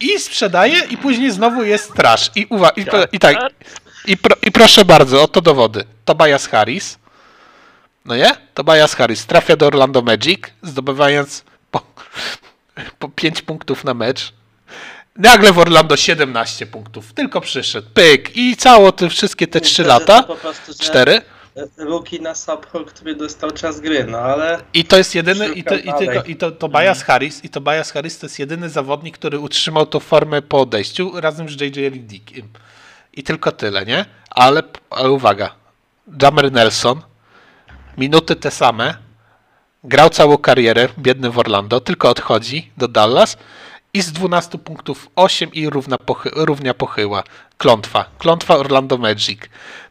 i 0.00 0.18
sprzedaje 0.20 0.78
i 0.90 0.96
później 0.96 1.30
znowu 1.30 1.64
jest 1.64 1.94
trash. 1.94 2.30
I, 2.34 2.46
uwa- 2.46 2.72
i, 2.76 2.84
i 3.12 3.18
tak, 3.18 3.36
i, 4.06 4.16
pro- 4.16 4.36
i 4.42 4.52
proszę 4.52 4.84
bardzo, 4.84 5.22
oto 5.22 5.40
dowody. 5.40 5.84
Tobias 6.04 6.46
Harris, 6.46 6.98
no 8.04 8.16
nie? 8.16 8.30
Tobias 8.54 8.94
Harris 8.94 9.26
trafia 9.26 9.56
do 9.56 9.66
Orlando 9.66 10.02
Magic, 10.02 10.40
zdobywając 10.62 11.44
po, 11.70 11.80
po 12.98 13.08
5 13.08 13.42
punktów 13.42 13.84
na 13.84 13.94
mecz. 13.94 14.32
Nagle 15.16 15.52
w 15.52 15.58
Orlando 15.58 15.96
17 15.96 16.66
punktów. 16.66 17.12
Tylko 17.12 17.40
przyszedł. 17.40 17.88
Pyk. 17.94 18.36
I 18.36 18.56
cało 18.56 18.92
te 18.92 19.08
wszystkie 19.08 19.46
te 19.46 19.60
3 19.60 19.82
że 19.82 19.88
lata. 19.88 20.22
to 20.22 20.36
prostu, 20.36 20.72
że 20.72 20.78
4. 20.78 21.22
Rookie 21.76 22.18
na 22.20 22.34
subhol, 22.34 22.84
który 22.84 23.14
dostał 23.14 23.50
czas 23.50 23.80
gry, 23.80 24.04
no 24.04 24.18
ale 24.18 24.60
I 24.74 24.84
to 24.84 24.96
jest 24.96 25.14
jedyny, 25.14 25.48
i 25.48 25.64
to, 25.64 25.74
i 25.74 25.92
tylko, 25.98 26.22
i 26.22 26.36
to 26.36 26.50
Tobias 26.50 27.02
Harris, 27.02 27.44
i 27.44 27.48
Tobias 27.48 27.92
Harris 27.92 28.18
to 28.18 28.26
jest 28.26 28.38
jedyny 28.38 28.68
zawodnik, 28.70 29.18
który 29.18 29.38
utrzymał 29.38 29.86
tą 29.86 30.00
formę 30.00 30.42
po 30.42 30.60
odejściu 30.60 31.12
razem 31.20 31.48
z 31.48 31.60
JJ 31.60 31.88
Redickiem. 31.88 32.48
I 33.16 33.22
tylko 33.22 33.52
tyle, 33.52 33.84
nie? 33.86 34.04
Ale, 34.30 34.62
ale 34.90 35.10
uwaga, 35.10 35.54
Jammer 36.22 36.52
Nelson, 36.52 37.00
minuty 37.98 38.36
te 38.36 38.50
same, 38.50 38.94
grał 39.84 40.10
całą 40.10 40.38
karierę, 40.38 40.88
biedny 40.98 41.30
w 41.30 41.38
Orlando, 41.38 41.80
tylko 41.80 42.10
odchodzi 42.10 42.70
do 42.76 42.88
Dallas 42.88 43.36
i 43.94 44.02
z 44.02 44.12
12 44.12 44.58
punktów 44.58 45.08
8 45.16 45.52
i 45.52 45.70
równa 45.70 45.98
pochy, 45.98 46.30
równia 46.34 46.74
pochyła. 46.74 47.22
Klątwa. 47.58 48.04
Klątwa 48.18 48.56
Orlando 48.56 48.96
Magic. 48.98 49.40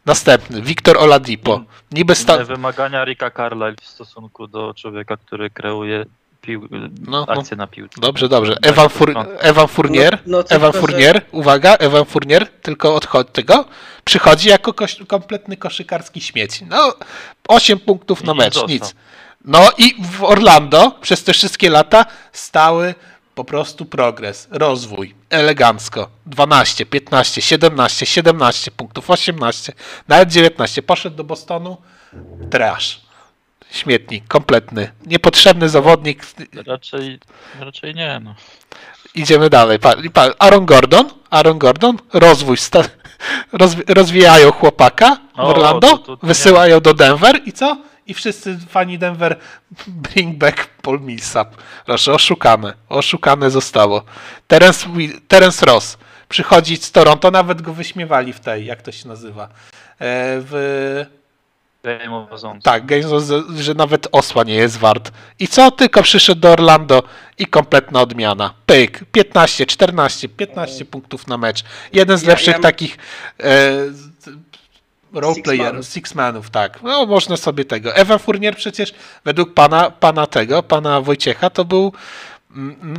Następny, 0.06 0.62
Wiktor 0.62 0.98
Oladipo. 0.98 1.62
Niby 1.92 2.16
sta- 2.16 2.44
wymagania 2.44 3.06
Ricka 3.06 3.32
Carlisle 3.32 3.76
w 3.82 3.86
stosunku 3.88 4.48
do 4.48 4.74
człowieka, 4.74 5.18
który 5.18 5.50
kreuje 5.50 6.06
pił... 6.46 6.68
No, 6.72 7.26
no. 7.28 7.34
akcje 7.34 7.58
na 7.58 7.68
piłce. 7.68 8.02
Dobrze, 8.02 8.30
dobrze. 8.30 8.58
Evan, 8.62 8.88
Fur- 8.88 9.26
Evan 9.40 9.68
Fournier, 9.68 10.14
No- 10.26 10.38
no 10.38 10.44
tylko, 10.44 10.56
Evan 10.56 10.74
że- 10.74 10.80
Fournier, 10.80 11.22
uwaga, 11.32 11.74
Evan 11.76 12.06
Fournier 12.06 12.48
tylko 12.48 12.96
odchodzi 12.96 13.30
tego, 13.32 13.66
przychodzi 14.04 14.50
jako 14.50 14.72
koś- 14.74 15.06
kompletny 15.08 15.58
koszykarski 15.58 16.22
śmieć. 16.22 16.64
No, 16.70 16.94
8 17.48 17.80
punktów 17.80 18.24
na 18.24 18.34
mecz, 18.34 18.68
nic. 18.68 18.96
No 19.46 19.70
i 19.78 19.96
w 20.12 20.24
Orlando 20.24 20.92
przez 21.02 21.24
te 21.24 21.34
wszystkie 21.34 21.70
lata 21.70 22.06
stały 22.34 22.96
po 23.36 23.44
prostu 23.44 23.86
progres, 23.86 24.48
rozwój, 24.52 25.16
elegancko. 25.30 26.10
12, 26.26 26.86
15, 26.86 27.42
17, 27.42 28.06
17 28.06 28.72
punktów, 28.72 29.10
18, 29.10 29.74
nawet 30.08 30.30
19. 30.32 30.82
Poszedł 30.84 31.16
do 31.16 31.24
Bostonu, 31.24 31.78
trash. 32.52 33.05
Śmietnik, 33.76 34.28
kompletny. 34.28 34.92
Niepotrzebny 35.06 35.70
zawodnik, 35.70 36.26
Raczej, 36.68 37.20
raczej 37.60 37.96
nie, 37.96 38.20
no. 38.24 38.36
Idziemy 39.16 39.50
dalej. 39.50 39.80
Aaron 40.40 40.66
Gordon, 40.66 41.10
Aaron 41.30 41.58
Gordon, 41.60 41.98
rozwój, 42.14 42.58
sta, 42.58 42.84
rozwi, 43.52 43.84
rozwijają 43.88 44.52
chłopaka 44.52 45.18
O, 45.38 45.48
Orlando, 45.48 45.88
to- 45.90 45.98
to- 45.98 46.18
to 46.18 46.28
wysyłają 46.28 46.80
do 46.80 46.94
Denver 46.94 47.42
i 47.46 47.54
co? 47.54 47.78
I 48.08 48.14
wszyscy 48.14 48.58
fani 48.70 48.98
Denver 49.00 49.40
bring 49.88 50.38
back 50.38 50.68
Paul 50.82 51.02
Millsap. 51.02 51.56
Proszę, 51.86 52.14
oszukane. 52.14 52.74
Oszukane 52.90 53.52
zostało. 53.52 54.04
Terence, 54.48 54.88
Terence 55.28 55.66
Ross 55.66 55.98
przychodzi 56.30 56.78
z 56.78 56.92
Toronto, 56.92 57.32
nawet 57.32 57.62
go 57.62 57.74
wyśmiewali 57.74 58.34
w 58.34 58.40
tej, 58.40 58.66
jak 58.66 58.82
to 58.82 58.92
się 58.92 59.08
nazywa, 59.08 59.44
e, 59.44 59.50
w 60.00 61.06
Game 61.86 62.16
of 62.16 62.40
Thrones. 62.40 62.64
tak, 62.64 62.86
Games 62.86 63.06
of 63.06 63.24
że 63.60 63.74
nawet 63.74 64.08
osła 64.12 64.44
nie 64.44 64.54
jest 64.56 64.78
wart. 64.78 65.12
I 65.40 65.48
co? 65.48 65.72
Tylko 65.72 66.02
przyszedł 66.04 66.42
do 66.42 66.52
Orlando 66.52 67.04
i 67.38 67.46
kompletna 67.46 68.02
odmiana. 68.02 68.54
Pyk, 68.66 69.00
15, 69.12 69.66
14, 69.66 70.30
15 70.30 70.86
punktów 70.86 71.28
na 71.28 71.38
mecz. 71.38 71.64
Jeden 71.94 72.18
z 72.18 72.22
Ja- 72.24 72.30
lepszych 72.30 72.54
ja- 72.56 72.60
takich 72.60 72.98
e, 73.44 73.72
roleplayerów, 75.14 75.86
Six-manów. 75.86 76.44
six-manów, 76.44 76.50
tak. 76.50 76.84
No, 76.84 77.06
można 77.06 77.38
sobie 77.38 77.66
tego. 77.66 77.96
Evan 77.96 78.20
Fournier 78.20 78.56
przecież 78.56 78.94
według 79.26 79.54
pana, 79.54 79.92
pana 79.92 80.28
tego, 80.28 80.64
pana 80.64 81.02
Wojciecha, 81.02 81.50
to 81.50 81.66
był 81.66 81.94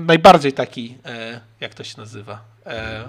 najbardziej 0.07 0.53
taki, 0.53 0.99
e, 1.07 1.41
jak 1.61 1.75
to 1.75 1.85
się 1.85 1.95
nazywa? 1.99 2.41
E. 2.67 3.05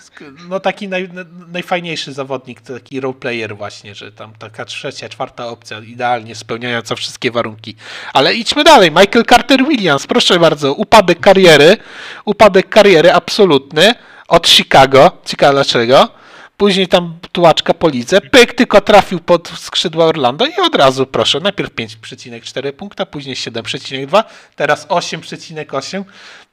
Sk- 0.00 0.48
No 0.48 0.60
taki 0.60 0.88
naj, 0.88 1.08
na- 1.08 1.24
najfajniejszy 1.52 2.12
zawodnik, 2.12 2.60
taki 2.60 3.00
roleplayer 3.00 3.56
właśnie, 3.56 3.94
że 3.94 4.12
tam 4.12 4.32
taka 4.34 4.64
trzecia, 4.64 5.08
czwarta 5.08 5.46
opcja, 5.48 5.78
idealnie 5.78 6.34
spełniająca 6.34 6.94
wszystkie 6.94 7.30
warunki. 7.30 7.76
Ale 8.12 8.34
idźmy 8.34 8.64
dalej. 8.64 8.90
Michael 8.90 9.24
Carter 9.24 9.64
Williams, 9.68 10.06
proszę 10.06 10.38
bardzo, 10.38 10.74
upadek 10.74 11.20
kariery, 11.20 11.76
upadek 12.24 12.68
kariery 12.68 13.12
absolutny 13.12 13.94
od 14.28 14.48
Chicago. 14.48 15.18
Ciekawe 15.24 15.52
dlaczego. 15.52 16.08
Później 16.56 16.88
tam 16.88 17.18
tułaczka 17.32 17.74
po 17.74 17.88
lidze. 17.88 18.20
Pyk 18.20 18.54
tylko 18.54 18.80
trafił 18.80 19.20
pod 19.20 19.48
skrzydła 19.48 20.04
Orlando 20.04 20.46
i 20.46 20.60
od 20.66 20.74
razu 20.74 21.06
proszę. 21.06 21.40
Najpierw 21.40 21.74
5,4 21.74 22.72
punkta, 22.72 23.06
później 23.06 23.36
7,2, 23.36 24.24
teraz 24.56 24.86
8,8. 24.86 26.04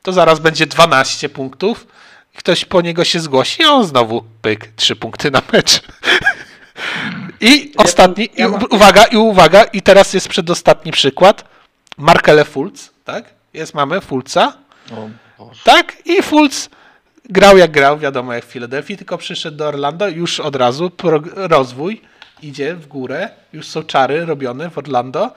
To 0.03 0.13
zaraz 0.13 0.39
będzie 0.39 0.67
12 0.67 1.29
punktów. 1.29 1.87
Ktoś 2.37 2.65
po 2.65 2.81
niego 2.81 3.03
się 3.03 3.19
zgłosi, 3.19 3.63
a 3.63 3.69
on 3.69 3.85
znowu 3.85 4.23
pyk, 4.41 4.71
3 4.75 4.95
punkty 4.95 5.31
na 5.31 5.41
mecz. 5.53 5.81
I 7.41 7.71
ostatni, 7.77 8.29
i, 8.37 8.45
uwaga, 8.45 9.03
i 9.03 9.17
uwaga, 9.17 9.63
i 9.63 9.81
teraz 9.81 10.13
jest 10.13 10.27
przedostatni 10.27 10.91
przykład. 10.91 11.45
Markele 11.97 12.45
Fultz, 12.45 12.89
tak? 13.05 13.25
Jest, 13.53 13.73
mamy 13.73 14.01
Fulca, 14.01 14.53
O 15.39 15.51
tak? 15.63 15.97
I 16.05 16.23
Fultz 16.23 16.69
grał 17.29 17.57
jak 17.57 17.71
grał, 17.71 17.97
wiadomo 17.99 18.33
jak 18.33 18.45
w 18.45 18.47
Filadelfii, 18.47 18.97
tylko 18.97 19.17
przyszedł 19.17 19.57
do 19.57 19.67
Orlando, 19.67 20.07
już 20.07 20.39
od 20.39 20.55
razu 20.55 20.91
rozwój 21.35 22.01
idzie 22.41 22.75
w 22.75 22.87
górę, 22.87 23.29
już 23.53 23.67
są 23.67 23.83
czary 23.83 24.25
robione 24.25 24.69
w 24.69 24.77
Orlando, 24.77 25.31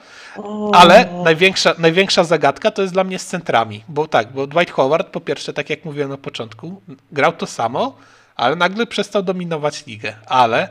ale 0.73 1.05
największa, 1.23 1.75
największa 1.77 2.23
zagadka 2.23 2.71
to 2.71 2.81
jest 2.81 2.93
dla 2.93 3.03
mnie 3.03 3.19
z 3.19 3.25
centrami, 3.25 3.83
bo 3.87 4.07
tak, 4.07 4.31
bo 4.31 4.47
Dwight 4.47 4.73
Howard 4.73 5.07
po 5.07 5.21
pierwsze, 5.21 5.53
tak 5.53 5.69
jak 5.69 5.85
mówiłem 5.85 6.09
na 6.09 6.17
początku, 6.17 6.81
grał 7.11 7.31
to 7.31 7.45
samo, 7.45 7.97
ale 8.35 8.55
nagle 8.55 8.87
przestał 8.87 9.23
dominować 9.23 9.85
ligę, 9.85 10.15
ale 10.25 10.69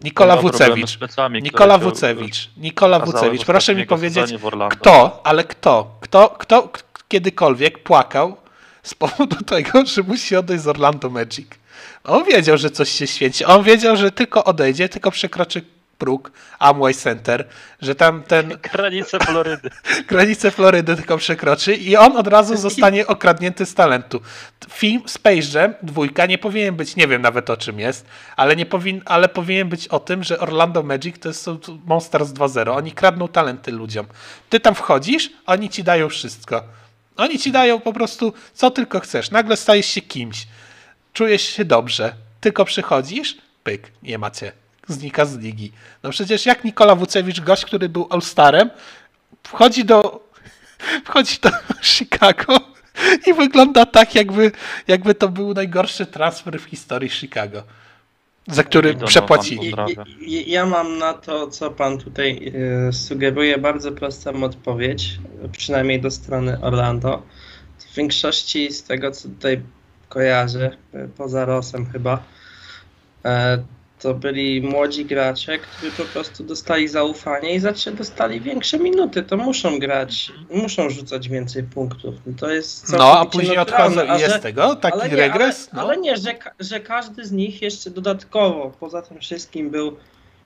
Nikola 0.00 0.36
Wucewicz, 0.36 0.98
plecami, 0.98 1.42
Nikola 1.42 1.78
Wucewicz, 1.78 2.50
Nikola 2.56 3.00
Wucewicz, 3.00 3.44
proszę 3.44 3.74
mi 3.74 3.86
powiedzieć, 3.86 4.34
kto, 4.70 5.20
ale 5.24 5.44
kto, 5.44 5.90
kto, 6.00 6.28
kto 6.38 6.68
kiedykolwiek 7.08 7.82
płakał 7.82 8.36
z 8.88 8.94
powodu 8.94 9.44
tego, 9.54 9.86
że 9.86 10.02
musi 10.02 10.36
odejść 10.36 10.62
z 10.64 10.68
Orlando 10.68 11.10
Magic. 11.10 11.48
On 12.04 12.24
wiedział, 12.24 12.58
że 12.58 12.70
coś 12.70 12.90
się 12.90 13.06
święci. 13.06 13.44
On 13.44 13.62
wiedział, 13.62 13.96
że 13.96 14.10
tylko 14.10 14.44
odejdzie, 14.44 14.88
tylko 14.88 15.10
przekroczy 15.10 15.62
próg 15.98 16.32
Amway 16.58 16.94
Center, 16.94 17.48
że 17.82 17.94
tam 17.94 18.22
ten 18.22 18.48
Granice 18.72 19.18
Florydy. 19.18 19.70
granicę 20.08 20.50
Florydy 20.50 20.96
tylko 20.96 21.18
przekroczy 21.18 21.74
i 21.74 21.96
on 21.96 22.16
od 22.16 22.26
razu 22.26 22.56
zostanie 22.56 23.06
okradnięty 23.06 23.66
z 23.66 23.74
talentu. 23.74 24.20
Film 24.70 25.02
Space 25.06 25.60
Jam, 25.60 25.74
dwójka, 25.82 26.26
nie 26.26 26.38
powinien 26.38 26.74
być, 26.74 26.96
nie 26.96 27.08
wiem 27.08 27.22
nawet 27.22 27.50
o 27.50 27.56
czym 27.56 27.80
jest, 27.80 28.06
ale, 28.36 28.56
nie 28.56 28.66
powin, 28.66 29.02
ale 29.04 29.28
powinien 29.28 29.68
być 29.68 29.88
o 29.88 30.00
tym, 30.00 30.24
że 30.24 30.38
Orlando 30.38 30.82
Magic 30.82 31.18
to 31.18 31.28
jest 31.28 31.46
Monsters 31.84 32.28
2.0. 32.30 32.76
Oni 32.76 32.92
kradną 32.92 33.28
talenty 33.28 33.72
ludziom. 33.72 34.06
Ty 34.48 34.60
tam 34.60 34.74
wchodzisz, 34.74 35.30
oni 35.46 35.70
ci 35.70 35.84
dają 35.84 36.08
wszystko. 36.08 36.62
Oni 37.18 37.38
ci 37.38 37.52
dają 37.52 37.80
po 37.80 37.92
prostu 37.92 38.32
co 38.54 38.70
tylko 38.70 39.00
chcesz. 39.00 39.30
Nagle 39.30 39.56
stajesz 39.56 39.86
się 39.86 40.00
kimś. 40.00 40.46
Czujesz 41.12 41.42
się 41.42 41.64
dobrze. 41.64 42.14
Tylko 42.40 42.64
przychodzisz, 42.64 43.38
pyk, 43.64 43.92
nie 44.02 44.18
macie. 44.18 44.52
Znika 44.88 45.24
z 45.24 45.36
ligi. 45.36 45.72
No 46.02 46.10
przecież 46.10 46.46
jak 46.46 46.64
Nikola 46.64 46.94
Wucewicz, 46.94 47.40
gość, 47.40 47.64
który 47.64 47.88
był 47.88 48.06
All-Starem, 48.10 48.70
wchodzi 49.42 49.84
do, 49.84 50.28
wchodzi 51.06 51.38
do 51.42 51.50
Chicago 51.94 52.60
i 53.26 53.34
wygląda 53.34 53.86
tak, 53.86 54.14
jakby, 54.14 54.52
jakby 54.86 55.14
to 55.14 55.28
był 55.28 55.54
najgorszy 55.54 56.06
transfer 56.06 56.60
w 56.60 56.64
historii 56.64 57.10
Chicago, 57.10 57.62
za 58.48 58.64
który 58.64 58.94
przepłacili. 58.94 59.74
Ja 60.46 60.66
mam 60.66 60.98
na 60.98 61.14
to, 61.14 61.48
co 61.48 61.70
pan 61.70 61.98
tutaj 61.98 62.52
e, 62.88 62.92
sugeruje, 62.92 63.58
bardzo 63.58 63.92
prostą 63.92 64.44
odpowiedź, 64.44 65.18
przynajmniej 65.52 66.00
do 66.00 66.10
strony 66.10 66.60
Orlando. 66.60 67.22
W 67.78 67.94
większości 67.94 68.72
z 68.72 68.82
tego, 68.82 69.10
co 69.10 69.28
tutaj 69.28 69.60
kojarzę, 70.08 70.76
e, 70.92 71.08
poza 71.08 71.44
Rosem 71.44 71.86
chyba, 71.86 72.22
e, 73.24 73.58
to 74.00 74.14
byli 74.14 74.62
młodzi 74.62 75.04
gracze, 75.04 75.58
którzy 75.58 75.92
po 75.92 76.04
prostu 76.04 76.44
dostali 76.44 76.88
zaufanie 76.88 77.54
i 77.54 77.58
zaczęli 77.60 77.96
dostali 77.96 78.40
większe 78.40 78.78
minuty. 78.78 79.22
To 79.22 79.36
muszą 79.36 79.78
grać, 79.78 80.32
muszą 80.50 80.90
rzucać 80.90 81.28
więcej 81.28 81.62
punktów. 81.62 82.14
To 82.40 82.50
jest 82.50 82.92
No, 82.92 83.18
a 83.18 83.26
później 83.26 83.58
odchodzą 83.58 84.04
i 84.04 84.18
że- 84.18 84.20
jest 84.20 84.42
tego 84.42 84.76
taki 84.76 85.00
ale 85.00 85.08
nie, 85.08 85.16
regres. 85.16 85.68
Ale, 85.72 85.82
no. 85.82 85.88
ale 85.88 85.96
nie, 86.00 86.16
że, 86.16 86.34
że 86.60 86.80
każdy 86.80 87.24
z 87.24 87.32
nich 87.32 87.62
jeszcze 87.62 87.90
dodatkowo, 87.90 88.72
poza 88.80 89.02
tym 89.02 89.20
wszystkim 89.20 89.70
był 89.70 89.96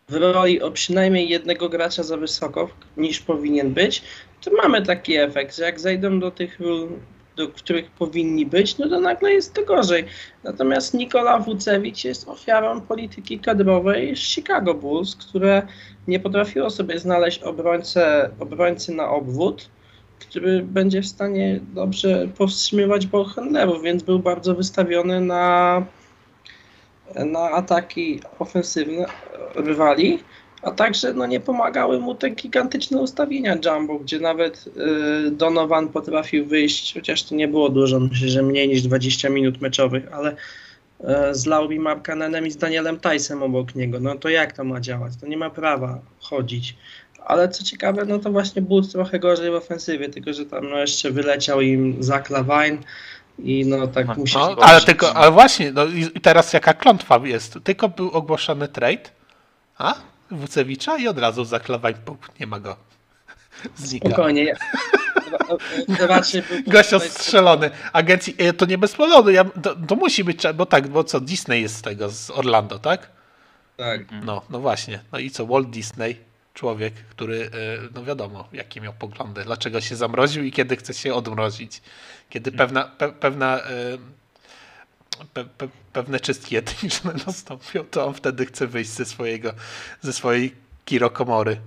w 0.08 0.14
roli 0.14 0.62
o 0.62 0.70
przynajmniej 0.70 1.28
jednego 1.28 1.68
gracza 1.68 2.02
za 2.02 2.16
wysoko 2.16 2.68
niż 2.96 3.20
powinien 3.20 3.74
być, 3.74 4.02
to 4.44 4.50
mamy 4.62 4.82
taki 4.86 5.16
efekt, 5.16 5.56
że 5.56 5.64
jak 5.64 5.80
zejdą 5.80 6.20
do 6.20 6.30
tych 6.30 6.58
do 7.36 7.48
których 7.48 7.90
powinni 7.90 8.46
być, 8.46 8.78
no 8.78 8.88
to 8.88 9.00
nagle 9.00 9.32
jest 9.32 9.54
to 9.54 9.64
gorzej. 9.64 10.04
Natomiast 10.44 10.94
Nikola 10.94 11.38
Wucewicz 11.38 12.04
jest 12.04 12.28
ofiarą 12.28 12.80
polityki 12.80 13.38
kadrowej 13.38 14.16
Chicago 14.16 14.74
Bulls, 14.74 15.16
które 15.16 15.62
nie 16.08 16.20
potrafiło 16.20 16.70
sobie 16.70 16.98
znaleźć 16.98 17.42
obrońcę, 17.42 18.30
obrońcy 18.40 18.94
na 18.94 19.10
obwód, 19.10 19.70
który 20.18 20.62
będzie 20.62 21.02
w 21.02 21.06
stanie 21.06 21.60
dobrze 21.74 22.28
powstrzymywać 22.38 23.06
ballhandlerów, 23.06 23.82
więc 23.82 24.02
był 24.02 24.18
bardzo 24.18 24.54
wystawiony 24.54 25.20
na, 25.20 25.84
na 27.14 27.40
ataki 27.40 28.20
ofensywne 28.38 29.06
rywali, 29.54 30.18
a 30.62 30.70
także 30.70 31.14
no, 31.14 31.26
nie 31.26 31.40
pomagały 31.40 32.00
mu 32.00 32.14
te 32.14 32.30
gigantyczne 32.30 32.98
ustawienia 32.98 33.56
jumbo, 33.64 33.98
gdzie 33.98 34.20
nawet 34.20 34.64
y, 35.26 35.30
Donovan 35.30 35.88
potrafił 35.88 36.46
wyjść, 36.46 36.94
chociaż 36.94 37.22
to 37.22 37.34
nie 37.34 37.48
było 37.48 37.68
dużo, 37.68 38.00
myślę, 38.00 38.28
że 38.28 38.42
mniej 38.42 38.68
niż 38.68 38.82
20 38.82 39.28
minut 39.28 39.60
meczowych, 39.60 40.12
ale 40.12 40.32
y, 40.32 40.34
z 41.30 41.46
Lauri 41.46 41.80
Markanenem 41.80 42.46
i 42.46 42.50
z 42.50 42.56
Danielem 42.56 43.00
Tajsem 43.00 43.42
obok 43.42 43.74
niego, 43.74 44.00
no 44.00 44.14
to 44.14 44.28
jak 44.28 44.52
to 44.52 44.64
ma 44.64 44.80
działać? 44.80 45.12
To 45.20 45.26
nie 45.26 45.36
ma 45.36 45.50
prawa 45.50 45.98
chodzić. 46.20 46.76
Ale 47.26 47.48
co 47.48 47.64
ciekawe, 47.64 48.04
no 48.04 48.18
to 48.18 48.30
właśnie 48.30 48.62
Bulls 48.62 48.92
trochę 48.92 49.18
gorzej 49.18 49.50
w 49.50 49.54
ofensywie, 49.54 50.08
tylko 50.08 50.32
że 50.32 50.46
tam 50.46 50.70
no, 50.70 50.78
jeszcze 50.78 51.10
wyleciał 51.10 51.60
im 51.60 52.02
Zach 52.02 52.30
Lavine 52.30 52.78
i 53.38 53.66
no 53.66 53.86
tak 53.86 54.06
No, 54.06 54.14
musi... 54.14 54.36
No, 54.36 54.56
ale 54.60 54.80
tylko, 54.80 55.14
ale 55.14 55.30
właśnie, 55.30 55.72
no 55.72 55.86
i 55.86 56.00
i 56.14 56.20
teraz 56.20 56.52
jaka 56.52 56.74
klątwa 56.74 57.20
jest? 57.24 57.58
Tylko 57.64 57.88
był 57.88 58.10
ogłoszony 58.10 58.68
trade, 58.68 59.10
a? 59.78 60.11
Wucewicza 60.32 60.98
i 60.98 61.08
od 61.08 61.18
razu 61.18 61.44
zaklawaj, 61.44 61.94
nie 62.40 62.46
ma 62.46 62.60
go. 62.60 62.76
Znika. 63.76 64.08
Spokojnie. 64.08 64.56
Gość 66.66 66.94
ostrzelony. 66.94 67.70
Agencji, 67.92 68.34
e, 68.38 68.52
to 68.52 68.66
nie 68.66 68.78
bez 68.78 68.92
powodu, 68.92 69.30
ja, 69.30 69.44
to, 69.44 69.76
to 69.88 69.96
musi 69.96 70.24
być, 70.24 70.42
bo 70.54 70.66
tak, 70.66 70.88
bo 70.88 71.04
co, 71.04 71.20
Disney 71.20 71.62
jest 71.62 71.76
z 71.76 71.82
tego, 71.82 72.10
z 72.10 72.30
Orlando, 72.30 72.78
tak? 72.78 73.10
Tak. 73.76 74.00
No, 74.24 74.42
no 74.50 74.60
właśnie. 74.60 75.00
No 75.12 75.18
i 75.18 75.30
co, 75.30 75.46
Walt 75.46 75.70
Disney, 75.70 76.16
człowiek, 76.54 76.94
który, 76.94 77.44
e, 77.44 77.48
no 77.94 78.04
wiadomo, 78.04 78.48
jakie 78.52 78.80
miał 78.80 78.92
poglądy, 78.92 79.44
dlaczego 79.44 79.80
się 79.80 79.96
zamroził 79.96 80.44
i 80.44 80.52
kiedy 80.52 80.76
chce 80.76 80.94
się 80.94 81.14
odmrozić. 81.14 81.82
Kiedy 82.30 82.52
pewna, 82.52 82.84
pe, 82.84 83.12
pewna 83.12 83.60
e, 83.60 83.98
pe, 85.34 85.44
pe, 85.44 85.68
pewne 85.92 86.20
czystki 86.20 86.56
etniczne 86.56 87.12
nastąpią, 87.26 87.84
to 87.90 88.06
on 88.06 88.14
wtedy 88.14 88.46
chce 88.46 88.66
wyjść 88.66 88.90
ze 88.90 89.04
swojego, 89.04 89.52
ze 90.00 90.12
swojej 90.12 90.54
kirokomory. 90.84 91.60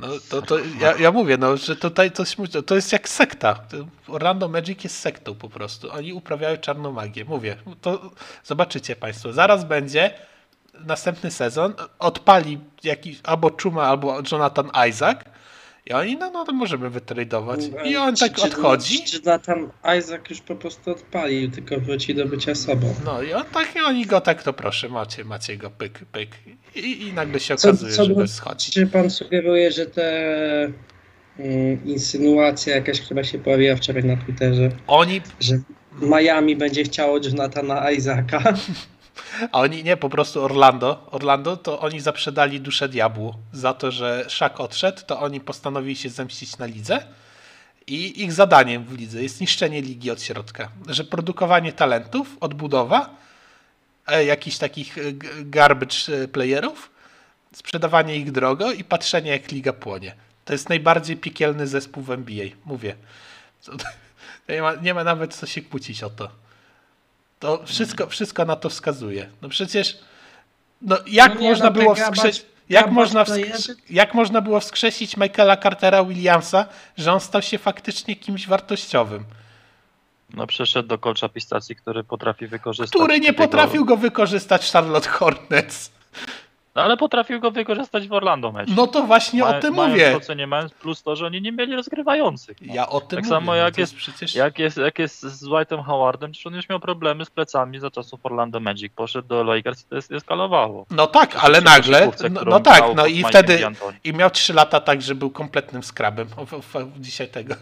No 0.00 0.08
to, 0.28 0.42
to 0.42 0.58
ja, 0.80 0.96
ja 0.96 1.12
mówię, 1.12 1.36
no, 1.36 1.56
że 1.56 1.76
tutaj 1.76 2.12
coś, 2.12 2.36
to 2.66 2.74
jest 2.74 2.92
jak 2.92 3.08
sekta. 3.08 3.60
Orlando 4.08 4.48
Magic 4.48 4.84
jest 4.84 4.98
sektą 4.98 5.34
po 5.34 5.48
prostu. 5.48 5.92
Oni 5.92 6.12
uprawiają 6.12 6.56
czarną 6.56 6.92
magię. 6.92 7.24
Mówię, 7.24 7.56
to 7.80 8.10
zobaczycie 8.44 8.96
Państwo. 8.96 9.32
Zaraz 9.32 9.64
będzie 9.64 10.14
następny 10.80 11.30
sezon. 11.30 11.74
Odpali 11.98 12.60
jakiś 12.84 13.20
albo 13.22 13.50
Chuma, 13.62 13.82
albo 13.82 14.22
Jonathan 14.32 14.70
Isaac. 14.88 15.18
I 15.86 15.92
oni, 15.92 16.16
no, 16.16 16.30
no 16.30 16.44
to 16.44 16.52
możemy 16.52 16.90
wytradować. 16.90 17.60
I 17.84 17.96
on 17.96 18.16
tak 18.16 18.38
odchodzi. 18.38 19.04
Czy, 19.04 19.20
tam 19.20 19.70
Isaac 19.98 20.20
już 20.30 20.40
po 20.40 20.56
prostu 20.56 20.90
odpalił, 20.90 21.50
tylko 21.50 21.80
wróci 21.80 22.14
do 22.14 22.26
bycia 22.26 22.54
sobą. 22.54 22.94
No 23.04 23.22
i 23.22 23.32
on 23.32 23.44
tak, 23.44 23.76
i 23.76 23.80
oni 23.80 24.06
go 24.06 24.20
tak, 24.20 24.42
to 24.42 24.52
proszę, 24.52 24.88
macie, 24.88 25.24
macie 25.24 25.56
go, 25.56 25.70
pyk, 25.70 25.98
pyk. 26.12 26.30
I, 26.74 27.02
i 27.08 27.12
nagle 27.12 27.40
się 27.40 27.56
Co- 27.56 27.68
okazuje, 27.68 27.92
co 27.92 28.04
że 28.04 28.14
do- 28.14 28.20
bez 28.20 28.34
schodzi. 28.34 28.70
Czy 28.72 28.86
pan 28.86 29.10
sugeruje, 29.10 29.72
że 29.72 29.86
te 29.86 30.08
mm, 31.38 31.84
insynuacja 31.84 32.74
jakaś, 32.76 33.00
która 33.00 33.24
się 33.24 33.38
pojawiła 33.38 33.76
wczoraj 33.76 34.04
na 34.04 34.16
Twitterze, 34.16 34.68
Oni 34.86 35.20
że 35.40 35.58
Miami 36.02 36.56
będzie 36.56 36.84
chciało 36.84 37.18
Jonathana 37.24 37.90
Isaaca? 37.90 38.42
A 39.52 39.60
oni 39.60 39.84
nie, 39.84 39.96
po 39.96 40.08
prostu 40.08 40.44
Orlando. 40.44 41.06
Orlando 41.10 41.56
to 41.56 41.80
oni 41.80 42.00
zaprzedali 42.00 42.60
duszę 42.60 42.88
diabłu 42.88 43.34
za 43.52 43.74
to, 43.74 43.90
że 43.90 44.24
Szak 44.28 44.60
odszedł, 44.60 45.02
to 45.06 45.20
oni 45.20 45.40
postanowili 45.40 45.96
się 45.96 46.08
zemścić 46.08 46.58
na 46.58 46.66
lidze. 46.66 47.06
I 47.86 48.22
ich 48.22 48.32
zadaniem 48.32 48.84
w 48.84 48.98
lidze 48.98 49.22
jest 49.22 49.40
niszczenie 49.40 49.82
ligi 49.82 50.10
od 50.10 50.22
środka. 50.22 50.68
Że 50.88 51.04
produkowanie 51.04 51.72
talentów, 51.72 52.36
odbudowa, 52.40 53.16
e, 54.06 54.24
jakichś 54.24 54.58
takich 54.58 54.98
e, 54.98 55.02
garbage 55.44 55.96
e, 56.22 56.28
playerów, 56.28 56.90
sprzedawanie 57.52 58.16
ich 58.16 58.32
drogo 58.32 58.72
i 58.72 58.84
patrzenie 58.84 59.30
jak 59.30 59.52
liga 59.52 59.72
płonie. 59.72 60.14
To 60.44 60.52
jest 60.52 60.68
najbardziej 60.68 61.16
piekielny 61.16 61.66
zespół 61.66 62.02
w 62.02 62.10
NBA. 62.10 62.46
Mówię. 62.64 62.94
Nie 64.48 64.62
ma, 64.62 64.74
nie 64.74 64.94
ma 64.94 65.04
nawet 65.04 65.34
co 65.34 65.46
się 65.46 65.62
kłócić 65.62 66.02
o 66.02 66.10
to. 66.10 66.43
To 67.44 67.60
wszystko, 67.66 68.06
wszystko 68.06 68.44
na 68.44 68.56
to 68.56 68.68
wskazuje. 68.68 69.28
No 69.42 69.48
przecież, 69.48 69.98
no 70.82 70.96
jak 71.06 71.34
No 71.34 71.40
nie, 71.40 71.48
można 71.48 71.64
no 71.64 71.70
było 71.70 71.94
wskrzesić, 71.94 72.46
jak 72.68 72.90
można, 72.90 73.24
jak 73.90 74.14
można 74.14 74.40
było 74.40 74.60
wskrzesić 74.60 75.16
Michaela 75.16 75.56
Cartera 75.56 76.04
Williamsa, 76.04 76.66
że 76.98 77.12
on 77.12 77.20
stał 77.20 77.42
się 77.42 77.58
faktycznie 77.58 78.16
kimś 78.16 78.46
wartościowym, 78.46 79.24
No 80.34 80.46
przeszedł 80.46 80.88
do 80.88 80.98
kolcza 80.98 81.28
pistacji, 81.28 81.76
który 81.76 82.04
potrafi 82.04 82.46
wykorzystać. 82.46 83.00
który 83.00 83.20
nie 83.20 83.32
potrafił 83.32 83.84
go 83.84 83.96
wykorzystać 83.96 84.72
Charlotte 84.72 85.08
Hornets. 85.08 85.90
No, 86.74 86.82
ale 86.82 86.96
potrafił 86.96 87.40
go 87.40 87.50
wykorzystać 87.50 88.08
w 88.08 88.12
Orlando 88.12 88.52
mecz. 88.52 88.68
No 88.76 88.86
to 88.86 89.02
właśnie 89.02 89.44
o 89.44 89.60
tym 89.60 89.74
mówię. 89.74 90.12
To, 90.12 90.20
co 90.20 90.34
nie 90.34 90.46
mając, 90.46 90.72
plus 90.72 91.02
to, 91.02 91.16
że 91.16 91.26
oni 91.26 91.42
nie 91.42 91.52
mieli 91.52 91.76
rozgrywających. 91.76 92.56
No. 92.60 92.74
Ja 92.74 92.88
o 92.88 93.00
tym 93.00 93.08
Tak 93.08 93.18
mówię. 93.18 93.28
samo 93.28 93.46
no 93.46 93.56
jak 93.56 93.74
to 93.74 93.80
jest- 93.80 93.94
przecież... 93.94 94.34
Jak 94.34 94.58
jest, 94.58 94.76
jak 94.76 94.98
jest 94.98 95.22
z 95.22 95.44
White'em 95.48 95.84
Howardem, 95.84 96.32
czy 96.32 96.48
on 96.48 96.54
już 96.54 96.68
miał 96.68 96.80
problemy 96.80 97.24
z 97.24 97.30
plecami 97.30 97.78
za 97.80 97.90
czasów 97.90 98.26
Orlando 98.26 98.60
Magic. 98.60 98.92
Poszedł 98.96 99.28
do 99.28 99.42
Lakers 99.44 99.82
i 99.82 99.84
to 99.88 99.96
jest 99.96 100.12
eskalowało. 100.12 100.86
No 100.90 101.06
tak, 101.06 101.36
ale 101.44 101.60
nagle, 101.60 102.10
no, 102.30 102.40
no 102.46 102.60
tak, 102.60 102.84
no 102.96 103.06
i 103.06 103.24
wtedy 103.24 103.58
D'Antoni. 103.58 103.92
i 104.04 104.12
miał 104.12 104.30
3 104.30 104.52
lata 104.54 104.80
tak, 104.80 105.02
że 105.02 105.14
był 105.14 105.30
kompletnym 105.30 105.82
skrabem. 105.82 106.28
Dzisiaj 106.96 107.28
tego 107.28 107.54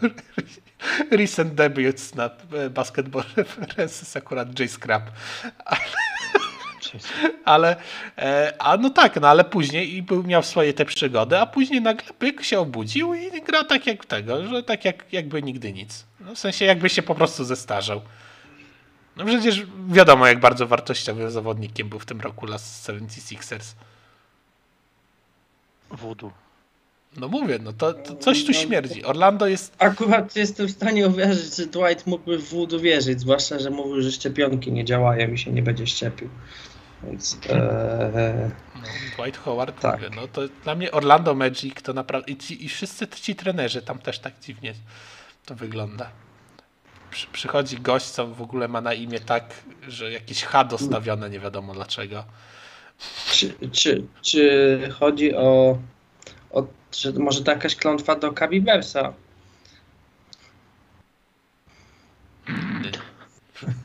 recent 1.11 1.53
debuts 1.53 2.15
na 2.15 2.29
e, 2.53 2.69
Basketball 2.69 3.23
References 3.37 4.17
akurat 4.17 4.59
J 4.59 4.71
Scrap. 4.71 5.03
Ale, 5.65 5.79
e, 8.17 8.53
a 8.59 8.77
no 8.77 8.89
tak, 8.89 9.21
no 9.21 9.27
ale 9.27 9.43
później 9.43 9.95
i 9.95 10.03
był, 10.03 10.23
miał 10.23 10.43
swoje 10.43 10.73
te 10.73 10.85
przygody, 10.85 11.39
a 11.39 11.45
później 11.45 11.81
nagle 11.81 12.13
pyk 12.19 12.43
się 12.43 12.59
obudził 12.59 13.13
i 13.13 13.41
gra 13.41 13.63
tak 13.63 13.87
jak 13.87 14.05
tego, 14.05 14.47
że 14.47 14.63
tak 14.63 14.85
jak, 14.85 15.13
jakby 15.13 15.43
nigdy 15.43 15.73
nic. 15.73 16.05
No, 16.19 16.35
w 16.35 16.39
sensie 16.39 16.65
jakby 16.65 16.89
się 16.89 17.01
po 17.01 17.15
prostu 17.15 17.43
zestarzał. 17.43 18.01
No 19.17 19.25
przecież 19.25 19.63
wiadomo, 19.89 20.27
jak 20.27 20.39
bardzo 20.39 20.67
wartościowym 20.67 21.31
zawodnikiem 21.31 21.89
był 21.89 21.99
w 21.99 22.05
tym 22.05 22.21
roku 22.21 22.45
Las 22.45 22.87
76ers. 22.89 23.73
Voodoo. 25.91 26.31
No 27.17 27.27
mówię, 27.27 27.59
no 27.63 27.73
to, 27.73 27.93
to 27.93 28.15
coś 28.15 28.45
tu 28.45 28.53
śmierdzi. 28.53 29.05
Orlando 29.05 29.47
jest. 29.47 29.75
Akurat 29.79 30.35
jestem 30.35 30.67
w 30.67 30.71
stanie 30.71 31.07
uwierzyć, 31.07 31.55
że 31.55 31.65
Dwight 31.65 32.07
mógłby 32.07 32.37
w 32.37 32.49
Voodoo 32.49 32.79
wierzyć, 32.79 33.19
zwłaszcza, 33.19 33.59
że 33.59 33.69
mówił, 33.69 34.01
że 34.01 34.11
szczepionki 34.11 34.71
nie 34.71 34.85
działają 34.85 35.31
i 35.31 35.37
się 35.37 35.51
nie 35.51 35.63
będzie 35.63 35.87
szczepił. 35.87 36.29
Więc 37.07 37.37
e, 37.49 38.49
No, 38.75 38.81
Dwight 39.17 39.37
Howard, 39.41 39.79
Tak. 39.81 39.95
mówię, 40.01 40.09
no 40.15 40.27
to 40.27 40.41
dla 40.63 40.75
mnie 40.75 40.91
Orlando 40.91 41.35
Magic 41.35 41.81
to 41.81 41.93
naprawdę. 41.93 42.31
I, 42.31 42.37
ci, 42.37 42.65
I 42.65 42.69
wszyscy 42.69 43.07
ci 43.07 43.35
trenerzy 43.35 43.81
tam 43.81 43.99
też 43.99 44.19
tak 44.19 44.33
dziwnie 44.39 44.73
to 45.45 45.55
wygląda. 45.55 46.09
Przy, 47.11 47.27
przychodzi 47.27 47.77
gość, 47.77 48.05
co 48.05 48.27
w 48.27 48.41
ogóle 48.41 48.67
ma 48.67 48.81
na 48.81 48.93
imię 48.93 49.19
tak, 49.19 49.43
że 49.87 50.11
jakieś 50.11 50.43
H 50.43 50.63
dostawione, 50.63 51.29
nie 51.29 51.39
wiadomo 51.39 51.73
dlaczego. 51.73 52.23
czy, 53.31 53.53
czy, 53.71 54.03
czy 54.21 54.79
chodzi 54.99 55.35
o, 55.35 55.77
o 56.51 56.67
że 56.97 57.11
może 57.11 57.43
to 57.43 57.51
jakaś 57.51 57.75
klątwa 57.75 58.15
do 58.15 58.31
Kabibersa? 58.31 59.13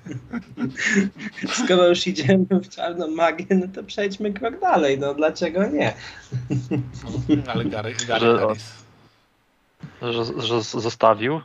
Skoro 1.65 1.89
już 1.89 2.07
idziemy 2.07 2.47
w 2.51 2.69
czarną 2.69 3.09
magię, 3.11 3.47
no 3.51 3.67
to 3.75 3.83
przejdźmy 3.83 4.33
krok 4.33 4.61
dalej, 4.61 4.99
no 4.99 5.15
dlaczego 5.15 5.67
nie? 5.67 5.93
Ale 7.53 7.65
Gary, 7.65 7.95
Gary 8.07 8.21
Że- 8.27 8.39
Harris. 8.39 8.65
Że, 10.03 10.43
że 10.43 10.63
zostawił 10.63 11.41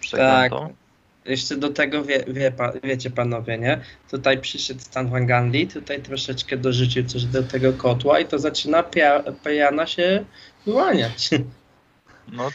przeklętą. 0.00 0.74
jeszcze 1.24 1.56
do 1.56 1.68
tego 1.70 2.04
wie, 2.04 2.24
wie, 2.28 2.50
pa- 2.52 2.72
wiecie 2.84 3.10
panowie, 3.10 3.58
nie? 3.58 3.80
Tutaj 4.10 4.40
przyszedł 4.40 4.80
Stan 4.80 5.08
Van 5.10 5.26
Gundy, 5.26 5.66
tutaj 5.66 6.02
troszeczkę 6.02 6.56
dorzucił 6.56 7.04
coś 7.04 7.24
do 7.24 7.42
tego 7.42 7.72
kotła 7.72 8.20
i 8.20 8.26
to 8.26 8.38
zaczyna 8.38 8.82
pia- 8.82 9.32
pijana 9.44 9.86
się 9.86 10.24
wyłaniać. 10.66 11.30
No, 12.32 12.48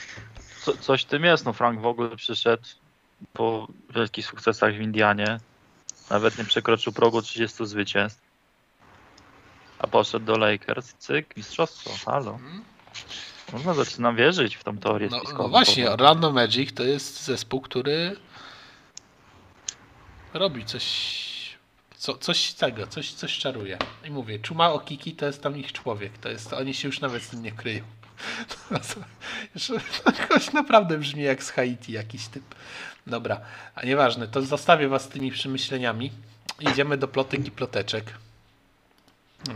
co, 0.64 0.78
coś 0.78 1.02
w 1.04 1.06
tym 1.06 1.24
jest. 1.24 1.46
No, 1.46 1.54
Frank 1.54 1.82
w 1.82 1.86
ogóle 1.86 2.16
przyszedł 2.16 2.64
po 3.34 3.68
wielkich 3.96 4.26
sukcesach 4.26 4.74
w 4.74 4.82
Indianie. 4.82 5.40
Nawet 6.10 6.38
nie 6.38 6.46
przekroczył 6.46 6.94
progu 6.94 7.22
30 7.22 7.66
zwycięstw. 7.66 8.22
A 9.80 9.88
poszedł 9.88 10.26
do 10.26 10.38
Lakers. 10.38 10.94
Cyk, 10.94 11.38
mistrzostwo. 11.38 11.92
Halo. 12.12 12.40
Można 13.54 13.74
zaczynam 13.74 14.16
wierzyć 14.16 14.56
w 14.56 14.64
tą 14.64 14.78
teorię 14.78 15.08
No, 15.12 15.18
spiskową. 15.18 15.44
no 15.44 15.50
właśnie. 15.50 15.92
Orlando 15.92 16.32
Magic 16.32 16.74
to 16.74 16.84
jest 16.84 17.24
zespół, 17.24 17.62
który 17.62 18.16
robi 20.34 20.66
coś, 20.66 20.86
co, 21.98 22.18
coś 22.18 22.54
tego, 22.54 22.88
coś, 22.88 23.14
coś 23.14 23.38
czaruje. 23.38 23.78
I 24.06 24.12
mówię, 24.12 24.40
Czuma 24.40 24.72
Okiki 24.74 25.16
to 25.16 25.26
jest 25.26 25.44
tam 25.44 25.58
ich 25.58 25.72
człowiek, 25.72 26.18
to 26.18 26.30
jest, 26.30 26.54
oni 26.54 26.74
się 26.74 26.88
już 26.88 27.00
nawet 27.00 27.24
z 27.24 27.34
nim 27.34 27.44
nie 27.44 27.52
kryją. 27.52 27.84
Jakoś 30.20 30.54
naprawdę 30.54 30.98
brzmi 30.98 31.24
jak 31.24 31.44
z 31.44 31.50
Haiti 31.50 31.92
jakiś 31.92 32.28
typ. 32.28 32.44
Dobra, 33.08 33.40
a 33.76 33.86
nieważne, 33.86 34.28
to 34.28 34.42
zostawię 34.42 34.88
was 34.88 35.04
z 35.04 35.08
tymi 35.08 35.32
przemyśleniami. 35.32 36.12
Idziemy 36.60 36.98
do 36.98 37.08
plotek 37.08 37.48
i 37.48 37.52
ploteczek. 37.52 38.14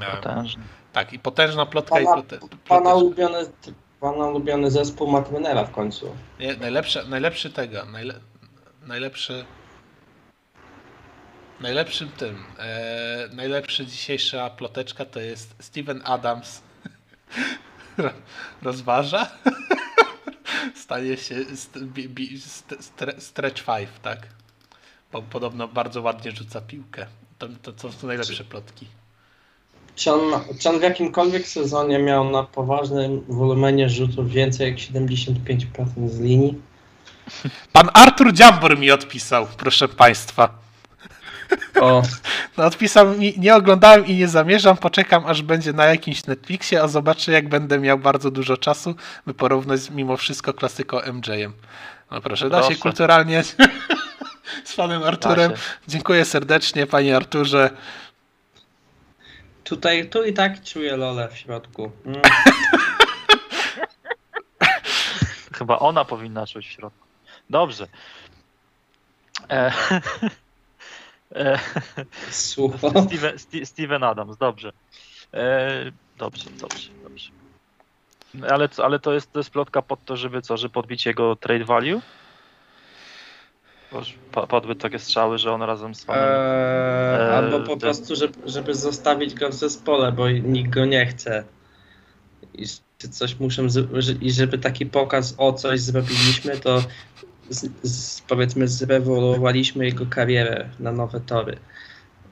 E, 0.01 0.15
Potężny. 0.15 0.63
tak, 0.93 1.13
i 1.13 1.19
potężna 1.19 1.65
plotka 1.65 1.99
i 1.99 2.03
Pana, 2.05 2.13
plote, 2.15 2.37
pana, 2.39 2.57
ploteczka. 2.65 2.93
ulubiony, 2.93 3.39
pana 3.99 4.25
ulubiony 4.27 4.71
zespół 4.71 5.21
w 5.65 5.71
końcu. 5.71 6.15
Nie, 6.39 6.55
najlepsze, 6.55 7.03
najlepszy 7.05 7.49
tego, 7.49 7.85
najle, 7.85 8.19
najlepszy 8.87 9.45
najlepszym 11.59 12.09
tym, 12.09 12.43
e, 12.59 13.29
najlepszy 13.33 13.85
dzisiejsza 13.85 14.49
ploteczka 14.49 15.05
to 15.05 15.19
jest 15.19 15.55
Steven 15.59 16.01
Adams 16.05 16.61
rozważa 18.61 19.27
stanie 20.85 21.17
się 21.17 21.55
st, 21.55 21.79
bi, 21.79 22.09
bi, 22.09 22.39
st, 22.39 22.75
stre, 22.79 23.21
stretch 23.21 23.65
5, 23.65 23.89
tak? 24.01 24.27
Bo 25.11 25.21
podobno 25.21 25.67
bardzo 25.67 26.01
ładnie 26.01 26.31
rzuca 26.31 26.61
piłkę. 26.61 27.05
To, 27.37 27.47
to, 27.61 27.73
to 27.73 27.91
są 27.91 28.07
najlepsze 28.07 28.43
plotki. 28.43 28.87
Czy 29.95 30.13
on, 30.13 30.21
czy 30.59 30.69
on 30.69 30.79
w 30.79 30.81
jakimkolwiek 30.81 31.47
sezonie 31.47 31.99
miał 31.99 32.31
na 32.31 32.43
poważnym 32.43 33.21
wolumenie 33.27 33.89
rzutów 33.89 34.29
więcej 34.29 34.67
jak 34.67 34.77
75% 34.77 36.09
z 36.09 36.19
linii? 36.19 36.61
Pan 37.73 37.89
Artur 37.93 38.33
Dziambor 38.33 38.79
mi 38.79 38.91
odpisał, 38.91 39.47
proszę 39.57 39.87
państwa. 39.87 40.64
O, 41.81 42.01
No 42.57 42.65
odpisał 42.65 43.07
mi, 43.17 43.33
nie 43.37 43.55
oglądałem 43.55 44.05
i 44.05 44.15
nie 44.15 44.27
zamierzam, 44.27 44.77
poczekam 44.77 45.25
aż 45.25 45.41
będzie 45.41 45.73
na 45.73 45.85
jakimś 45.85 46.25
Netflixie, 46.25 46.81
a 46.83 46.87
zobaczę 46.87 47.31
jak 47.31 47.49
będę 47.49 47.79
miał 47.79 47.97
bardzo 47.99 48.31
dużo 48.31 48.57
czasu, 48.57 48.95
by 49.25 49.33
porównać 49.33 49.79
z 49.79 49.89
mimo 49.89 50.17
wszystko 50.17 50.53
klasyką 50.53 50.97
MJ-em. 51.13 51.53
No 52.11 52.21
proszę, 52.21 52.49
da 52.49 52.61
się 52.61 52.67
Proszę. 52.67 52.81
kulturalnie 52.81 53.43
z 54.63 54.75
panem 54.75 55.03
Arturem. 55.03 55.53
Dziękuję 55.87 56.25
serdecznie 56.25 56.87
panie 56.87 57.15
Arturze. 57.15 57.69
tutaj, 59.63 60.09
tu 60.09 60.23
i 60.23 60.33
tak 60.33 60.63
czuję 60.63 60.97
Lolę 60.97 61.29
w 61.33 61.37
środku. 61.37 61.91
Mm. 62.05 62.21
Chyba 65.53 65.79
ona 65.79 66.05
powinna 66.05 66.47
czuć 66.47 66.67
w 66.67 66.71
środku. 66.71 67.07
Dobrze. 67.49 67.87
E, 69.49 69.71
e, 71.31 71.59
Słowo. 72.31 72.89
Steven, 73.01 73.33
Steven 73.65 74.03
Adams, 74.03 74.37
dobrze. 74.37 74.71
E, 75.33 75.91
dobrze, 76.17 76.45
dobrze, 76.61 76.89
dobrze. 77.03 77.29
Ale, 78.49 78.69
ale 78.83 78.99
to, 78.99 79.13
jest, 79.13 79.31
to 79.31 79.39
jest 79.39 79.49
plotka 79.49 79.81
pod 79.81 80.05
to, 80.05 80.17
żeby 80.17 80.41
co, 80.41 80.57
żeby 80.57 80.73
podbić 80.73 81.05
jego 81.05 81.35
trade 81.35 81.65
value? 81.65 82.01
Padły 84.49 84.75
takie 84.75 84.99
strzały, 84.99 85.37
że 85.37 85.51
on 85.51 85.61
razem 85.61 85.95
z 85.95 86.03
fanem. 86.03 86.23
Eee, 86.23 87.21
Eee, 87.21 87.35
albo 87.35 87.59
po 87.59 87.65
ten- 87.67 87.79
prostu, 87.79 88.15
żeby, 88.15 88.49
żeby 88.49 88.75
zostawić 88.75 89.33
go 89.33 89.49
w 89.49 89.53
zespole, 89.53 90.11
bo 90.11 90.29
nikt 90.29 90.69
go 90.69 90.85
nie 90.85 91.05
chce. 91.05 91.43
I 92.53 92.65
czy 92.97 93.09
coś 93.09 93.39
muszę, 93.39 93.67
i 94.21 94.31
żeby 94.31 94.57
taki 94.57 94.85
pokaz 94.85 95.35
o 95.37 95.53
coś 95.53 95.79
zrobiliśmy, 95.81 96.57
to 96.57 96.83
z, 97.49 97.69
z, 97.83 98.21
powiedzmy 98.21 98.67
zrewoluowaliśmy 98.67 99.85
jego 99.85 100.05
karierę 100.05 100.69
na 100.79 100.91
nowe 100.91 101.19
tory. 101.19 101.57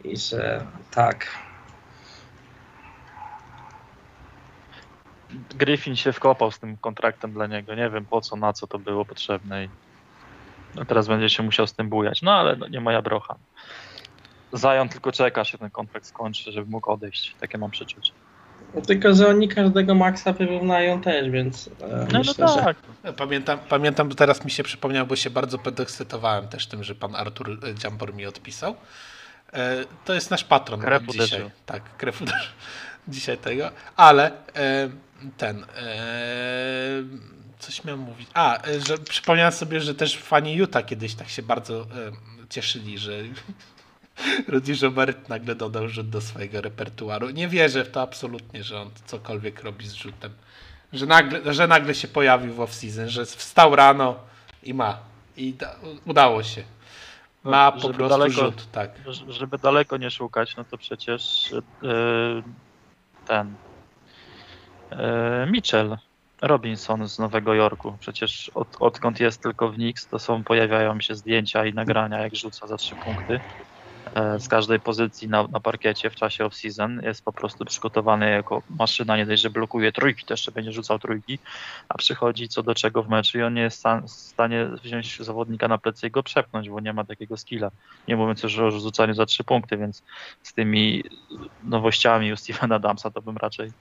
I 0.03 0.17
że 0.17 0.65
tak. 0.91 1.27
Griffin 5.55 5.95
się 5.95 6.13
wkopał 6.13 6.51
z 6.51 6.59
tym 6.59 6.77
kontraktem 6.77 7.33
dla 7.33 7.47
niego. 7.47 7.75
Nie 7.75 7.89
wiem 7.89 8.05
po 8.05 8.21
co, 8.21 8.35
na 8.35 8.53
co 8.53 8.67
to 8.67 8.79
było 8.79 9.05
potrzebne. 9.05 9.65
I 9.65 9.69
no 10.75 10.85
teraz 10.85 11.07
będzie 11.07 11.29
się 11.29 11.43
musiał 11.43 11.67
z 11.67 11.73
tym 11.73 11.89
bujać. 11.89 12.21
No 12.21 12.31
ale 12.31 12.55
no, 12.55 12.67
nie 12.67 12.79
moja 12.79 13.01
brocha. 13.01 13.35
Zion 14.57 14.89
tylko 14.89 15.11
czeka, 15.11 15.43
się 15.43 15.57
ten 15.57 15.69
kontrakt 15.69 16.05
skończy, 16.05 16.51
żeby 16.51 16.71
mógł 16.71 16.91
odejść. 16.91 17.35
Takie 17.39 17.57
mam 17.57 17.71
przeczucie. 17.71 18.13
No, 18.75 18.81
tylko, 18.81 19.13
że 19.13 19.27
oni 19.27 19.47
każdego 19.47 19.95
maksa 19.95 20.33
wyrównają 20.33 21.01
też, 21.01 21.29
więc 21.29 21.67
e, 21.81 22.07
No, 22.13 22.19
myślę, 22.19 22.33
no 22.39 22.55
że 22.55 22.61
tak. 22.61 22.77
Pamiętam, 23.17 23.59
pamiętam, 23.69 24.09
bo 24.09 24.15
teraz 24.15 24.45
mi 24.45 24.51
się 24.51 24.63
przypomniał, 24.63 25.07
bo 25.07 25.15
się 25.15 25.29
bardzo 25.29 25.57
podekscytowałem 25.57 26.47
też 26.47 26.67
tym, 26.67 26.83
że 26.83 26.95
pan 26.95 27.15
Artur 27.15 27.59
e, 27.69 27.75
Dziambor 27.75 28.13
mi 28.13 28.25
odpisał. 28.25 28.75
E, 29.53 29.85
To 30.05 30.13
jest 30.13 30.31
nasz 30.31 30.43
patron 30.43 30.81
Krew 30.81 31.03
dzisiaj. 31.03 31.15
uderzył. 31.27 31.49
Tak, 31.65 31.97
krew 31.97 32.21
uderzył 32.21 32.51
dzisiaj 33.07 33.37
tego. 33.37 33.69
Ale 33.95 34.31
e, 34.55 34.89
ten. 35.37 35.65
Coś 37.59 37.83
miałem 37.83 37.99
mówić. 38.01 38.27
A, 38.33 38.59
że 38.87 38.97
przypomniałem 38.97 39.51
sobie, 39.51 39.79
że 39.81 39.95
też 39.95 40.17
fani 40.17 40.55
Utah 40.55 40.85
kiedyś 40.85 41.15
tak 41.15 41.29
się 41.29 41.41
bardzo 41.41 41.87
cieszyli, 42.49 42.97
że 42.97 43.11
Rudy 44.47 44.75
Gobert 44.81 45.29
nagle 45.29 45.55
dodał 45.55 45.89
rzut 45.89 46.09
do 46.09 46.21
swojego 46.21 46.61
repertuaru. 46.61 47.29
Nie 47.29 47.47
wierzę 47.47 47.85
w 47.85 47.91
to 47.91 48.01
absolutnie, 48.01 48.63
że 48.63 48.81
on 48.81 48.89
cokolwiek 49.05 49.63
robi 49.63 49.87
z 49.87 49.93
rzutem. 49.93 50.33
Że 50.93 51.05
nagle, 51.05 51.53
że 51.53 51.67
nagle 51.67 51.95
się 51.95 52.07
pojawił 52.07 52.53
w 52.53 52.57
off-season, 52.57 53.07
że 53.07 53.25
wstał 53.25 53.75
rano 53.75 54.19
i 54.63 54.73
ma. 54.73 54.99
I 55.37 55.53
da, 55.53 55.75
udało 56.05 56.43
się. 56.43 56.63
Ma 57.43 57.71
No, 57.75 57.81
po 57.81 57.89
prostu 57.93 58.17
daleko- 58.17 58.29
rzut, 58.31 58.71
tak. 58.71 58.91
Żeby 59.27 59.57
daleko 59.57 59.97
nie 59.97 60.11
szukać, 60.11 60.55
no 60.55 60.63
to 60.63 60.77
przecież 60.77 61.51
yy, 61.81 62.43
ten 63.25 63.55
yy, 64.91 64.97
Mitchell 65.51 65.97
Robinson 66.41 67.07
z 67.09 67.19
Nowego 67.19 67.53
Jorku. 67.53 67.97
Przecież 67.99 68.51
od, 68.55 68.67
odkąd 68.79 69.19
jest 69.19 69.41
tylko 69.41 69.69
w 69.71 69.75
Knicks, 69.75 70.07
to 70.07 70.19
są, 70.19 70.43
pojawiają 70.43 71.01
się 71.01 71.15
zdjęcia 71.15 71.65
i 71.65 71.73
nagrania, 71.73 72.19
jak 72.19 72.35
rzuca 72.35 72.67
za 72.67 72.77
trzy 72.77 72.95
punkty. 72.95 73.41
E, 74.15 74.39
Z 74.39 74.47
każdej 74.47 74.79
pozycji 74.79 75.27
na, 75.27 75.47
na 75.47 75.59
parkiecie 75.59 76.09
w 76.09 76.15
czasie 76.15 76.43
off-season 76.45 77.03
jest 77.03 77.25
po 77.25 77.33
prostu 77.33 77.65
przygotowany 77.65 78.29
jako 78.29 78.61
maszyna, 78.69 79.17
nie 79.17 79.25
dość, 79.25 79.41
że 79.41 79.49
blokuje 79.49 79.91
trójki, 79.91 80.25
to 80.25 80.33
jeszcze 80.33 80.51
będzie 80.51 80.71
rzucał 80.71 80.99
trójki, 80.99 81.39
a 81.89 81.97
przychodzi 81.97 82.47
co 82.47 82.63
do 82.63 82.75
czego 82.75 83.03
w 83.03 83.09
meczu 83.09 83.39
i 83.39 83.41
on 83.41 83.53
nie 83.53 83.61
jest 83.61 83.83
w 84.05 84.09
stanie 84.09 84.69
wziąć 84.83 85.19
zawodnika 85.19 85.67
na 85.67 85.77
plecy 85.77 86.07
i 86.07 86.11
go 86.11 86.23
przepchnąć, 86.23 86.69
bo 86.69 86.79
nie 86.79 86.93
ma 86.93 87.03
takiego 87.03 87.37
skilla. 87.37 87.71
Nie 88.07 88.15
mówiąc 88.15 88.43
już 88.43 88.59
o 88.59 88.71
rzucaniu 88.71 89.13
za 89.13 89.25
trzy 89.25 89.43
punkty, 89.43 89.77
więc 89.77 90.03
z 90.43 90.53
tymi 90.53 91.03
nowościami 91.63 92.33
u 92.33 92.37
Stevena 92.37 92.79
to 93.13 93.21
bym 93.21 93.37
raczej, 93.37 93.71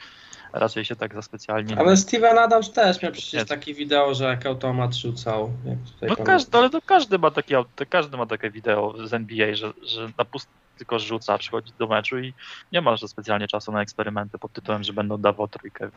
raczej 0.53 0.85
się 0.85 0.97
tak 0.97 1.15
za 1.15 1.23
specjalnie 1.23 1.79
Ale 1.79 1.97
Steven 1.97 2.39
Adams 2.39 2.73
też 2.73 3.03
miał 3.03 3.13
przecież 3.13 3.33
Nie. 3.33 3.45
takie 3.45 3.75
wideo, 3.75 4.15
że 4.15 4.25
jak 4.25 4.47
automat 4.47 4.95
rzucał. 4.95 5.53
Jak 6.01 6.19
No 6.19 6.25
każdy, 6.25 6.59
ale 6.59 6.71
to 6.71 6.81
każdy 6.87 7.19
ma 7.19 7.31
takie, 7.31 7.65
każdy 7.89 8.17
ma 8.17 8.27
takie 8.27 8.51
wideo 8.51 8.95
z 9.07 9.15
NBA, 9.15 9.55
że, 9.55 9.73
że 9.83 10.09
na 10.19 10.25
pust 10.25 10.49
tylko 10.79 10.99
rzuca, 10.99 11.39
przychodzi 11.39 11.73
do 11.79 11.87
meczu 11.87 12.19
i 12.19 12.35
nie 12.73 12.81
ma 12.81 12.97
że 12.97 13.09
specjalnie 13.09 13.49
czasu 13.49 13.73
na 13.73 13.83
eksperymenty 13.83 14.39
pod 14.39 14.53
tytułem, 14.53 14.83
że 14.83 14.93
będą 14.93 15.19
dawał 15.19 15.49
trójkę. 15.49 15.91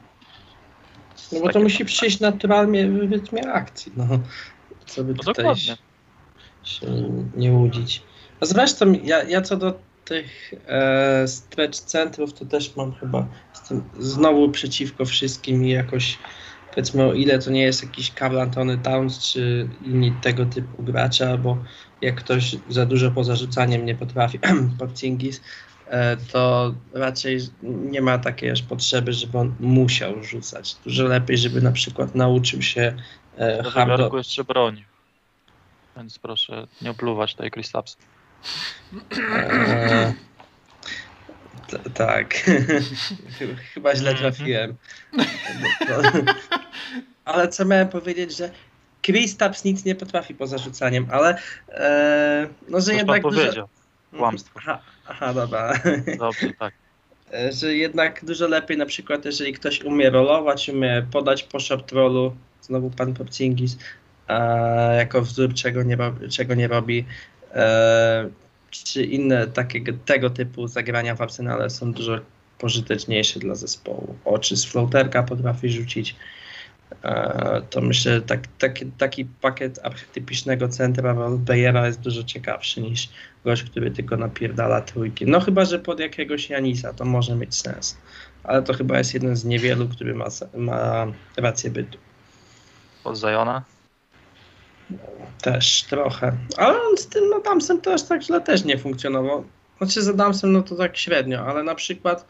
No 1.31 1.39
bo 1.39 1.49
to 1.49 1.59
musi 1.59 1.85
przyjść 1.85 2.19
naturalnie 2.19 2.87
w 2.91 3.11
rytmie 3.11 3.51
akcji. 3.53 3.91
No, 3.97 4.07
co 4.85 5.03
by 5.03 5.13
No 5.13 5.17
tutaj 5.17 5.33
dokładnie. 5.35 5.77
się 6.63 6.85
nie 7.35 7.51
łudzić. 7.51 8.01
A 8.41 8.45
zresztą 8.45 8.91
ja, 9.03 9.23
ja 9.23 9.41
co 9.41 9.57
do 9.57 9.79
tych 10.05 10.53
e, 10.67 11.27
stretch 11.27 11.79
centrów, 11.79 12.33
to 12.33 12.45
też 12.45 12.75
mam 12.75 12.93
chyba 12.93 13.27
jestem 13.53 13.83
znowu 13.99 14.49
przeciwko 14.49 15.05
wszystkim 15.05 15.65
i 15.65 15.69
jakoś 15.69 16.17
powiedzmy 16.69 17.03
o 17.03 17.13
ile 17.13 17.39
to 17.39 17.51
nie 17.51 17.61
jest 17.61 17.83
jakiś 17.83 18.11
Carl 18.11 18.39
Antony 18.39 18.77
Towns 18.77 19.19
czy 19.19 19.69
inni 19.85 20.13
tego 20.21 20.45
typu 20.45 20.83
gracze, 20.83 21.37
bo 21.37 21.57
jak 22.01 22.15
ktoś 22.15 22.55
za 22.69 22.85
dużo 22.85 23.11
poza 23.11 23.35
rzucaniem 23.35 23.85
nie 23.85 23.95
potrafi, 23.95 24.39
Porzingis, 24.79 25.41
e, 25.87 26.17
to 26.17 26.73
raczej 26.93 27.39
nie 27.63 28.01
ma 28.01 28.17
takiej 28.17 28.51
aż 28.51 28.61
potrzeby, 28.61 29.13
żeby 29.13 29.37
on 29.37 29.55
musiał 29.59 30.23
rzucać. 30.23 30.75
Dużo 30.83 31.03
lepiej, 31.03 31.37
żeby 31.37 31.61
na 31.61 31.71
przykład 31.71 32.15
nauczył 32.15 32.61
się 32.61 32.95
e, 33.37 33.63
Jorku 33.87 34.17
jeszcze 34.17 34.43
broni. 34.43 34.85
Więc 35.97 36.19
proszę 36.19 36.67
nie 36.81 36.91
opluwać 36.91 37.31
tutaj 37.31 37.51
Kristaps. 37.51 37.97
Eee, 39.17 40.13
tak. 41.93 42.33
Chyba 43.73 43.95
źle 43.95 44.11
Mhm. 44.11 44.17
trafiłem. 44.17 44.75
Ale 47.25 47.47
co 47.47 47.65
miałem 47.65 47.87
powiedzieć, 47.87 48.37
że 48.37 48.51
Kristaps 49.01 49.63
nic 49.63 49.85
nie 49.85 49.95
potrafi 49.95 50.35
poza 50.35 50.57
rzucaniem, 50.57 51.07
ale 51.11 51.37
e, 51.69 52.47
no, 52.69 52.79
że 52.79 52.85
Coś 52.85 52.93
pan 52.93 52.97
jednak 52.97 53.21
dużo... 53.21 53.41
powiedział. 53.41 53.67
Kłamstwo. 54.17 54.59
Aha, 54.59 54.81
aha, 55.07 55.33
dobra. 55.33 55.73
Dobrze, 56.19 56.53
tak. 56.59 56.73
E, 57.33 57.51
że 57.51 57.75
jednak 57.75 58.25
dużo 58.25 58.47
lepiej 58.47 58.77
na 58.77 58.85
przykład, 58.85 59.25
jeżeli 59.25 59.53
ktoś 59.53 59.81
umie 59.83 60.09
rolować, 60.09 60.69
umie 60.69 61.05
podać 61.11 61.43
po 61.43 61.59
short 61.59 61.91
rollu, 61.91 62.35
znowu 62.61 62.89
pan 62.89 63.13
Popcingis, 63.13 63.77
jako 64.97 65.21
wzór, 65.21 65.53
czego 65.53 65.83
nie, 65.83 65.97
czego 66.31 66.55
nie 66.55 66.67
robi, 66.67 67.05
czy 68.71 69.03
inne 69.03 69.47
takiego, 69.47 69.91
tego 70.05 70.29
typu 70.29 70.67
zagrania 70.67 71.15
w 71.15 71.21
Arsenale 71.21 71.69
są 71.69 71.93
dużo 71.93 72.19
pożyteczniejsze 72.59 73.39
dla 73.39 73.55
zespołu. 73.55 74.15
Oczy 74.25 74.57
z 74.57 74.65
floaterka 74.65 75.23
potrafi 75.23 75.69
rzucić. 75.69 76.15
E, 77.03 77.61
to 77.69 77.81
myślę, 77.81 78.13
że 78.13 78.21
tak, 78.21 78.47
taki, 78.59 78.85
taki 78.85 79.25
pakiet 79.25 79.79
archetypicznego 79.83 80.67
centra 80.67 81.13
roleplayera 81.13 81.87
jest 81.87 81.99
dużo 81.99 82.23
ciekawszy 82.23 82.81
niż 82.81 83.09
gość, 83.43 83.63
który 83.63 83.91
tylko 83.91 84.17
napierdala 84.17 84.81
trójki. 84.81 85.25
No 85.25 85.39
chyba, 85.39 85.65
że 85.65 85.79
pod 85.79 85.99
jakiegoś 85.99 86.49
Janisa 86.49 86.93
to 86.93 87.05
może 87.05 87.35
mieć 87.35 87.55
sens. 87.55 87.97
Ale 88.43 88.63
to 88.63 88.73
chyba 88.73 88.97
jest 88.97 89.13
jeden 89.13 89.35
z 89.35 89.45
niewielu, 89.45 89.87
który 89.89 90.15
ma, 90.15 90.25
ma 90.57 91.07
rację 91.37 91.69
bytu. 91.69 91.97
Pod 93.03 93.17
Zajona. 93.17 93.74
Też 95.41 95.83
trochę. 95.83 96.37
Ale 96.57 96.81
on 96.81 96.97
z 96.97 97.07
tym 97.07 97.29
no 97.29 97.35
Adamsem 97.35 97.81
też 97.81 98.03
tak 98.03 98.23
źle 98.23 98.41
też 98.41 98.63
nie 98.63 98.77
funkcjonował. 98.77 99.45
Znaczy 99.77 100.01
z 100.01 100.07
Adamsem 100.07 100.51
no 100.51 100.61
to 100.61 100.75
tak 100.75 100.97
średnio, 100.97 101.39
ale 101.39 101.63
na 101.63 101.75
przykład 101.75 102.25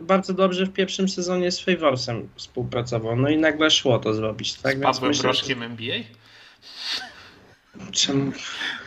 bardzo 0.00 0.34
dobrze 0.34 0.66
w 0.66 0.72
pierwszym 0.72 1.08
sezonie 1.08 1.50
z 1.50 1.60
Favorsem 1.60 2.28
współpracował. 2.36 3.16
No 3.16 3.28
i 3.28 3.36
nagle 3.36 3.70
szło 3.70 3.98
to 3.98 4.14
zrobić. 4.14 4.54
Tak 4.54 4.76
Z 4.76 4.80
więc 4.80 4.96
Pawłem 4.96 5.08
myślę, 5.08 5.22
Broszkiem 5.22 5.62
NBA? 5.62 5.96
że- 5.98 6.04
czemu 7.92 8.32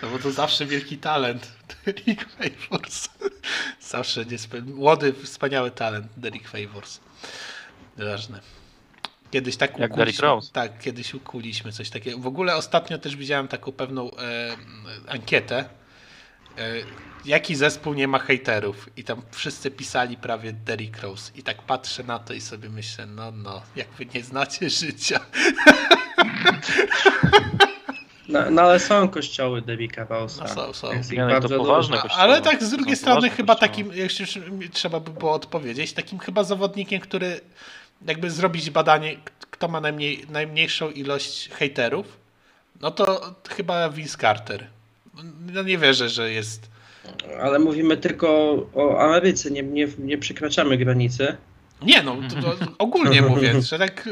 No 0.03 0.10
bo 0.10 0.20
to 0.20 0.32
zawsze 0.32 0.66
wielki 0.66 0.97
talent. 0.97 1.51
Derek 1.86 2.26
Favors. 2.30 3.10
Zawsze 3.82 4.26
niespe... 4.26 4.62
młody, 4.62 5.14
wspaniały 5.24 5.72
talent 5.72 6.08
Derek 6.18 6.47
Favors. 6.47 6.99
Ważne. 7.97 8.39
Kiedyś 9.32 9.58
tak 9.58 9.70
Jak 9.72 9.78
ukuliśmy- 9.80 9.98
Derrick 9.98 10.20
Rose. 10.20 10.52
Tak, 10.54 10.80
kiedyś 10.80 11.14
ukuliśmy 11.14 11.72
coś 11.72 11.90
takiego. 11.90 12.18
W 12.18 12.28
ogóle 12.28 12.56
ostatnio 12.56 12.98
też 12.98 13.16
widziałem 13.16 13.48
taką 13.48 13.72
pewną 13.72 14.12
e, 14.12 14.58
ankietę. 15.08 15.66
E, 16.58 16.74
jaki 17.26 17.56
zespół 17.56 17.94
nie 17.94 18.08
ma 18.08 18.20
hejterów? 18.20 18.90
I 18.98 19.04
tam 19.04 19.22
wszyscy 19.32 19.72
pisali 19.72 20.18
prawie 20.18 20.54
Derrick 20.54 21.02
Rose. 21.02 21.32
I 21.36 21.44
tak 21.44 21.62
patrzę 21.62 22.04
na 22.04 22.20
to 22.20 22.34
i 22.34 22.42
sobie 22.42 22.70
myślę, 22.70 23.06
no 23.06 23.32
no, 23.32 23.62
jak 23.76 23.88
wy 23.90 24.06
nie 24.06 24.24
znacie 24.24 24.70
życia. 24.70 25.20
No, 28.30 28.52
no 28.52 28.62
ale 28.62 28.80
są 28.80 29.10
kościoły 29.10 29.62
Devika 29.62 30.06
Rose'a. 30.06 30.40
No 30.42 30.48
są, 30.48 30.74
są. 30.74 30.88
No 31.18 31.42
to 31.42 31.50
poważne 31.50 31.98
kościoły. 31.98 32.22
Ale 32.22 32.42
tak 32.42 32.64
z 32.64 32.72
drugiej 32.72 32.96
strony 32.96 33.30
chyba 33.30 33.56
kościoły. 33.56 33.70
takim, 33.70 33.92
jeśli 33.94 34.26
już 34.26 34.72
trzeba 34.72 35.00
by 35.00 35.12
było 35.12 35.34
odpowiedzieć, 35.34 35.94
takim 35.94 36.20
chyba 36.20 36.44
zawodnikiem, 36.44 37.02
który 37.02 37.42
jakby 38.06 38.32
zrobić 38.32 38.70
badanie, 38.70 39.18
kto 39.52 39.68
ma 39.68 39.82
najmniej, 39.82 40.26
najmniejszą 40.30 40.91
ilość 40.91 41.50
hejterów, 41.50 42.18
no 42.82 42.91
to 42.91 43.36
chyba 43.50 43.89
Vince 43.89 44.18
Carter. 44.18 44.68
No 45.54 45.64
nie 45.64 45.78
wierzę, 45.78 46.10
że 46.10 46.32
jest... 46.32 46.70
Ale 47.41 47.60
mówimy 47.60 47.98
tylko 47.98 48.28
o 48.76 49.00
Ameryce, 49.00 49.52
nie, 49.52 49.64
nie, 49.64 49.88
nie 49.98 50.18
przekraczamy 50.18 50.78
granicy. 50.78 51.38
Nie 51.82 52.04
no, 52.04 52.16
to, 52.30 52.41
to 52.41 52.66
ogólnie 52.78 53.22
mówiąc, 53.22 53.66
że 53.66 53.80
tak 53.80 54.10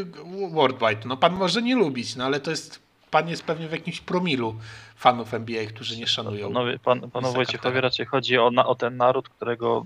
worldwide, 0.51 1.01
no 1.05 1.17
pan 1.17 1.33
może 1.33 1.61
nie 1.61 1.75
lubić, 1.75 2.15
no 2.15 2.25
ale 2.25 2.39
to 2.39 2.51
jest, 2.51 2.79
pan 3.11 3.29
jest 3.29 3.43
pewnie 3.43 3.67
w 3.67 3.71
jakimś 3.71 4.01
promilu 4.01 4.55
fanów 4.95 5.33
NBA, 5.33 5.65
którzy 5.65 5.97
nie 5.97 6.07
szanują. 6.07 6.47
Panowie, 6.47 6.79
pan, 6.79 7.11
panu. 7.11 7.33
Wojciechowi 7.33 7.81
raczej 7.81 8.05
chodzi 8.05 8.37
o, 8.37 8.51
na, 8.51 8.65
o 8.65 8.75
ten 8.75 8.97
naród, 8.97 9.29
którego 9.29 9.85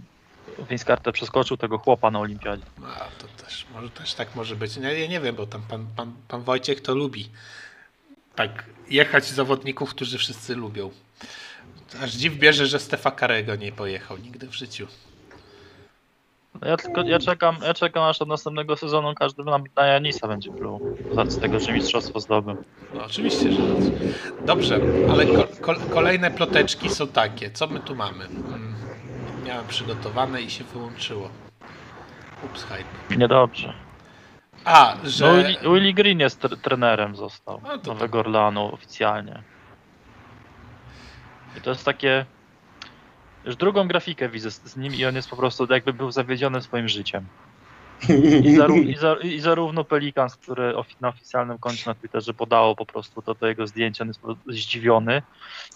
Carter 0.86 1.14
przeskoczył 1.14 1.58
tego 1.58 1.78
chłopa 1.78 2.12
na 2.12 2.20
olimpiadzie. 2.20 2.64
A, 2.86 3.06
to 3.22 3.44
też, 3.46 3.66
może, 3.74 3.90
też 3.90 4.14
tak 4.14 4.36
może 4.36 4.56
być. 4.56 4.78
Nie, 4.78 5.00
ja 5.00 5.08
nie 5.08 5.20
wiem, 5.20 5.36
bo 5.36 5.48
tam 5.48 5.62
pan, 5.62 5.86
pan, 5.96 6.14
pan 6.28 6.42
Wojciech 6.42 6.82
to 6.82 6.96
lubi 6.96 7.30
tak 8.36 8.66
jechać 8.90 9.26
zawodników, 9.26 9.90
którzy 9.90 10.18
wszyscy 10.18 10.56
lubią. 10.56 10.92
Aż 12.02 12.12
dziw 12.12 12.34
bierze, 12.36 12.68
że 12.68 12.80
Stefa 12.80 13.12
Karego 13.12 13.56
nie 13.56 13.72
pojechał 13.72 14.18
nigdy 14.18 14.48
w 14.48 14.54
życiu. 14.54 14.88
No 16.62 16.68
Ja 16.68 16.78
tylko 16.78 17.02
ja 17.02 17.20
czekam, 17.20 17.58
ja 17.64 17.74
czekam 17.74 18.04
aż 18.04 18.22
od 18.22 18.28
następnego 18.28 18.76
sezonu 18.76 19.16
każdy 19.16 19.44
na, 19.44 19.60
na 19.76 19.86
Janisa 19.86 20.28
będzie 20.28 20.52
pluł. 20.52 20.98
Z 21.28 21.40
tego, 21.40 21.60
że 21.60 21.74
mistrzostwo 21.74 22.20
zdobył. 22.20 22.58
No 22.94 23.06
oczywiście, 23.06 23.52
że 23.52 23.62
dobrze, 24.46 24.80
ale 25.12 25.26
ko, 25.26 25.48
ko, 25.62 25.76
kolejne 25.76 26.32
ploteczki 26.32 26.90
są 26.90 27.08
takie. 27.08 27.52
Co 27.52 27.68
my 27.68 27.80
tu 27.80 27.96
mamy? 27.96 28.26
Mm, 28.26 28.76
Miałem 29.50 29.68
przygotowane 29.68 30.42
i 30.42 30.50
się 30.50 30.64
wyłączyło. 30.64 31.30
Ups, 32.44 32.64
hype. 32.64 33.18
Niedobrze. 33.18 33.74
A, 34.66 34.96
No, 35.04 35.10
że... 35.10 35.44
Willie, 35.44 35.60
Willie 35.74 35.94
Green 35.94 36.20
jest 36.20 36.42
tre- 36.42 36.58
trenerem 36.58 37.16
został. 37.16 37.62
No 37.64 37.78
to 37.78 37.94
Nowego 37.94 38.20
Orlanu 38.20 38.74
oficjalnie. 38.74 39.44
I 41.58 41.62
to 41.62 41.70
jest 41.70 41.86
takie. 41.86 42.26
Już 43.46 43.56
drugą 43.56 43.88
grafikę 43.88 44.30
widzę 44.30 44.52
z 44.52 44.78
nim 44.78 44.96
i 44.96 45.06
on 45.06 45.16
jest 45.16 45.30
po 45.30 45.36
prostu 45.36 45.68
jakby 45.70 45.94
był 45.94 46.12
zawiedziony 46.12 46.62
swoim 46.62 46.88
życiem. 46.88 47.26
I, 48.44 48.58
zaró- 48.58 48.84
i, 48.90 48.96
za- 48.96 49.18
I 49.24 49.40
zarówno 49.40 49.84
Pelicans, 49.84 50.36
które 50.36 50.74
ofi- 50.74 50.96
na 51.00 51.10
oficjalnym 51.10 51.58
koncie 51.58 51.84
na 51.90 51.96
Twitterze 51.96 52.34
podało 52.34 52.76
po 52.76 52.86
prostu 52.86 53.22
to, 53.22 53.36
to 53.36 53.48
jego 53.48 53.68
zdjęcie, 53.68 54.04
on 54.04 54.08
jest 54.08 54.22
zdziwiony. 54.48 55.22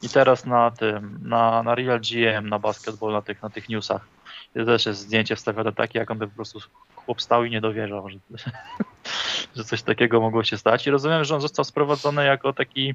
I 0.01 0.09
teraz 0.09 0.45
na 0.45 0.71
tym, 0.71 1.19
na, 1.23 1.63
na 1.63 1.75
Real 1.75 1.99
GM, 2.01 2.49
na 2.49 2.59
basketball, 2.59 3.11
na 3.11 3.21
tych, 3.21 3.41
na 3.41 3.49
tych 3.49 3.69
newsach, 3.69 4.07
też 4.53 4.85
jest 4.85 4.99
zdjęcie 4.99 5.35
wstawione 5.35 5.73
takie, 5.73 5.99
jak 5.99 6.11
on 6.11 6.17
by 6.17 6.27
po 6.27 6.35
prostu 6.35 6.59
chłop 6.95 7.21
stał 7.21 7.43
i 7.45 7.51
nie 7.51 7.61
dowierzał, 7.61 8.09
że, 8.09 8.17
że 9.55 9.63
coś 9.63 9.81
takiego 9.81 10.21
mogło 10.21 10.43
się 10.43 10.57
stać. 10.57 10.87
I 10.87 10.91
rozumiem, 10.91 11.23
że 11.23 11.35
on 11.35 11.41
został 11.41 11.65
sprowadzony 11.65 12.25
jako 12.25 12.53
taki 12.53 12.93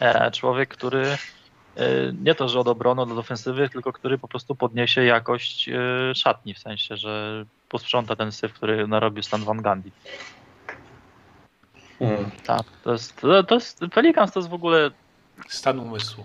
e, 0.00 0.30
człowiek, 0.30 0.68
który 0.68 1.16
nie 2.22 2.34
to, 2.34 2.48
że 2.48 2.60
od 2.60 2.68
obrony, 2.68 3.02
od 3.02 3.10
ofensywy, 3.10 3.68
tylko 3.68 3.92
który 3.92 4.18
po 4.18 4.28
prostu 4.28 4.54
podniesie 4.54 5.04
jakość 5.04 5.68
e, 5.68 6.14
szatni, 6.14 6.54
w 6.54 6.58
sensie, 6.58 6.96
że 6.96 7.44
posprząta 7.68 8.16
ten 8.16 8.32
syf, 8.32 8.52
który 8.52 8.86
narobił 8.86 9.22
Stan 9.22 9.44
Van 9.44 9.62
Gundy. 9.62 9.90
Hmm. 11.98 12.30
Tak, 12.46 12.62
to 12.84 12.92
jest, 12.92 13.16
to, 13.16 13.42
to 13.42 13.54
jest, 13.54 13.80
Pelicans 13.94 14.32
to 14.32 14.40
jest 14.40 14.50
w 14.50 14.54
ogóle, 14.54 14.90
Stan 15.48 15.78
umysłu. 15.78 16.24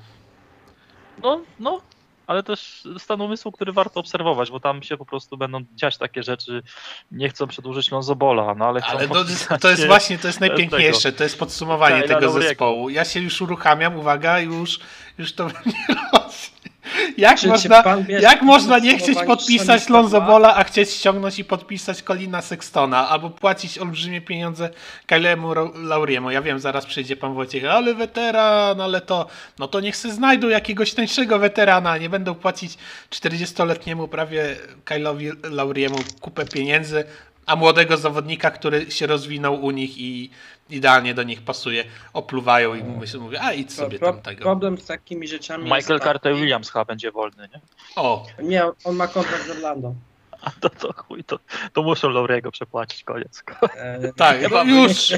no, 1.24 1.42
no, 1.60 1.82
ale 2.28 2.44
też 2.44 2.84
stan 2.98 3.22
umysłu, 3.22 3.52
który 3.52 3.72
warto 3.72 4.00
obserwować, 4.00 4.52
bo 4.52 4.60
tam 4.60 4.84
się 4.84 4.98
po 4.98 5.06
prostu 5.06 5.38
będą 5.38 5.62
dziać 5.76 5.98
takie 5.98 6.24
rzeczy, 6.24 6.64
nie 7.12 7.30
chcą 7.30 7.48
przedłużyć 7.48 7.92
Lonzobola, 7.92 8.56
no 8.56 8.66
ale 8.66 8.82
chcą 8.82 8.90
Ale 8.92 9.08
to, 9.08 9.26
to 9.62 9.70
jest 9.70 9.86
właśnie, 9.86 10.18
to 10.18 10.28
jest 10.28 10.40
tego. 10.40 10.54
najpiękniejsze, 10.56 11.12
to 11.14 11.24
jest 11.24 11.40
podsumowanie 11.40 12.02
tego 12.02 12.14
Lauriego. 12.14 12.42
zespołu. 12.42 12.90
Ja 12.90 13.06
się 13.06 13.20
już 13.20 13.42
uruchamiam, 13.42 13.96
uwaga, 13.96 14.40
już, 14.40 14.80
już 15.18 15.34
to 15.34 15.46
mnie 15.66 15.86
rośnie. 16.14 16.58
Jak 17.18 17.40
Czy- 17.40 17.48
można, 17.48 17.84
jak 18.08 18.42
można 18.42 18.80
nie 18.80 18.98
chcieć 18.98 19.18
podpisać 19.28 19.84
Sonny 19.84 20.02
Lonzobola, 20.02 20.56
a 20.56 20.64
chcieć 20.64 20.90
ściągnąć 20.90 21.40
i 21.40 21.46
podpisać 21.46 22.02
Colina 22.02 22.42
Sextona, 22.42 23.10
albo 23.10 23.30
płacić 23.30 23.78
olbrzymie 23.78 24.22
pieniądze 24.22 24.70
Kylemu 25.06 25.54
Lauriemu. 25.76 26.32
Ja 26.32 26.42
wiem, 26.42 26.60
zaraz 26.60 26.86
przyjdzie 26.86 27.16
pan 27.16 27.34
Wojciech, 27.34 27.66
ale 27.66 27.94
weteran, 27.94 28.82
ale 28.82 29.02
to, 29.02 29.28
no 29.60 29.68
to 29.68 29.80
niech 29.80 29.96
se 29.96 30.12
znajdą 30.12 30.48
jakiegoś 30.48 30.94
tańszego 30.94 31.40
weterana, 31.40 31.98
nie 31.98 32.10
będą 32.10 32.36
płacić 32.36 32.78
40-letniemu 33.10 34.08
prawie 34.08 34.56
Kylowi 34.86 35.32
Lauriemu 35.44 35.98
kupę 36.22 36.46
pieniędzy, 36.46 37.04
a 37.48 37.56
młodego 37.56 37.98
zawodnika, 37.98 38.52
który 38.52 38.92
się 38.92 39.08
rozwinął 39.08 39.64
u 39.66 39.72
nich 39.72 39.98
i 39.98 40.30
idealnie 40.70 41.14
do 41.14 41.24
nich 41.24 41.42
pasuje, 41.42 41.84
opluwają 42.14 42.76
i 42.76 42.84
myślą, 42.84 43.20
mówię, 43.22 43.42
a 43.42 43.54
idź 43.54 43.74
sobie 43.74 44.00
Pro- 44.00 44.12
tam 44.14 44.22
tego. 44.22 44.42
Problem 44.42 44.78
z 44.78 44.86
takimi 44.86 45.28
rzeczami 45.28 45.64
Michael 45.64 45.78
jest 45.78 45.88
taki- 45.90 46.04
Carter 46.04 46.36
Williams 46.36 46.72
chyba 46.72 46.86
będzie 46.86 47.12
wolny, 47.12 47.50
nie? 47.54 47.62
O, 47.96 48.26
Nie, 48.44 48.64
on 48.84 48.96
ma 48.96 49.08
kontrakt 49.08 49.48
z 49.48 49.50
Orlando. 49.50 49.94
A 50.42 50.52
to 50.52 50.70
to 50.70 50.94
chuj, 50.94 51.24
to, 51.24 51.40
to 51.74 51.84
muszą 51.84 52.10
Lauriego 52.10 52.52
przepłacić, 52.52 53.04
koniec. 53.04 53.44
E, 53.76 54.14
tak, 54.14 54.42
Nie 54.42 54.48
no 54.50 54.64
ma 54.66 54.72
już. 54.72 55.14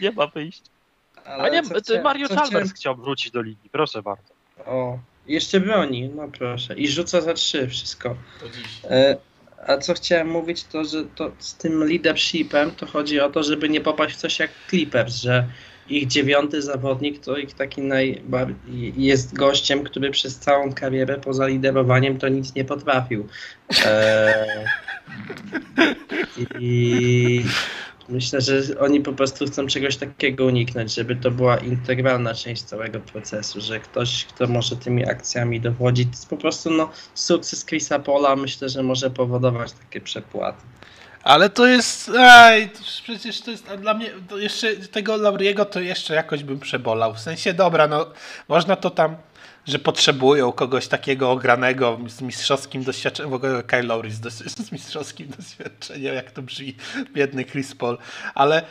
Nie 0.00 0.10
ma 0.12 0.26
wyjść. 0.26 0.62
ale 1.24 1.42
A 1.42 1.48
nie, 1.48 1.62
ty 1.62 1.68
chcia- 1.74 2.02
Mario 2.02 2.28
Chalmers 2.28 2.48
chciałem- 2.50 2.68
chciał 2.68 2.96
wrócić 2.96 3.30
do 3.32 3.42
ligi, 3.42 3.68
proszę 3.72 4.02
bardzo. 4.02 4.34
O, 4.66 4.98
jeszcze 5.26 5.60
broni, 5.60 6.08
no 6.08 6.28
proszę. 6.38 6.74
I 6.74 6.88
rzuca 6.88 7.20
za 7.20 7.34
trzy, 7.34 7.68
wszystko. 7.68 8.16
To 8.40 8.48
dziś. 8.48 8.80
E, 8.84 9.16
a 9.66 9.78
co 9.78 9.94
chciałem 9.94 10.30
mówić, 10.30 10.64
to 10.64 10.84
że 10.84 11.04
to 11.14 11.32
z 11.38 11.54
tym 11.54 11.84
leadershipem 11.84 12.70
to 12.70 12.86
chodzi 12.86 13.20
o 13.20 13.30
to, 13.30 13.42
żeby 13.42 13.68
nie 13.68 13.80
popaść 13.80 14.16
w 14.16 14.18
coś 14.18 14.38
jak 14.38 14.50
Clippers, 14.68 15.14
że 15.14 15.48
ich 15.88 16.06
dziewiąty 16.06 16.62
zawodnik 16.62 17.24
to 17.24 17.36
ich 17.36 17.54
taki 17.54 17.82
najbardziej 17.82 18.92
jest 18.96 19.34
gościem, 19.34 19.84
który 19.84 20.10
przez 20.10 20.38
całą 20.38 20.72
karierę 20.72 21.18
poza 21.18 21.46
liderowaniem 21.46 22.18
to 22.18 22.28
nic 22.28 22.54
nie 22.54 22.64
potrafił. 22.64 23.28
Eee, 23.86 24.66
I 26.60 27.44
myślę, 28.08 28.40
że 28.40 28.62
oni 28.80 29.00
po 29.00 29.12
prostu 29.12 29.46
chcą 29.46 29.66
czegoś 29.66 29.96
takiego 29.96 30.44
uniknąć, 30.44 30.94
żeby 30.94 31.16
to 31.16 31.30
była 31.30 31.56
integralna 31.56 32.34
część 32.34 32.62
całego 32.62 33.00
procesu, 33.00 33.60
że 33.60 33.80
ktoś, 33.80 34.24
kto 34.24 34.46
może 34.46 34.76
tymi 34.76 35.08
akcjami 35.08 35.60
dowodzić, 35.60 36.08
po 36.30 36.36
prostu 36.36 36.70
no, 36.70 36.90
sukces 37.14 37.64
Chrisa 37.64 37.98
Pola 37.98 38.36
myślę, 38.36 38.68
że 38.68 38.82
może 38.82 39.10
powodować 39.10 39.72
takie 39.72 40.00
przepłaty. 40.00 40.62
Ale 41.22 41.50
to 41.50 41.66
jest. 41.66 42.06
To 42.06 43.02
przecież 43.02 43.40
to 43.40 43.50
jest. 43.50 43.66
Dla 43.78 43.94
mnie 43.94 44.10
jeszcze 44.36 44.76
tego 44.76 45.16
Lauriego 45.16 45.64
to 45.64 45.80
jeszcze 45.80 46.14
jakoś 46.14 46.44
bym 46.44 46.60
przebolał. 46.60 47.14
W 47.14 47.20
sensie 47.20 47.54
dobra, 47.54 47.88
no 47.88 48.06
można 48.48 48.76
to 48.76 48.90
tam, 48.90 49.16
że 49.66 49.78
potrzebują 49.78 50.52
kogoś 50.52 50.88
takiego 50.88 51.30
ogranego 51.30 51.98
z 52.08 52.20
mistrzowskim 52.20 52.84
doświadczeniem. 52.84 53.30
W 53.30 53.34
ogóle 53.34 53.62
Kyle 53.62 53.82
Lowry 53.82 54.10
z, 54.10 54.34
z 54.66 54.72
mistrzowskim 54.72 55.28
doświadczeniem, 55.38 56.14
jak 56.14 56.30
to 56.30 56.42
brzmi, 56.42 56.76
biedny 57.12 57.44
Chris 57.44 57.74
Paul. 57.74 57.98
Ale 58.34 58.62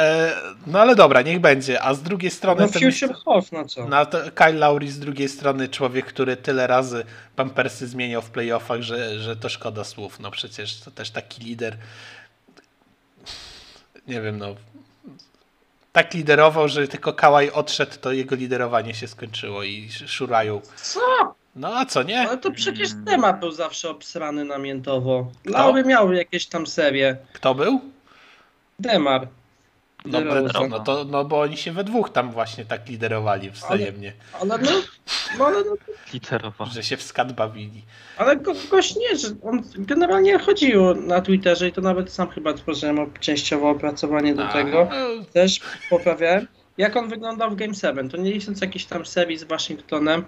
e, 0.00 0.34
no 0.66 0.80
ale 0.80 0.96
dobra, 0.96 1.22
niech 1.22 1.40
będzie. 1.40 1.82
A 1.82 1.94
z 1.94 2.02
drugiej 2.02 2.30
strony. 2.30 2.60
No 2.60 2.68
Future 2.68 3.14
Hoff, 3.14 3.52
no 3.52 3.64
co? 3.64 3.88
no 3.88 4.06
to 4.06 4.18
Kyle 4.34 4.52
Lowry 4.52 4.90
z 4.90 4.98
drugiej 4.98 5.28
strony 5.28 5.68
człowiek, 5.68 6.06
który 6.06 6.36
tyle 6.36 6.66
razy 6.66 7.04
pampersy 7.36 7.86
zmieniał 7.86 8.22
w 8.22 8.30
playoffach, 8.30 8.82
że, 8.82 9.20
że 9.20 9.36
to 9.36 9.48
szkoda 9.48 9.84
słów. 9.84 10.20
No 10.20 10.30
przecież 10.30 10.80
to 10.80 10.90
też 10.90 11.10
taki 11.10 11.44
lider. 11.44 11.76
Nie 14.06 14.20
wiem, 14.20 14.38
no. 14.38 14.54
Tak 15.94 16.14
liderował, 16.14 16.68
że 16.68 16.88
tylko 16.88 17.12
Kałaj 17.12 17.50
odszedł, 17.50 17.92
to 18.00 18.12
jego 18.12 18.36
liderowanie 18.36 18.94
się 18.94 19.08
skończyło 19.08 19.62
i 19.62 19.88
szurają. 20.06 20.60
Co? 20.76 21.00
No 21.56 21.68
a 21.78 21.86
co 21.86 22.02
nie? 22.02 22.20
Ale 22.28 22.38
to 22.38 22.50
przecież 22.50 22.92
Mm. 22.92 23.04
temat 23.04 23.40
był 23.40 23.52
zawsze 23.52 23.90
obsrany 23.90 24.44
namiętowo. 24.44 25.30
Laury 25.44 25.84
miał 25.84 26.12
jakieś 26.12 26.46
tam 26.46 26.66
serie. 26.66 27.16
Kto 27.32 27.54
był? 27.54 27.80
Demar. 28.78 29.28
No, 30.04 30.20
no, 30.68 30.80
to, 30.80 31.04
no 31.04 31.24
bo 31.24 31.40
oni 31.40 31.56
się 31.56 31.72
we 31.72 31.84
dwóch 31.84 32.10
tam 32.10 32.30
właśnie 32.32 32.64
tak 32.64 32.88
liderowali 32.88 33.50
wzajemnie, 33.50 34.12
Ale 34.32 34.44
no, 34.58 34.58
no, 35.38 35.44
ale, 35.46 35.64
no, 35.64 35.76
Literowa. 36.12 36.66
że 36.66 36.82
się 36.82 36.96
w 36.96 37.02
skat 37.02 37.32
bawili. 37.32 37.82
ale 38.16 38.36
go, 38.36 38.52
gość 38.70 38.96
nie, 38.96 39.16
że 39.16 39.28
on 39.42 39.62
generalnie 39.78 40.38
chodziło 40.38 40.94
na 40.94 41.20
Twitterze 41.20 41.68
i 41.68 41.72
to 41.72 41.80
nawet 41.80 42.12
sam 42.12 42.28
chyba 42.30 42.54
tworzyłem 42.54 43.12
częściowo 43.20 43.70
opracowanie 43.70 44.34
do 44.34 44.44
A, 44.48 44.52
tego. 44.52 44.88
no, 44.90 45.24
Też 45.32 45.60
poprawiałem. 45.90 46.46
Jak 46.78 46.96
on 46.96 47.08
wyglądał 47.08 47.50
w 47.50 47.54
Game 47.56 47.74
7, 47.74 48.08
to 48.08 48.16
nie 48.16 48.32
licząc 48.32 48.60
jakiejś 48.60 48.84
tam 48.84 49.06
serii 49.06 49.36
z 49.38 49.44
Waszyngtonem, 49.44 50.24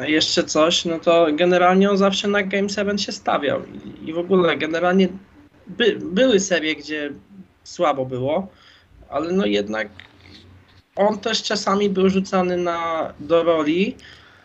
a 0.00 0.06
jeszcze 0.06 0.44
coś, 0.44 0.84
no 0.84 0.98
to 0.98 1.26
generalnie 1.32 1.90
on 1.90 1.96
zawsze 1.96 2.28
na 2.28 2.42
Game 2.42 2.68
7 2.68 2.98
się 2.98 3.12
stawiał 3.12 3.62
i, 3.66 4.08
i 4.08 4.12
w 4.12 4.18
ogóle 4.18 4.56
generalnie 4.56 5.08
by, 5.66 5.98
były 6.02 6.40
serie, 6.40 6.76
gdzie 6.76 7.10
słabo 7.70 8.06
było, 8.06 8.48
ale 9.08 9.32
no 9.32 9.46
jednak 9.46 9.88
on 10.96 11.18
też 11.18 11.42
czasami 11.42 11.90
był 11.90 12.08
rzucany 12.08 12.56
na, 12.56 13.12
do 13.20 13.42
roli 13.42 13.96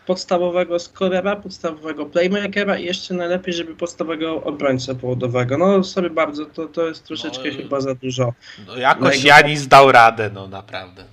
podstawowego 0.05 0.79
scorera, 0.79 1.35
podstawowego 1.35 2.05
playmakera 2.05 2.77
i 2.77 2.85
jeszcze 2.85 3.13
najlepiej, 3.13 3.53
żeby 3.53 3.75
podstawowego 3.75 4.43
obrońcę 4.43 4.95
połodowego. 4.95 5.57
No 5.57 5.83
sorry 5.83 6.09
bardzo, 6.09 6.45
to, 6.45 6.65
to 6.67 6.87
jest 6.87 7.03
troszeczkę 7.03 7.49
No, 7.51 7.57
chyba 7.57 7.81
za 7.81 7.95
dużo. 7.95 8.33
no 8.67 8.77
jakoś 8.77 9.17
Mego- 9.17 9.27
Janis 9.27 9.67
dał 9.67 9.91
radę, 9.91 10.29
no 10.33 10.47
naprawdę. 10.47 11.03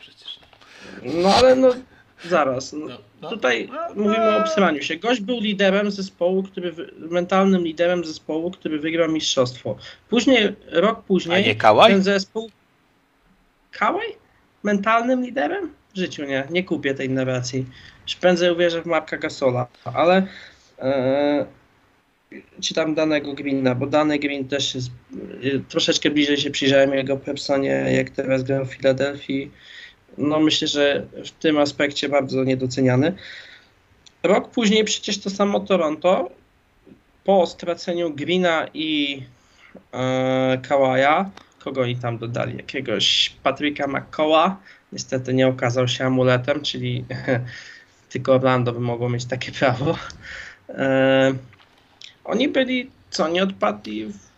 Przecież. 0.00 0.38
No 1.02 1.34
ale 1.34 1.56
no 1.56 1.68
zaraz. 2.28 2.72
No, 2.72 2.86
No, 3.22 3.30
no. 3.30 3.36
Tutaj 3.36 3.68
mówimy 3.94 4.36
o 4.36 4.38
obsraniu 4.38 4.82
się. 4.82 4.96
Gość 4.96 5.20
był 5.20 5.40
liderem 5.40 5.90
zespołu, 5.90 6.42
który 6.42 6.74
mentalnym 6.98 7.62
liderem 7.62 8.04
zespołu, 8.04 8.50
który 8.50 8.78
wygrał 8.78 9.12
mistrzostwo. 9.12 9.76
Później, 10.08 10.48
rok 10.66 10.98
A 10.98 11.02
później 11.02 11.44
nie 11.46 11.54
Kałaj? 11.54 11.92
ten 11.92 12.02
zespół. 12.02 12.50
Kałaj? 13.70 14.06
Mentalnym 14.62 15.24
liderem? 15.24 15.72
W 15.94 15.98
życiu 15.98 16.24
nie, 16.24 16.46
nie 16.50 16.64
kupię 16.64 16.94
tej 16.94 17.10
narracji. 17.10 17.66
Już 18.06 18.16
prędzej 18.16 18.50
uwierzę 18.52 18.82
w 18.82 18.86
Marka 18.86 19.16
Gasola, 19.16 19.66
ale 19.84 20.26
e, 20.78 21.46
czy 22.60 22.74
tam 22.74 22.94
danego 22.94 23.34
Greena, 23.34 23.74
bo 23.74 23.86
dany 23.86 24.18
Green 24.18 24.48
też 24.48 24.74
jest 24.74 24.90
e, 25.44 25.58
troszeczkę 25.68 26.10
bliżej 26.10 26.36
się 26.36 26.50
przyjrzałem 26.50 26.94
jego 26.94 27.16
personie, 27.16 27.70
jak 27.70 28.10
teraz 28.10 28.42
gra 28.42 28.64
w 28.64 28.74
Filadelfii. 28.74 29.50
No 30.18 30.40
myślę, 30.40 30.68
że 30.68 31.06
w 31.24 31.30
tym 31.30 31.58
aspekcie 31.58 32.08
bardzo 32.08 32.44
niedoceniany. 32.44 33.12
Rok 34.22 34.50
później 34.50 34.84
przecież 34.84 35.18
to 35.18 35.30
samo 35.30 35.60
Toronto 35.60 36.30
po 37.24 37.46
straceniu 37.46 38.10
Greena 38.14 38.66
i 38.74 39.22
e, 39.92 40.58
Kawaja, 40.68 41.30
kogo 41.58 41.80
oni 41.80 41.96
tam 41.96 42.18
dodali? 42.18 42.56
Jakiegoś 42.56 43.36
Patryka 43.42 43.86
McCoła. 43.86 44.56
Niestety 44.92 45.34
nie 45.34 45.48
okazał 45.48 45.88
się 45.88 46.04
amuletem, 46.04 46.60
czyli 46.60 47.04
tylko 48.12 48.34
Orlando 48.34 48.72
by 48.72 48.80
mogło 48.80 49.08
mieć 49.08 49.24
takie 49.24 49.52
prawo. 49.52 49.98
E, 50.68 51.34
oni 52.24 52.48
byli, 52.48 52.90
co, 53.10 53.28
nie 53.28 53.42
odpadli 53.42 54.06
w 54.06 54.31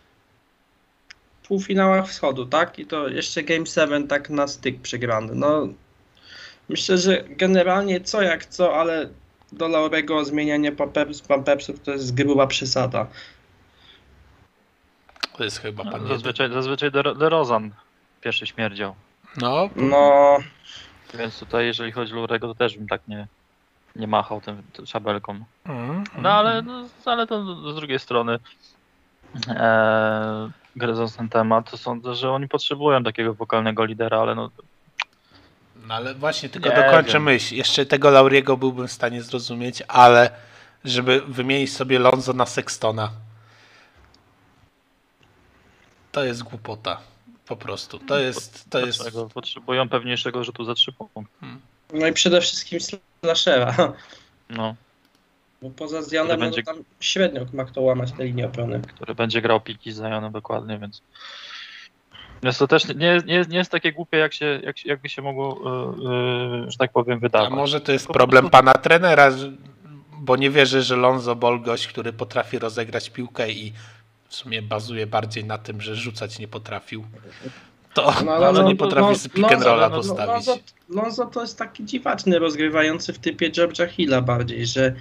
półfinałach 1.47 2.07
wschodu, 2.07 2.45
tak? 2.45 2.79
I 2.79 2.85
to 2.85 3.07
jeszcze 3.07 3.43
Game 3.43 3.65
7 3.65 4.07
tak 4.07 4.29
na 4.29 4.47
styk 4.47 4.81
przegrany. 4.81 5.35
No, 5.35 5.67
myślę, 6.69 6.97
że 6.97 7.23
generalnie 7.29 8.01
co 8.01 8.21
jak 8.21 8.45
co, 8.45 8.75
ale 8.75 9.09
do 9.51 9.67
Laurego 9.67 10.25
zmienianie 10.25 10.71
pampers, 10.71 11.21
pampersów 11.21 11.79
to 11.81 11.91
jest 11.91 12.15
gruba 12.15 12.47
przesada. 12.47 13.07
To 15.37 15.43
jest 15.43 15.59
chyba 15.59 15.83
pan 15.83 15.93
jeden. 15.93 16.07
Zazwyczaj, 16.07 16.53
zazwyczaj 16.53 16.91
De- 16.91 17.15
DeRozan 17.15 17.71
pierwszy 18.21 18.47
śmierdział. 18.47 18.95
No, 19.37 19.69
No, 19.75 20.37
Więc 21.13 21.39
tutaj, 21.39 21.65
jeżeli 21.65 21.91
chodzi 21.91 22.13
o 22.13 22.15
Lurego, 22.15 22.47
to 22.47 22.55
też 22.55 22.77
bym 22.77 22.87
tak 22.87 23.01
nie, 23.07 23.27
nie 23.95 24.07
machał 24.07 24.41
tym, 24.41 24.63
szabelką. 24.85 25.45
mm, 25.65 26.03
No 26.17 26.29
ale, 26.29 26.61
no, 26.61 26.89
ale 27.05 27.27
to 27.27 27.71
z 27.71 27.75
drugiej 27.75 27.99
strony, 27.99 28.39
e, 29.49 30.49
gryząc 30.75 31.15
ten 31.15 31.29
temat, 31.29 31.71
to 31.71 31.77
sądzę, 31.77 32.15
że 32.15 32.31
oni 32.31 32.47
potrzebują 32.47 33.03
takiego 33.03 33.33
wokalnego 33.33 33.85
lidera, 33.85 34.19
ale 34.19 34.35
no, 34.35 34.49
No 35.87 35.93
ale 35.93 36.13
właśnie, 36.15 36.49
tylko 36.49 36.69
Nie 36.69 36.75
dokończę 36.75 37.13
wiem. 37.13 37.23
myśl. 37.23 37.55
Jeszcze 37.55 37.85
tego 37.85 38.09
Lauriego 38.09 38.57
byłbym 38.57 38.87
w 38.87 38.91
stanie 38.91 39.21
zrozumieć, 39.21 39.83
ale 39.87 40.29
żeby 40.85 41.21
wymienić 41.21 41.73
sobie 41.73 41.99
Lonzo 41.99 42.33
na 42.33 42.45
Sextona. 42.45 43.11
To 46.11 46.23
jest 46.23 46.43
głupota. 46.43 46.97
Po 47.47 47.55
prostu. 47.55 47.99
To 47.99 48.19
jest. 48.19 48.69
To 48.69 48.79
jest. 48.79 49.03
potrzebują 49.33 49.89
pewniejszego 49.89 50.43
rzutu 50.43 50.65
za 50.65 50.73
trzy 50.73 50.91
punkty. 50.91 51.21
no 51.93 52.07
i 52.07 52.13
przede 52.13 52.41
wszystkim 52.41 52.79
slashera. 53.23 53.93
No, 54.49 54.75
Bo 55.61 55.69
poza 55.69 56.01
Zjanem, 56.01 56.39
no 56.39 56.45
będzie- 56.45 56.63
tam 56.63 56.75
średnio 56.99 57.45
ma 57.53 57.65
kto 57.65 57.81
łamać 57.81 58.11
te 58.11 58.25
linie 58.25 58.45
obrony. 58.45 58.81
który 58.81 59.15
będzie 59.15 59.41
grał 59.41 59.61
piki 59.61 59.91
z 59.91 59.97
Zionem 59.97 60.31
dokładnie, 60.31 60.77
więc 60.79 61.01
więc 62.43 62.57
to 62.57 62.67
też 62.67 62.85
nie, 62.87 63.19
nie, 63.25 63.45
nie 63.49 63.57
jest 63.57 63.71
takie 63.71 63.91
głupie, 63.93 64.17
jak 64.17 64.33
się, 64.33 64.59
jak, 64.63 64.77
się- 64.77 64.89
jakby 64.89 65.09
się 65.09 65.21
mogło, 65.21 65.61
e, 66.67 66.71
że 66.71 66.77
tak 66.77 66.91
powiem, 66.91 67.17
A 67.17 67.21
wydawać. 67.21 67.49
może 67.51 67.81
to 67.81 67.91
jest 67.91 68.07
problem 68.07 68.49
pana 68.49 68.73
trenera, 68.73 69.31
bo 70.19 70.35
nie 70.35 70.49
wierzy, 70.49 70.81
że 70.81 70.95
Lonzo 70.95 71.35
Ball 71.35 71.61
gość, 71.61 71.87
który 71.87 72.13
potrafi 72.13 72.59
rozegrać 72.59 73.09
piłkę 73.09 73.51
i 73.51 73.73
w 74.29 74.35
sumie 74.35 74.61
bazuje 74.61 75.07
bardziej 75.07 75.45
na 75.45 75.57
tym, 75.57 75.81
że 75.81 75.95
rzucać 75.95 76.39
nie 76.39 76.47
potrafił. 76.47 77.05
To 77.93 78.13
No, 78.25 78.31
ale 78.31 78.51
no, 78.51 78.67
nie 78.67 78.75
potrafi 78.75 79.09
no, 79.09 79.15
z 79.15 79.27
pick 79.27 79.51
and 79.51 79.63
Lonzo- 79.63 79.65
rolla 79.65 79.89
no, 79.89 79.95
postawić. 79.95 80.27
Lonzo, 80.47 80.57
Lonzo 80.89 81.25
to 81.25 81.41
jest 81.41 81.59
taki 81.59 81.85
dziwaczny 81.85 82.39
rozgrywający 82.39 83.13
w 83.13 83.19
typie 83.19 83.51
George'a 83.51 83.87
Hilla 83.89 84.21
bardziej, 84.21 84.65
że 84.65 84.95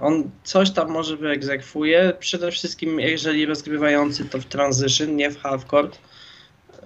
on 0.00 0.30
coś 0.44 0.70
tam 0.70 0.90
może 0.90 1.16
wyegzekwuje. 1.16 2.12
Przede 2.18 2.50
wszystkim 2.50 3.00
jeżeli 3.00 3.46
rozgrywający 3.46 4.24
to 4.24 4.38
w 4.38 4.44
transition, 4.44 5.16
nie 5.16 5.30
w 5.30 5.42
half-court. 5.42 5.98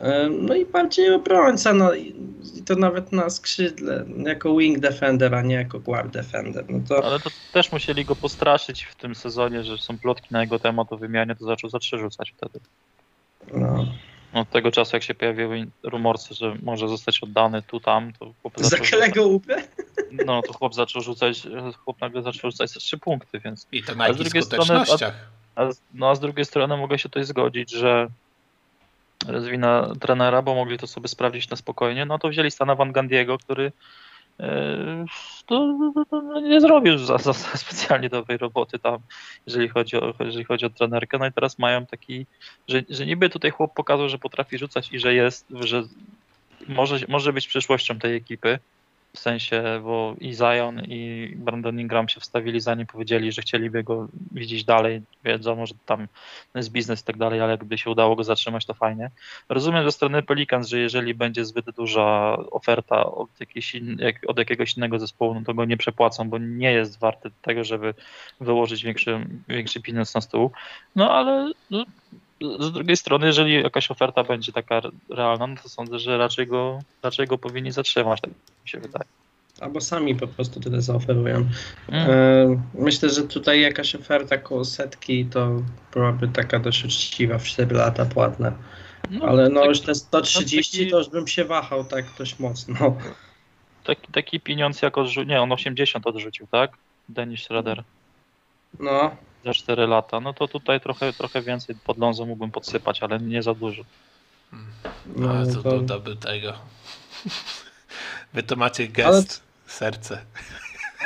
E, 0.00 0.28
No 0.28 0.54
i 0.54 0.66
bardziej 0.66 1.14
obrońca, 1.14 1.72
no 1.72 1.94
i 1.94 2.14
i 2.56 2.62
to 2.62 2.74
nawet 2.76 3.12
na 3.12 3.30
skrzydle, 3.30 4.04
jako 4.16 4.56
wing 4.56 4.78
defender, 4.78 5.34
a 5.34 5.42
nie 5.42 5.54
jako 5.54 5.80
guard 5.80 6.12
defender. 6.12 6.64
No 6.68 6.80
to 6.88 7.04
Ale 7.04 7.20
to 7.20 7.30
też 7.52 7.72
musieli 7.72 8.04
go 8.04 8.16
postraszyć 8.16 8.82
w 8.84 8.94
tym 8.94 9.14
sezonie, 9.14 9.64
że 9.64 9.78
są 9.78 9.98
plotki 9.98 10.28
na 10.30 10.40
jego 10.40 10.58
temat 10.58 10.92
o 10.92 10.96
wymianie, 10.96 11.36
to 11.36 11.44
zaczął 11.44 11.70
za 11.70 11.78
trzy 11.78 11.98
rzucać 11.98 12.34
wtedy. 12.36 12.60
no. 13.54 13.86
Od 14.36 14.50
tego 14.50 14.70
czasu, 14.72 14.96
jak 14.96 15.02
się 15.02 15.14
pojawiły 15.14 15.66
rumorce, 15.82 16.34
że 16.34 16.56
może 16.62 16.88
zostać 16.88 17.22
oddany 17.22 17.62
tu, 17.62 17.80
tam, 17.80 18.12
to 18.12 18.32
chłop 18.42 18.54
za 18.60 18.76
Kelego 18.78 19.26
Ubre? 19.26 19.62
no, 20.26 20.42
to 20.42 20.52
chłop 20.52 20.74
zaczął 20.74 21.02
rzucać, 21.02 21.42
chłop 21.84 22.00
nagle 22.00 22.22
zaczął 22.22 22.50
rzucać 22.50 22.70
trzy 22.72 22.98
punkty, 22.98 23.40
więc 23.40 23.66
I 23.72 23.82
to 23.82 23.94
na 23.94 24.04
z 24.04 24.08
jakich 24.08 24.22
drugiej 24.22 24.42
strony- 24.42 24.64
skutecznościach. 24.64 25.14
a, 25.54 25.72
z- 25.72 25.80
no, 25.94 26.10
a 26.10 26.14
z 26.14 26.20
drugiej 26.20 26.44
strony 26.44 26.76
mogę 26.76 26.98
się 26.98 27.08
tutaj 27.08 27.24
zgodzić, 27.24 27.70
że 27.70 28.08
jest 29.32 29.46
wina 29.46 29.92
trenera, 30.00 30.42
bo 30.42 30.54
mogli 30.54 30.78
to 30.78 30.86
sobie 30.86 31.08
sprawdzić 31.08 31.50
na 31.50 31.56
spokojnie, 31.56 32.04
no 32.06 32.18
to 32.18 32.28
wzięli 32.28 32.50
Stana 32.50 32.74
Van 32.74 32.92
Gandiego, 32.92 33.38
który 33.38 33.72
to, 35.46 35.76
to, 35.94 36.04
to 36.04 36.40
nie 36.40 36.60
zrobił 36.60 36.98
za, 36.98 37.18
za 37.18 37.32
specjalnie 37.34 38.08
dobrej 38.08 38.38
roboty 38.38 38.78
tam, 38.78 38.98
jeżeli 39.46 39.68
chodzi, 39.68 39.96
o, 39.96 40.14
jeżeli 40.20 40.44
chodzi 40.44 40.66
o 40.66 40.70
trenerkę. 40.70 41.18
No 41.18 41.26
i 41.26 41.32
teraz 41.32 41.58
mają 41.58 41.86
taki, 41.86 42.26
że, 42.68 42.82
że 42.90 43.06
niby 43.06 43.30
tutaj 43.30 43.50
chłop 43.50 43.74
pokazał, 43.74 44.08
że 44.08 44.18
potrafi 44.18 44.58
rzucać 44.58 44.92
i 44.92 44.98
że 44.98 45.14
jest, 45.14 45.46
że 45.50 45.82
może, 46.68 46.98
może 47.08 47.32
być 47.32 47.48
przyszłością 47.48 47.98
tej 47.98 48.16
ekipy. 48.16 48.58
W 49.12 49.18
sensie, 49.18 49.62
bo 49.82 50.14
i 50.20 50.34
Zion 50.34 50.82
i 50.84 51.32
Brandon 51.36 51.80
Ingram 51.80 52.08
się 52.08 52.20
wstawili 52.20 52.60
za 52.60 52.74
nim, 52.74 52.86
powiedzieli, 52.86 53.32
że 53.32 53.42
chcieliby 53.42 53.82
go 53.84 54.08
widzieć 54.32 54.64
dalej. 54.64 55.02
Wiedzą, 55.24 55.66
że 55.66 55.74
tam 55.86 56.08
jest 56.54 56.72
biznes 56.72 57.02
i 57.02 57.04
tak 57.04 57.16
dalej, 57.16 57.40
ale 57.40 57.50
jakby 57.50 57.78
się 57.78 57.90
udało 57.90 58.16
go 58.16 58.24
zatrzymać, 58.24 58.66
to 58.66 58.74
fajnie. 58.74 59.10
Rozumiem 59.48 59.84
ze 59.84 59.92
strony 59.92 60.22
Pelicans, 60.22 60.68
że 60.68 60.78
jeżeli 60.78 61.14
będzie 61.14 61.44
zbyt 61.44 61.70
duża 61.70 62.36
oferta 62.50 63.06
od, 63.06 63.40
jakiejś 63.40 63.76
od 64.26 64.38
jakiegoś 64.38 64.76
innego 64.76 64.98
zespołu, 64.98 65.34
no 65.34 65.40
to 65.46 65.54
go 65.54 65.64
nie 65.64 65.76
przepłacą, 65.76 66.30
bo 66.30 66.38
nie 66.38 66.72
jest 66.72 66.98
warty 66.98 67.30
tego, 67.42 67.64
żeby 67.64 67.94
wyłożyć 68.40 68.84
większy, 68.84 69.26
większy 69.48 69.80
pieniądz 69.80 70.14
na 70.14 70.20
stół. 70.20 70.50
No 70.96 71.12
ale 71.12 71.52
no, 71.70 71.84
z 72.40 72.72
drugiej 72.72 72.96
strony, 72.96 73.26
jeżeli 73.26 73.54
jakaś 73.54 73.90
oferta 73.90 74.24
będzie 74.24 74.52
taka 74.52 74.80
realna, 75.10 75.46
no 75.46 75.56
to 75.62 75.68
sądzę, 75.68 75.98
że 75.98 76.18
raczej 76.18 76.46
go, 76.46 76.78
raczej 77.02 77.26
go 77.26 77.38
powinni 77.38 77.72
zatrzymać, 77.72 78.20
tak 78.20 78.30
mi 78.30 78.68
się 78.68 78.80
wydaje. 78.80 79.04
Albo 79.60 79.80
sami 79.80 80.14
po 80.14 80.28
prostu 80.28 80.60
tyle 80.60 80.82
zaoferują. 80.82 81.46
Mm. 81.88 82.10
E, 82.10 82.62
Myślę, 82.74 83.10
że 83.10 83.22
tutaj 83.22 83.60
jakaś 83.60 83.94
oferta 83.94 84.38
koło 84.38 84.64
setki 84.64 85.26
to 85.26 85.62
byłaby 85.92 86.28
taka 86.28 86.58
dość 86.58 86.84
uczciwa 86.84 87.38
w 87.38 87.44
4 87.44 87.74
lata 87.76 88.04
płatna. 88.06 88.52
Ale 89.22 89.48
no 89.48 89.60
tak- 89.60 89.68
już 89.68 89.80
te 89.80 89.94
130 89.94 90.78
taki- 90.78 90.90
to 90.90 90.98
już 90.98 91.08
bym 91.08 91.26
się 91.26 91.44
wahał 91.44 91.84
tak 91.84 92.04
dość 92.18 92.38
mocno. 92.38 92.96
Taki, 93.84 94.12
taki 94.12 94.40
pieniądz 94.40 94.82
jak 94.82 94.98
odrzucił, 94.98 95.22
nie, 95.22 95.42
on 95.42 95.52
80 95.52 96.06
odrzucił, 96.06 96.46
tak? 96.50 96.70
Dennis 97.08 97.40
Schroeder 97.40 97.84
No, 98.80 99.16
za 99.46 99.54
4 99.54 99.86
lata, 99.86 100.20
no 100.20 100.32
to 100.32 100.48
tutaj 100.48 100.80
trochę, 100.80 101.12
trochę 101.12 101.42
więcej 101.42 101.76
pod 101.84 101.98
Lonzo 101.98 102.26
mógłbym 102.26 102.50
podsypać, 102.50 103.02
ale 103.02 103.18
nie 103.18 103.42
za 103.42 103.54
dużo. 103.54 103.82
no 104.52 105.34
No, 105.34 105.46
co 105.46 105.62
to, 105.62 105.70
dodałby 105.70 106.16
tego. 106.16 106.52
Wy 108.34 108.42
to 108.42 108.56
macie 108.56 108.82
Ale- 108.82 108.92
gest, 108.92 109.42
serce. 109.66 110.24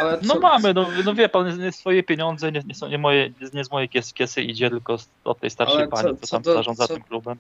ale 0.01 0.19
No 0.23 0.35
co- 0.35 0.41
mamy, 0.41 0.75
no, 0.75 0.87
no 1.05 1.15
wie 1.15 1.29
pan, 1.29 1.59
nie 1.59 1.73
swoje 1.73 2.03
pieniądze, 2.03 2.53
nie, 2.53 2.63
nie, 2.67 2.75
są, 2.75 2.89
nie, 2.89 2.99
moje, 2.99 3.31
nie 3.55 3.65
z 3.65 3.71
mojej 3.71 3.89
kiesy, 3.89 4.15
kiesy 4.15 4.43
idzie, 4.43 4.71
tylko 4.71 4.97
od 5.25 5.41
tej 5.41 5.51
starszej 5.51 5.77
Ale 5.79 5.87
co- 5.89 5.91
pani, 5.97 6.19
co, 6.19 6.27
co 6.27 6.37
tam 6.37 6.43
do- 6.43 6.55
zarządza 6.55 6.89
co- 6.89 6.95
tym 6.95 7.03
klubem. 7.03 7.39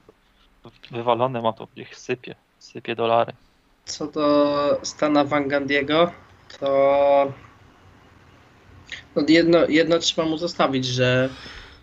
Wywalone 0.91 1.43
ma 1.43 1.53
to, 1.53 1.69
niech 1.77 1.97
sypie, 1.97 2.35
sypie 2.59 2.97
dolary. 2.97 3.33
Co 3.85 4.07
do 4.07 4.81
Stana 4.83 5.25
Van 5.25 5.49
Gandiego, 5.49 6.13
to 6.61 7.33
no 9.17 9.23
jedno, 9.29 9.69
jedno 9.69 9.99
trzeba 9.99 10.29
mu 10.29 10.39
zostawić, 10.39 10.87
że 10.87 11.29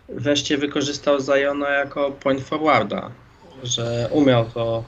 wreszcie 0.08 0.58
wykorzystał 0.58 1.20
Zajona 1.20 1.70
jako 1.70 2.10
point 2.10 2.40
forwarda, 2.40 3.10
że 3.62 4.08
umiał 4.12 4.44
to 4.44 4.84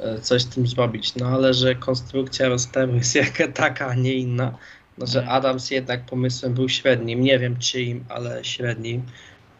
e, 0.00 0.18
coś 0.20 0.42
z 0.42 0.48
tym 0.48 0.66
zrobić, 0.66 1.14
no 1.14 1.26
ale 1.26 1.54
że 1.54 1.74
konstrukcja 1.74 2.48
rosteru 2.48 2.94
jest 2.94 3.14
jaka 3.24 3.48
taka, 3.48 3.86
a 3.86 3.94
nie 3.94 4.14
inna, 4.14 4.58
no 4.98 5.06
że 5.06 5.18
Mhm. 5.18 5.36
Adams 5.36 5.70
jednak 5.70 6.06
pomysłem 6.06 6.54
był 6.54 6.68
średnim, 6.68 7.20
nie 7.20 7.38
wiem 7.38 7.58
czyim, 7.58 8.04
ale 8.08 8.44
średnim. 8.44 9.02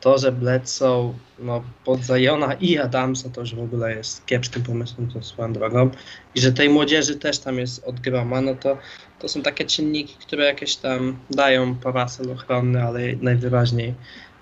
To, 0.01 0.19
że 0.19 0.33
Bledsoe 0.33 1.15
no, 1.39 1.65
pod 1.85 2.03
Zajona 2.03 2.55
i 2.55 2.79
Adamsa 2.79 3.29
to 3.31 3.41
już 3.41 3.55
w 3.55 3.61
ogóle 3.61 3.97
jest 3.97 4.27
kiepskim 4.27 4.63
pomysłem, 4.63 5.11
to 5.11 5.23
swoją 5.23 5.53
drogą 5.53 5.91
i 6.35 6.41
że 6.41 6.53
tej 6.53 6.69
młodzieży 6.69 7.17
też 7.17 7.39
tam 7.39 7.59
jest 7.59 7.85
od 7.85 8.01
groma, 8.01 8.41
no 8.41 8.55
to, 8.55 8.79
to 9.19 9.29
są 9.29 9.43
takie 9.43 9.65
czynniki, 9.65 10.15
które 10.21 10.45
jakieś 10.45 10.77
tam 10.77 11.17
dają 11.31 11.75
parasol 11.75 12.31
ochronny, 12.31 12.83
ale 12.83 13.01
najwyraźniej 13.21 13.95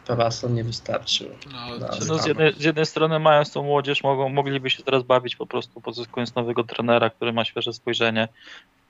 parasol 0.06 0.54
nie 0.54 0.64
wystarczył. 0.64 1.28
No, 1.52 1.88
No, 2.08 2.18
z, 2.18 2.26
jednej, 2.26 2.52
z 2.52 2.64
jednej 2.64 2.86
strony 2.86 3.18
mając 3.18 3.52
tą 3.52 3.62
młodzież, 3.62 4.02
mogą, 4.02 4.28
mogliby 4.28 4.70
się 4.70 4.82
teraz 4.82 5.02
bawić 5.02 5.36
po 5.36 5.46
prostu 5.46 5.80
pozyskując 5.80 6.34
nowego 6.34 6.64
trenera, 6.64 7.10
który 7.10 7.32
ma 7.32 7.44
świeże 7.44 7.72
spojrzenie, 7.72 8.28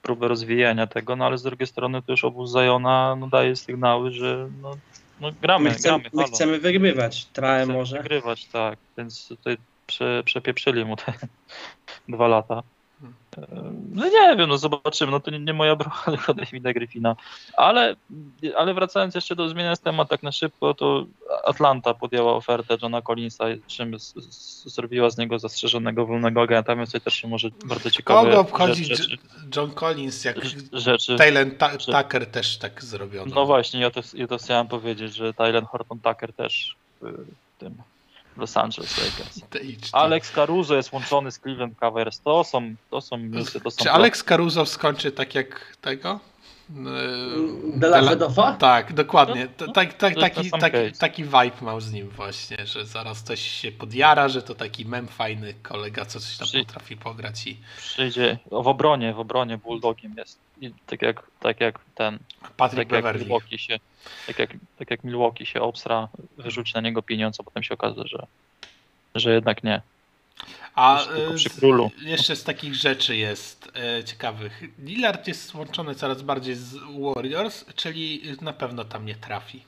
próbę 0.03 0.29
rozwijania 0.29 0.87
tego, 0.87 1.17
no 1.17 1.27
ale 1.27 1.39
z 1.39 1.43
drugiej 1.43 1.67
strony 1.67 2.03
to 2.03 2.13
już 2.13 2.25
obóz 2.25 2.51
Zajona 2.51 3.17
no, 3.21 3.27
daje 3.27 3.57
sygnały, 3.57 4.11
że 4.11 4.49
no, 4.63 4.77
no 5.21 5.31
gramy, 5.43 5.65
My 5.71 5.75
chcemy, 5.75 5.99
gramy, 5.99 6.11
my 6.15 6.23
halo. 6.23 6.35
chcemy 6.35 6.59
wygrywać, 6.59 7.27
Chcemy 7.33 7.73
może. 7.73 7.97
wygrywać, 7.97 8.45
tak, 8.45 8.79
więc 8.99 9.29
tutaj 9.29 9.57
prze, 9.87 10.23
przepieprzyli 10.25 10.85
mu 10.85 10.97
te 10.97 11.13
dwa 12.09 12.29
lata. 12.29 12.63
No 13.93 14.05
nie 14.05 14.37
wiem, 14.37 14.49
no 14.49 14.59
zobaczymy, 14.59 15.13
no 15.13 15.21
to 15.21 15.31
nie, 15.31 15.39
nie 15.39 15.53
moja 15.53 15.77
brocha, 15.77 16.11
tylko 16.13 16.35
Davida 16.35 16.73
Griffina. 16.73 17.17
Ale, 17.57 17.97
ale 18.57 18.75
wracając 18.75 19.15
jeszcze 19.15 19.37
do 19.37 19.49
zmieniając 19.49 19.81
temat 19.81 20.09
tak 20.09 20.23
na 20.23 20.33
szybko, 20.33 20.75
to 20.75 21.07
Atlanta 21.45 21.95
podjęła 21.95 22.33
ofertę 22.33 22.77
Johna 22.83 23.03
Collinsa, 23.03 23.45
czym 23.67 23.99
z, 23.99 24.15
z, 24.15 24.75
zrobiła 24.75 25.11
z 25.11 25.19
niego 25.19 25.39
zastrzeżonego 25.39 26.07
wolnego 26.07 26.43
agenta, 26.43 26.77
więc 26.77 26.89
tutaj 26.89 27.01
też 27.01 27.15
się 27.15 27.29
może 27.29 27.49
bardzo 27.65 27.91
ciekawe 27.91 28.31
Kogo 28.31 28.41
obchodzi 28.41 28.85
rzeczy, 28.85 29.19
John 29.57 29.71
Collins, 29.71 30.25
jak 30.25 30.37
rzeczy. 30.73 31.17
Taylor 31.17 31.47
Ta- 31.59 32.03
Tucker 32.03 32.27
też 32.27 32.59
tak 32.59 32.85
zrobiono. 32.85 33.35
No 33.35 33.47
właśnie, 33.47 33.81
ja 33.81 33.91
to, 33.91 34.01
ja 34.15 34.27
to 34.27 34.39
chciałem 34.39 34.69
powiedzieć, 34.69 35.15
że 35.15 35.35
Tylen 35.35 35.65
Horton 35.65 35.99
Tucker 36.01 36.33
też 36.33 36.77
w 37.01 37.59
tym 37.59 37.75
Los 38.37 38.57
Angeles 38.57 38.99
Lakers. 38.99 39.41
Alex 39.93 40.31
Caruso 40.33 40.77
jest 40.77 40.93
łączony 40.93 41.31
z 41.33 41.39
Cleveland 41.39 41.79
Cavaliers. 41.79 42.21
To 42.21 42.45
są, 42.45 42.75
to 42.91 43.01
są 43.01 43.17
newsy, 43.17 43.61
to 43.61 43.71
są 43.71 43.85
Czy 43.85 43.91
Alex 43.91 44.25
Caruso 44.25 44.67
skończy 44.67 45.13
tak 45.13 45.35
jak 45.35 45.77
tego? 45.81 46.21
Yy, 46.71 46.77
Dela 47.79 47.97
Dela- 48.01 48.09
Vedowa? 48.09 48.53
Tak, 48.53 48.93
dokładnie. 48.93 49.49
No, 49.61 49.67
no, 49.67 49.73
tak, 49.73 49.95
tak, 49.95 50.15
taki, 50.15 50.51
taki, 50.51 50.93
taki 50.99 51.25
vibe 51.25 51.53
mam 51.63 51.81
z 51.81 51.93
nim 51.93 52.09
właśnie, 52.09 52.67
że 52.67 52.87
zaraz 52.87 53.23
coś 53.23 53.41
się 53.41 53.73
podjara, 53.73 54.29
że 54.29 54.43
to 54.43 54.55
taki 54.55 54.85
mem 54.87 55.09
fajny 55.09 55.55
kolega, 55.55 56.05
co 56.05 56.21
coś 56.21 56.37
tam 56.37 56.49
Przy- 56.49 56.59
potrafi 56.59 56.97
pograć 56.97 57.47
i 57.47 57.57
przyjdzie. 57.79 58.39
W 58.51 58.67
obronie, 58.69 59.15
w 59.15 59.21
obronie 59.21 59.59
Bulldogiem 59.59 60.15
jest. 60.19 60.46
I 60.61 60.71
tak 60.87 61.03
jak, 61.03 61.23
tak 61.41 61.61
jak 61.61 61.79
ten, 61.95 62.19
Patrick 62.57 62.77
tak 62.89 62.93
jak 62.93 63.03
Beverly. 63.05 63.21
Milwaukee 63.25 63.59
się, 63.59 63.79
tak 64.27 64.39
jak, 64.39 64.51
tak 64.79 64.91
jak 64.91 65.05
Milwaukee 65.05 65.47
się 65.47 65.61
obsra, 65.61 66.09
wyrzuci 66.39 66.73
na 66.75 66.81
niego 66.81 67.03
pieniądze, 67.03 67.37
a 67.41 67.45
potem 67.45 67.63
się 67.63 67.75
okaże, 67.75 68.03
że, 68.09 68.27
że 69.15 69.35
jednak 69.35 69.65
nie. 69.65 69.83
A 70.75 71.03
e, 71.03 71.39
z- 71.39 72.03
jeszcze 72.03 72.37
z 72.37 72.45
takich 72.45 72.75
rzeczy 72.75 73.17
jest 73.17 73.73
e, 73.99 74.05
ciekawych. 74.05 74.63
Lillard 74.79 75.29
jest 75.29 75.55
łączony 75.55 75.95
coraz 75.95 76.23
bardziej 76.23 76.55
z 76.55 76.77
Warriors, 77.01 77.65
czyli 77.75 78.23
na 78.41 78.53
pewno 78.53 78.85
tam 78.85 79.07
nie 79.07 79.15
trafi. 79.15 79.63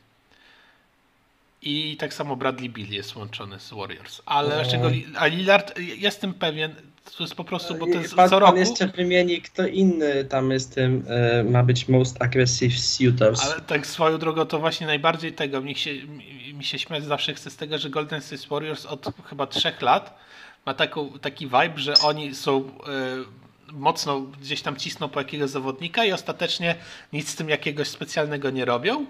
I 1.63 1.97
tak 1.97 2.15
samo 2.15 2.37
Bradley 2.37 2.69
Bill 2.71 2.93
jest 2.93 3.17
łączony 3.17 3.61
z 3.61 3.71
Warriors. 3.71 4.23
Ale 4.27 4.57
Li- 4.91 5.17
a 5.17 5.27
Lillard, 5.27 5.79
jestem 5.79 6.35
pewien, 6.35 6.75
to 7.17 7.23
jest 7.23 7.35
po 7.35 7.45
prostu, 7.45 7.75
bo 7.75 7.87
to 7.87 7.93
jest 7.93 8.15
pan, 8.15 8.29
co 8.29 8.41
pan 8.41 8.49
roku. 8.49 8.59
jeszcze 8.59 8.87
wymieni, 8.87 9.43
kto 9.43 9.67
inny 9.67 10.25
tam 10.25 10.51
jest 10.51 10.75
tym, 10.75 11.05
e, 11.09 11.45
ma 11.45 11.63
być 11.63 11.89
most 11.89 12.23
aggressive 12.23 12.79
suitors. 12.79 13.41
Ale 13.41 13.61
tak 13.61 13.87
swoją 13.87 14.19
drogą 14.19 14.47
to 14.47 14.59
właśnie 14.59 14.87
najbardziej 14.87 15.33
tego, 15.33 15.61
mi 15.61 15.75
się, 15.75 15.95
mi, 16.07 16.55
mi 16.55 16.65
się 16.65 16.79
śmiać 16.79 17.05
zawsze 17.05 17.35
chce 17.35 17.51
z 17.51 17.57
tego, 17.57 17.79
że 17.79 17.91
Golden 17.91 18.21
State 18.21 18.49
Warriors 18.51 18.87
od 18.87 19.07
chyba 19.25 19.47
trzech 19.47 19.83
lat 19.83 20.19
ma 20.67 20.75
taką, 20.75 21.19
taki 21.19 21.47
vibe, 21.47 21.73
że 21.77 21.95
oni 22.03 22.35
są 22.35 22.59
e, 22.59 23.73
mocno 23.73 24.21
gdzieś 24.21 24.63
tam 24.63 24.77
cisną 24.77 25.09
po 25.09 25.21
jakiegoś 25.21 25.51
zawodnika 25.51 26.05
i 26.05 26.13
ostatecznie 26.13 26.75
nic 27.13 27.29
z 27.29 27.37
tym 27.37 27.49
jakiegoś 27.49 27.89
specjalnego 27.89 28.51
nie 28.51 28.65
robią. 28.65 29.07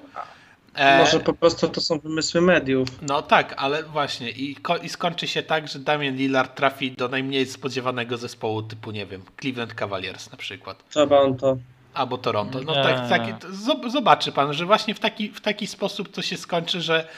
E, 0.79 0.99
Może 0.99 1.21
po 1.21 1.33
prostu 1.33 1.69
to 1.69 1.81
są 1.81 1.99
wymysły 1.99 2.41
mediów. 2.41 2.89
No 3.03 3.23
tak, 3.23 3.55
ale 3.57 3.83
właśnie 3.83 4.31
i, 4.31 4.57
ko- 4.57 4.77
i 4.77 4.89
skończy 4.89 5.27
się 5.29 5.43
tak, 5.43 5.69
że 5.69 5.79
Damian 5.79 6.17
Lillard 6.17 6.55
trafi 6.57 6.93
do 6.93 7.09
najmniej 7.09 7.47
spodziewanego 7.47 8.17
zespołu 8.17 8.63
typu, 8.63 8.91
nie 8.91 9.07
wiem, 9.07 9.23
Cleveland 9.41 9.75
Cavaliers 9.75 10.31
na 10.31 10.37
przykład. 10.39 10.85
Trzeba 10.91 11.21
on 11.21 11.37
to. 11.37 11.57
Albo 11.95 12.19
Toronto. 12.19 12.61
No 12.61 12.75
tak, 12.75 13.09
zob- 13.53 13.91
zobaczy 13.91 14.33
pan, 14.33 14.55
że 14.55 14.67
właśnie 14.67 14.95
w 14.95 15.01
taki, 15.01 15.29
w 15.33 15.41
taki 15.41 15.67
sposób 15.67 16.13
to 16.13 16.23
się 16.23 16.37
skończy, 16.37 16.81
że 16.81 17.09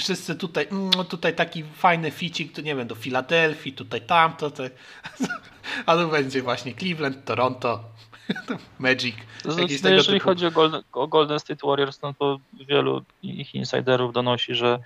wszyscy 0.00 0.34
tutaj, 0.34 0.66
mm, 0.70 0.90
tutaj 0.90 1.34
taki 1.34 1.64
fajny 1.74 2.10
ficik, 2.10 2.52
tu 2.52 2.62
nie 2.62 2.74
wiem, 2.76 2.86
do 2.88 2.94
Filadelfii, 2.94 3.72
tutaj 3.72 4.00
tamto, 4.00 4.50
te, 4.50 4.70
a 5.86 5.94
to 5.96 6.08
będzie 6.08 6.42
właśnie 6.42 6.74
Cleveland, 6.74 7.24
Toronto, 7.24 7.84
Magic. 8.78 9.16
Znaczy, 9.44 9.82
tego 9.82 9.94
jeżeli 9.94 10.18
typu. 10.18 10.30
chodzi 10.30 10.46
o 10.46 10.50
Golden, 10.50 10.82
o 10.92 11.06
Golden 11.06 11.40
State 11.40 11.66
Warriors, 11.66 12.02
no 12.02 12.14
to 12.18 12.38
wielu 12.52 13.02
ich 13.22 13.54
insiderów 13.54 14.12
donosi, 14.12 14.54
że 14.54 14.78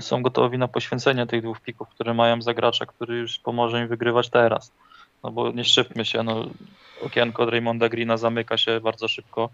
są 0.00 0.22
gotowi 0.22 0.58
na 0.58 0.68
poświęcenie 0.68 1.26
tych 1.26 1.42
dwóch 1.42 1.60
pików, 1.60 1.88
które 1.88 2.14
mają 2.14 2.42
za 2.42 2.54
gracza, 2.54 2.86
który 2.86 3.16
już 3.16 3.38
pomoże 3.38 3.82
im 3.82 3.88
wygrywać 3.88 4.30
teraz. 4.30 4.72
No 5.22 5.30
bo 5.30 5.52
nie 5.52 5.64
szczypmy 5.64 6.04
się, 6.04 6.22
no 6.22 6.46
okienko 7.02 7.42
od 7.42 7.48
Raymonda 7.48 7.88
Greena 7.88 8.16
zamyka 8.16 8.56
się 8.56 8.80
bardzo 8.80 9.08
szybko. 9.08 9.50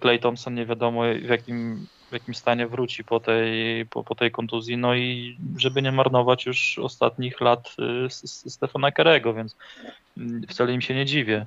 Clay 0.00 0.18
Thompson 0.18 0.54
nie 0.54 0.66
wiadomo 0.66 1.02
w 1.22 1.28
jakim 1.28 1.86
w 2.10 2.12
jakim 2.12 2.34
stanie 2.34 2.66
wróci 2.66 3.04
po 3.04 3.20
tej, 3.20 3.86
po, 3.86 4.04
po 4.04 4.14
tej 4.14 4.30
kontuzji, 4.30 4.76
no 4.76 4.94
i 4.94 5.36
żeby 5.56 5.82
nie 5.82 5.92
marnować 5.92 6.46
już 6.46 6.78
ostatnich 6.78 7.40
lat 7.40 7.76
y, 8.06 8.10
Stefana 8.50 8.90
Kerego, 8.90 9.34
więc 9.34 9.56
mm, 10.18 10.42
wcale 10.48 10.72
im 10.72 10.80
się 10.80 10.94
nie 10.94 11.06
dziwię. 11.06 11.46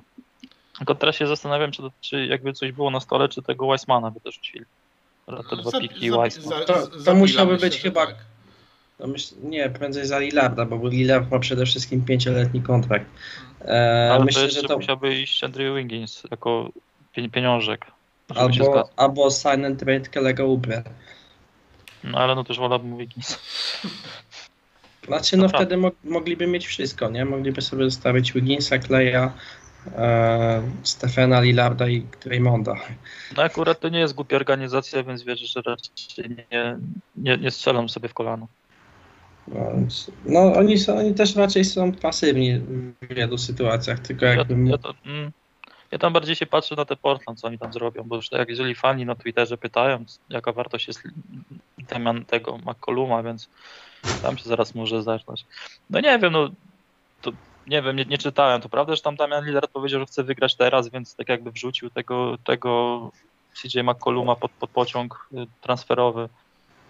Tylko 0.78 0.94
teraz 0.94 1.16
się 1.16 1.26
zastanawiam, 1.26 1.70
czy, 1.72 1.82
to, 1.82 1.90
czy 2.00 2.26
jakby 2.26 2.52
coś 2.52 2.72
było 2.72 2.90
na 2.90 3.00
stole, 3.00 3.28
czy 3.28 3.42
tego 3.42 3.66
Weissmana 3.66 4.10
by 4.10 4.20
też 4.20 4.34
rzucili. 4.34 4.64
Te 5.50 5.56
dwa 5.56 5.70
Za- 5.70 5.80
piki 5.80 6.10
za- 6.10 6.16
Weissman. 6.18 6.58
za- 6.58 6.64
To- 6.64 6.86
to 7.04 7.14
musiałby 7.14 7.56
być 7.56 7.76
chyba- 7.78 8.06
tak. 8.06 8.14
No 9.00 9.06
myśl, 9.06 9.34
nie, 9.42 9.70
prędzej 9.70 10.06
za 10.06 10.18
Lillarda, 10.18 10.64
bo 10.64 10.88
Lillard 10.88 11.30
ma 11.30 11.38
przede 11.38 11.66
wszystkim 11.66 12.04
pięcioletni 12.04 12.62
kontrakt. 12.62 13.06
E, 13.64 14.08
Ale 14.10 14.18
to 14.18 14.24
myślę, 14.24 14.42
jeszcze 14.44 14.60
że 14.62 14.68
to 14.68 14.76
musiałby 14.76 15.14
iść 15.20 15.44
Andrew 15.44 15.76
Wiggins 15.76 16.22
jako 16.30 16.70
pie- 17.16 17.30
pieniążek. 17.30 17.86
albo, 18.34 18.88
albo 18.96 19.30
sign 19.30 19.64
and 19.64 19.80
trade 19.80 20.08
Kelego 20.08 20.42
Oubre. 20.42 20.82
No 22.04 22.18
ale 22.18 22.34
no 22.34 22.44
też 22.44 22.58
wolałbym 22.58 22.96
Wiggins. 22.98 23.38
Znaczy, 25.06 25.36
no 25.36 25.42
Dobra. 25.42 25.58
wtedy 25.58 25.76
mo 25.76 25.90
mogliby 26.04 26.46
mieć 26.46 26.66
wszystko, 26.66 27.10
nie? 27.10 27.24
Mogliby 27.24 27.62
sobie 27.62 27.84
zostawić 27.84 28.32
Wigginsa, 28.32 28.78
Kleja, 28.78 29.32
e, 29.96 30.62
Stefana 30.82 31.40
Lillarda 31.40 31.88
i 31.88 32.06
Draymonda. 32.24 32.74
No 33.36 33.42
akurat 33.42 33.80
to 33.80 33.88
nie 33.88 33.98
jest 33.98 34.14
głupia 34.14 34.36
organizacja, 34.36 35.02
więc 35.02 35.22
wierzę, 35.22 35.46
że 35.46 35.62
raczej 35.62 36.36
nie, 36.52 36.78
nie, 37.16 37.36
nie 37.36 37.50
strzelam 37.50 37.88
sobie 37.88 38.08
w 38.08 38.14
kolano. 38.14 38.48
No, 39.48 39.70
no 40.26 40.52
oni, 40.54 40.78
są, 40.78 40.98
oni 40.98 41.14
też 41.14 41.36
raczej 41.36 41.64
są 41.64 41.92
pasywni 41.92 42.58
w 42.58 43.14
wielu 43.14 43.38
sytuacjach, 43.38 43.98
tylko 43.98 44.24
Ja, 44.24 44.34
jakby... 44.34 44.70
ja, 44.70 44.78
to, 44.78 44.94
mm, 45.06 45.32
ja 45.90 45.98
tam 45.98 46.12
bardziej 46.12 46.36
się 46.36 46.46
patrzę 46.46 46.74
na 46.74 46.84
te 46.84 46.96
Portland, 46.96 47.40
co 47.40 47.46
oni 47.46 47.58
tam 47.58 47.72
zrobią, 47.72 48.02
bo 48.02 48.16
już 48.16 48.28
tak 48.28 48.38
jak 48.38 48.48
jeżeli 48.48 48.74
fani 48.74 49.06
na 49.06 49.14
Twitterze 49.14 49.58
pytają, 49.58 50.04
jaka 50.28 50.52
wartość 50.52 50.88
jest 50.88 51.02
tego 52.26 52.58
McColluma, 52.58 53.22
więc 53.22 53.48
tam 54.22 54.38
się 54.38 54.44
zaraz 54.48 54.74
może 54.74 55.02
zacząć. 55.02 55.44
No 55.90 56.00
nie 56.00 56.18
wiem, 56.18 56.32
no 56.32 56.50
nie 57.66 57.82
wiem, 57.82 57.96
nie, 57.96 58.04
nie 58.04 58.18
czytałem. 58.18 58.60
To 58.60 58.68
prawda, 58.68 58.94
że 58.94 59.02
tam 59.02 59.16
Damian 59.16 59.44
Lillard 59.44 59.70
powiedział, 59.70 60.00
że 60.00 60.06
chce 60.06 60.22
wygrać 60.22 60.56
teraz, 60.56 60.88
więc 60.88 61.14
tak 61.14 61.28
jakby 61.28 61.50
wrzucił 61.50 61.90
tego, 61.90 62.38
tego 62.44 63.10
CJ 63.62 63.80
McColluma 63.80 64.36
pod, 64.36 64.50
pod 64.50 64.70
pociąg 64.70 65.28
y, 65.32 65.36
transferowy. 65.60 66.20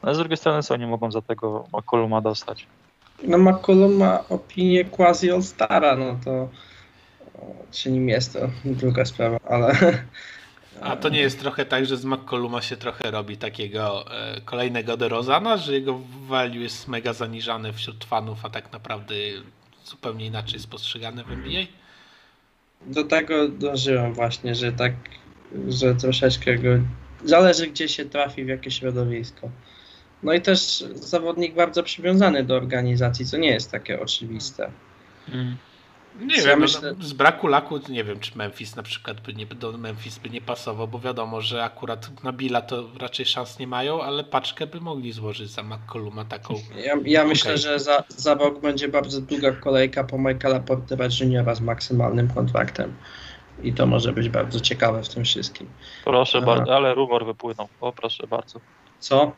No, 0.02 0.08
ale 0.08 0.14
z 0.14 0.18
drugiej 0.18 0.36
strony 0.36 0.62
co 0.62 0.74
oni 0.74 0.86
mogą 0.86 1.12
za 1.12 1.22
tego 1.22 1.64
McColluma 1.72 2.20
dostać? 2.20 2.66
No 3.22 3.38
McCollum 3.38 3.96
ma 3.96 4.28
opinię 4.28 4.84
quasi 4.84 5.30
All-Stara, 5.30 5.96
no 5.96 6.16
to 6.24 6.48
czy 7.70 7.90
nim 7.90 8.08
jest, 8.08 8.32
to 8.32 8.40
druga 8.64 9.04
sprawa, 9.04 9.38
ale... 9.48 9.74
A 10.80 10.96
to 10.96 11.08
nie 11.08 11.20
jest 11.20 11.40
trochę 11.40 11.64
tak, 11.66 11.86
że 11.86 11.96
z 11.96 12.04
McColluma 12.04 12.62
się 12.62 12.76
trochę 12.76 13.10
robi 13.10 13.36
takiego 13.36 14.04
e, 14.12 14.40
kolejnego 14.40 14.96
DeRozana, 14.96 15.56
że 15.56 15.72
jego 15.72 16.00
value 16.26 16.60
jest 16.60 16.88
mega 16.88 17.12
zaniżany 17.12 17.72
wśród 17.72 18.04
fanów, 18.04 18.44
a 18.44 18.50
tak 18.50 18.72
naprawdę 18.72 19.14
zupełnie 19.84 20.26
inaczej 20.26 20.54
jest 20.54 20.70
postrzegany 20.70 21.24
w 21.24 21.30
NBA? 21.30 21.62
Do 22.86 23.04
tego 23.04 23.48
dążyłem 23.48 24.14
właśnie, 24.14 24.54
że 24.54 24.72
tak, 24.72 24.92
że 25.68 25.94
troszeczkę 25.94 26.58
go... 26.58 26.68
Zależy 27.24 27.66
gdzie 27.66 27.88
się 27.88 28.04
trafi, 28.04 28.44
w 28.44 28.48
jakie 28.48 28.70
środowisko. 28.70 29.50
No 30.22 30.32
i 30.32 30.40
też 30.40 30.84
zawodnik 30.94 31.54
bardzo 31.54 31.82
przywiązany 31.82 32.44
do 32.44 32.56
organizacji, 32.56 33.26
co 33.26 33.36
nie 33.36 33.50
jest 33.50 33.70
takie 33.70 34.00
oczywiste. 34.00 34.70
Mm. 35.28 35.56
Nie 36.20 36.36
Ja 36.36 36.42
wiem, 36.42 36.60
myślę- 36.60 36.94
no, 36.98 37.04
z 37.04 37.12
braku 37.12 37.46
laku 37.46 37.80
nie 37.88 38.04
wiem, 38.04 38.20
czy 38.20 38.38
Memphis 38.38 38.76
na 38.76 38.82
przykład 38.82 39.20
by 39.20 39.34
nie, 39.34 39.46
do 39.46 39.72
Memphis 39.78 40.18
by 40.18 40.30
nie 40.30 40.40
pasował, 40.40 40.88
bo 40.88 40.98
wiadomo, 40.98 41.40
że 41.40 41.64
akurat 41.64 42.22
na 42.24 42.32
Billa 42.32 42.60
to 42.60 42.84
raczej 43.00 43.26
szans 43.26 43.58
nie 43.58 43.66
mają, 43.66 44.02
ale 44.02 44.24
paczkę 44.24 44.66
by 44.66 44.80
mogli 44.80 45.12
złożyć 45.12 45.50
za 45.50 45.62
McColluma 45.62 46.24
taką. 46.24 46.54
Ja, 46.84 46.94
ja 47.04 47.24
myślę, 47.24 47.50
Okej. 47.50 47.62
że 47.62 47.78
za, 47.78 48.04
za 48.08 48.34
rok 48.34 48.60
będzie 48.60 48.88
bardzo 48.88 49.20
długa 49.20 49.52
kolejka 49.52 50.04
po 50.04 50.18
Michaela 50.18 50.60
Portera 50.60 51.04
Juniora 51.20 51.54
z 51.54 51.60
maksymalnym 51.60 52.28
kontraktem. 52.34 52.94
I 53.62 53.72
to 53.72 53.86
może 53.86 54.12
być 54.12 54.28
bardzo 54.28 54.60
ciekawe 54.60 55.02
w 55.02 55.08
tym 55.08 55.24
wszystkim. 55.24 55.68
Proszę 56.04 56.38
Aha. 56.38 56.46
bardzo, 56.46 56.76
ale 56.76 56.94
rumor 56.94 57.26
wypłynął. 57.26 57.68
O, 57.80 57.92
proszę 57.92 58.26
bardzo. 58.26 58.60
Co? 58.98 59.32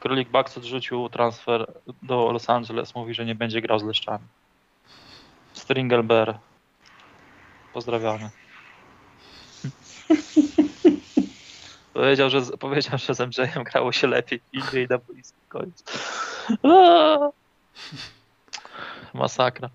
Królik 0.00 0.28
Bucks 0.28 0.58
odrzucił 0.58 1.08
transfer 1.08 1.72
do 2.02 2.32
Los 2.32 2.50
Angeles. 2.50 2.94
Mówi, 2.94 3.14
że 3.14 3.24
nie 3.24 3.34
będzie 3.34 3.60
grał 3.60 3.78
z 3.78 3.82
leszczami. 3.84 4.24
Stringelbear. 5.70 6.38
Pozdrawiamy. 7.72 8.30
powiedział, 11.94 12.30
że, 12.30 12.44
z- 12.44 12.56
powiedział, 12.56 12.98
że 12.98 13.14
z 13.14 13.20
MJ-em 13.20 13.64
grało 13.64 13.92
się 13.92 14.06
lepiej. 14.06 14.40
Indziej 14.52 14.86
na 14.90 14.98
boisku. 14.98 15.38
Koniec. 15.48 15.84
Masakra. 19.14 19.70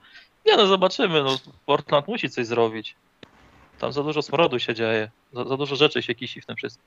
Nie 0.46 0.58
no, 0.58 0.68
zobaczymy. 0.68 1.24
No, 1.24 1.38
Portland 1.66 2.08
musi 2.08 2.30
coś 2.30 2.46
zrobić. 2.46 2.96
Tam 3.80 3.92
za 3.92 4.04
dużo 4.04 4.22
smrodu 4.22 4.60
się 4.60 4.74
dzieje. 4.76 5.12
Za, 5.34 5.44
za 5.46 5.58
dużo 5.58 5.76
rzeczy 5.76 6.02
się 6.04 6.16
kisi 6.16 6.42
w 6.42 6.46
tym 6.46 6.56
wszystkim. 6.56 6.86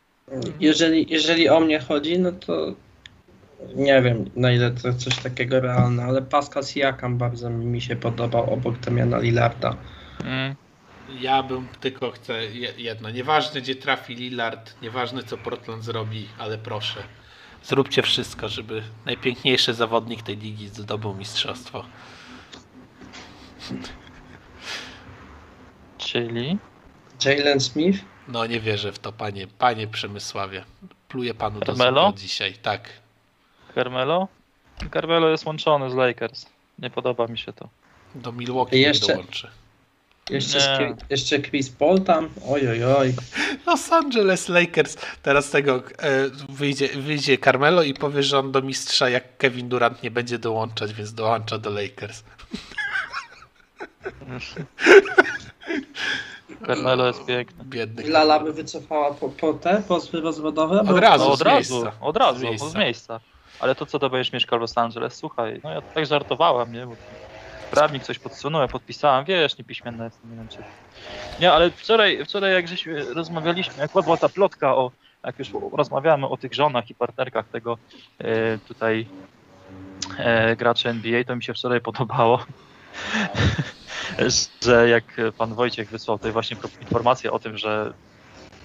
Jeżeli, 0.60 1.06
jeżeli 1.10 1.48
o 1.48 1.60
mnie 1.60 1.80
chodzi, 1.80 2.18
no 2.18 2.32
to 2.32 2.72
nie 3.74 4.02
wiem 4.02 4.30
na 4.36 4.52
ile 4.52 4.70
to 4.70 4.94
coś 4.94 5.16
takiego 5.18 5.60
realne, 5.60 6.04
ale 6.04 6.22
Pascal 6.22 6.64
Siakam 6.64 7.18
bardzo 7.18 7.50
mi 7.50 7.80
się 7.80 7.96
podobał 7.96 8.54
obok 8.54 8.78
Damiana 8.78 9.18
Lillarda. 9.18 9.76
Mm. 10.24 10.54
Ja 11.20 11.42
bym 11.42 11.68
tylko 11.80 12.10
chcę 12.10 12.44
je- 12.44 12.72
jedno. 12.76 13.10
Nieważne 13.10 13.60
gdzie 13.60 13.74
trafi 13.74 14.14
Lillard, 14.14 14.74
nieważne 14.82 15.22
co 15.22 15.36
Portland 15.38 15.84
zrobi, 15.84 16.28
ale 16.38 16.58
proszę. 16.58 17.02
Zróbcie 17.64 18.02
wszystko, 18.02 18.48
żeby 18.48 18.82
najpiękniejszy 19.06 19.74
zawodnik 19.74 20.22
tej 20.22 20.36
ligi 20.36 20.68
zdobył 20.68 21.14
mistrzostwo. 21.14 21.84
Czyli? 25.98 26.58
Jalen 27.24 27.60
Smith? 27.60 27.98
No 28.28 28.46
nie 28.46 28.60
wierzę 28.60 28.92
w 28.92 28.98
to, 28.98 29.12
panie, 29.12 29.46
panie 29.58 29.86
Przemysławie. 29.86 30.64
Pluję 31.08 31.34
panu 31.34 31.60
do 31.60 31.66
Carmelo? 31.66 32.06
zupy 32.06 32.20
dzisiaj, 32.20 32.54
tak. 32.62 32.88
Carmelo? 33.82 34.28
Carmelo 34.92 35.28
jest 35.28 35.46
łączony 35.46 35.90
z 35.90 35.94
Lakers. 35.94 36.46
Nie 36.78 36.90
podoba 36.90 37.26
mi 37.26 37.38
się 37.38 37.52
to. 37.52 37.68
Do 38.14 38.32
Milwaukee 38.32 38.80
Jeszcze- 38.80 39.06
nie 39.06 39.12
dołączy. 39.14 39.48
Jeszcze, 40.30 40.96
jeszcze 41.10 41.38
Chris 41.42 41.70
Paul 41.70 42.00
tam? 42.00 42.28
Oj, 42.48 42.68
oj, 42.68 42.84
oj. 42.84 43.14
Los 43.66 43.92
Angeles 43.92 44.48
Lakers. 44.48 44.96
Teraz 45.22 45.50
tego 45.50 45.76
e, 45.76 45.82
wyjdzie, 46.48 46.88
wyjdzie 46.88 47.38
Carmelo 47.38 47.82
i 47.82 47.94
powie, 47.94 48.22
że 48.22 48.38
on 48.38 48.52
do 48.52 48.62
mistrza 48.62 49.08
jak 49.08 49.36
Kevin 49.36 49.68
Durant 49.68 50.02
nie 50.02 50.10
będzie 50.10 50.38
dołączać, 50.38 50.92
więc 50.92 51.14
dołącza 51.14 51.58
do 51.58 51.70
Lakers. 51.70 52.22
Carmelo 56.66 57.06
jest 57.06 57.24
piękny. 57.24 57.64
Biedny. 57.64 58.08
Lala 58.08 58.40
by 58.40 58.52
wycofała 58.52 59.14
po, 59.14 59.28
po 59.28 59.52
te 59.54 59.82
pozwy 59.88 60.20
rozwodowe? 60.20 60.80
Od 60.80 60.98
razu. 60.98 61.24
No, 61.24 61.32
od 61.32 61.38
z 61.38 61.42
razu, 61.42 61.74
miejsca. 61.74 61.92
od 62.00 62.16
razu, 62.16 62.38
Z 62.38 62.42
miejsca. 62.42 62.64
miejsca. 62.66 62.78
z 62.78 62.82
miejsca. 62.84 63.20
Ale 63.60 63.74
to 63.74 63.86
co 63.86 63.98
to 63.98 64.10
będziesz 64.10 64.32
mieszkał 64.32 64.58
w 64.58 64.62
Los 64.62 64.78
Angeles? 64.78 65.14
Słuchaj, 65.14 65.60
no 65.64 65.70
ja 65.70 65.82
tak 65.94 66.06
żartowałem, 66.06 66.72
nie? 66.72 66.86
Bo 66.86 66.96
prawnik 67.70 68.02
coś 68.02 68.18
podsunął, 68.18 68.60
ja 68.60 68.68
podpisałem, 68.68 69.24
wiesz, 69.24 69.58
niepiśmienna 69.58 70.04
jestem, 70.04 70.30
nie 70.30 70.36
wiem 70.36 70.48
czy... 70.48 70.58
Nie, 71.40 71.52
ale 71.52 71.70
wczoraj, 71.70 72.24
wczoraj 72.24 72.52
jak 72.52 72.68
żeśmy 72.68 73.14
rozmawialiśmy, 73.14 73.82
jak 73.82 73.92
była 73.92 74.16
ta 74.16 74.28
plotka 74.28 74.76
o, 74.76 74.90
jak 75.24 75.38
już 75.38 75.48
rozmawiamy 75.72 76.28
o 76.28 76.36
tych 76.36 76.54
żonach 76.54 76.90
i 76.90 76.94
partnerkach 76.94 77.48
tego 77.48 77.78
e, 78.18 78.58
tutaj 78.58 79.06
e, 80.18 80.56
graczy 80.56 80.88
NBA, 80.88 81.24
to 81.24 81.36
mi 81.36 81.42
się 81.42 81.54
wczoraj 81.54 81.80
podobało, 81.80 82.44
że 84.64 84.88
jak 84.88 85.04
pan 85.38 85.54
Wojciech 85.54 85.90
wysłał 85.90 86.18
tutaj 86.18 86.32
właśnie 86.32 86.56
informację 86.80 87.32
o 87.32 87.38
tym, 87.38 87.58
że 87.58 87.92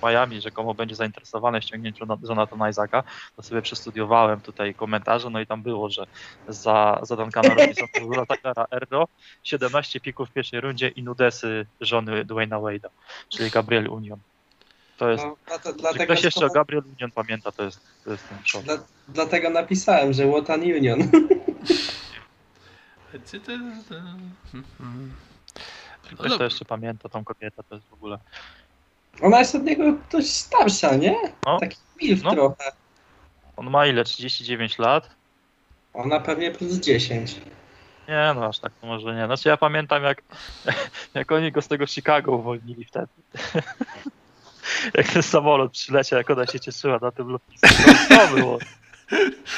Miami 0.04 0.42
rzekomo 0.42 0.74
będzie 0.74 0.96
zainteresowane 0.96 1.62
ściągnięciem 1.62 2.08
Jonathana 2.30 2.70
Isaaca, 2.70 3.04
to 3.36 3.44
sobie 3.44 3.62
przestudiowałem 3.62 4.42
tutaj 4.42 4.76
komentarze, 4.76 5.30
no 5.30 5.40
i 5.40 5.48
tam 5.48 5.64
było, 5.64 5.90
że 5.90 6.06
za, 6.48 7.00
za 7.02 7.16
Duncana 7.16 7.50
Robinson 7.56 7.88
Takara 8.28 8.66
Erdo 8.72 9.08
17 9.44 10.00
pików 10.00 10.30
w 10.30 10.34
pierwszej 10.34 10.62
rundzie 10.62 10.88
i 10.88 11.04
nudesy 11.04 11.66
żony 11.82 12.26
Dwayna 12.26 12.58
Wade'a, 12.58 12.90
czyli 13.30 13.50
Gabriel 13.50 13.90
Union. 13.90 14.20
To 14.98 15.10
jest, 15.10 15.24
No, 15.24 15.38
dlatego, 15.78 16.04
ktoś 16.04 16.24
jeszcze 16.24 16.46
o 16.46 16.50
Gabriel 16.50 16.84
Union 16.86 17.12
pamięta, 17.12 17.52
to 17.52 17.64
jest, 17.64 17.80
to 18.04 18.12
jest 18.12 18.30
ten 18.30 18.38
szok. 18.44 18.64
dla, 18.64 18.78
dlatego 19.08 19.50
napisałem, 19.50 20.14
że 20.14 20.28
Wotan 20.28 20.62
Union. 20.62 21.00
Ktoś 26.14 26.38
to 26.38 26.44
jeszcze 26.44 26.66
pamięta 26.66 27.10
tą 27.10 27.24
kobietę, 27.24 27.64
to 27.70 27.76
jest 27.76 27.88
w 27.88 27.94
ogóle... 27.94 28.20
Ona 29.22 29.40
jest 29.40 29.56
od 29.56 29.64
niego 29.64 29.84
dość 30.12 30.30
starsza, 30.32 30.96
nie? 30.96 31.16
No. 31.46 31.60
Taki 31.60 31.78
milf 32.02 32.24
No. 32.24 32.32
trochę. 32.32 32.72
On 33.58 33.70
ma 33.70 33.88
ile? 33.88 34.04
39 34.04 34.80
lat? 34.80 35.10
Ona 35.94 36.20
pewnie 36.20 36.52
plus 36.52 36.74
10. 36.74 37.36
Nie, 38.08 38.32
no 38.36 38.46
aż 38.48 38.60
tak 38.60 38.72
to 38.82 38.88
może 38.88 39.16
nie. 39.16 39.26
Znaczy 39.26 39.50
ja 39.50 39.58
pamiętam 39.58 40.04
jak, 40.04 40.22
jak 41.14 41.32
oni 41.32 41.52
go 41.52 41.62
z 41.62 41.68
tego 41.68 41.88
Chicago 41.88 42.32
uwolnili 42.32 42.86
wtedy. 42.86 43.08
jak 44.98 45.08
ten 45.08 45.24
samolot 45.24 45.72
przyleciał, 45.72 46.18
jak 46.18 46.30
ona 46.30 46.46
się 46.48 46.60
cieszyła 46.60 47.00
na 47.02 47.12
tym 47.12 47.30
lotnisku. 47.30 47.68
No, 48.10 48.18
to 48.18 48.28
było, 48.36 48.58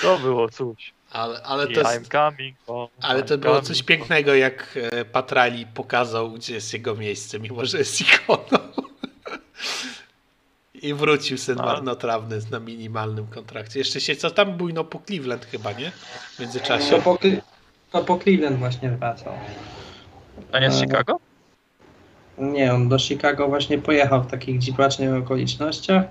to 0.01 0.17
było 0.19 0.49
coś. 0.49 0.93
Ale, 1.11 1.41
ale 1.43 1.65
I 1.71 1.73
to, 1.75 1.81
I'm 1.81 1.93
jest, 1.93 2.11
coming 2.11 2.57
home, 2.67 2.87
ale 3.01 3.23
I'm 3.23 3.27
to 3.27 3.37
było 3.37 3.53
coming 3.53 3.67
coś 3.67 3.77
home. 3.77 3.87
pięknego, 3.87 4.35
jak 4.35 4.79
e, 4.91 5.05
Patrali 5.05 5.65
pokazał, 5.65 6.31
gdzie 6.31 6.53
jest 6.53 6.73
jego 6.73 6.95
miejsce, 6.95 7.39
mimo 7.39 7.65
że 7.65 7.77
jest 7.77 8.01
ikoną. 8.01 8.57
I 10.81 10.93
wrócił 10.93 11.37
syn 11.37 11.59
A. 11.59 11.65
marnotrawny 11.65 12.39
na 12.51 12.59
minimalnym 12.59 13.27
kontrakcie. 13.27 13.79
Jeszcze 13.79 14.01
się 14.01 14.15
co 14.15 14.31
tam 14.31 14.57
bujno 14.57 14.83
po 14.83 14.99
Cleveland 15.07 15.45
chyba, 15.45 15.71
nie? 15.71 15.91
W 15.91 16.35
To 16.37 16.43
międzyczasie. 16.43 17.01
po, 17.01 17.15
Cle- 17.15 17.41
to 17.91 18.03
po 18.03 18.17
Cleveland 18.19 18.59
właśnie 18.59 18.89
wracał. 18.89 19.33
A 20.51 20.59
nie 20.59 20.71
z 20.71 20.75
E, 20.75 20.79
Chicago? 20.79 21.19
Nie, 22.37 22.73
on 22.73 22.89
do 22.89 22.99
Chicago 22.99 23.47
właśnie 23.47 23.77
pojechał 23.77 24.23
w 24.23 24.27
takich 24.31 24.59
dziwacznych 24.59 25.13
okolicznościach. 25.23 26.03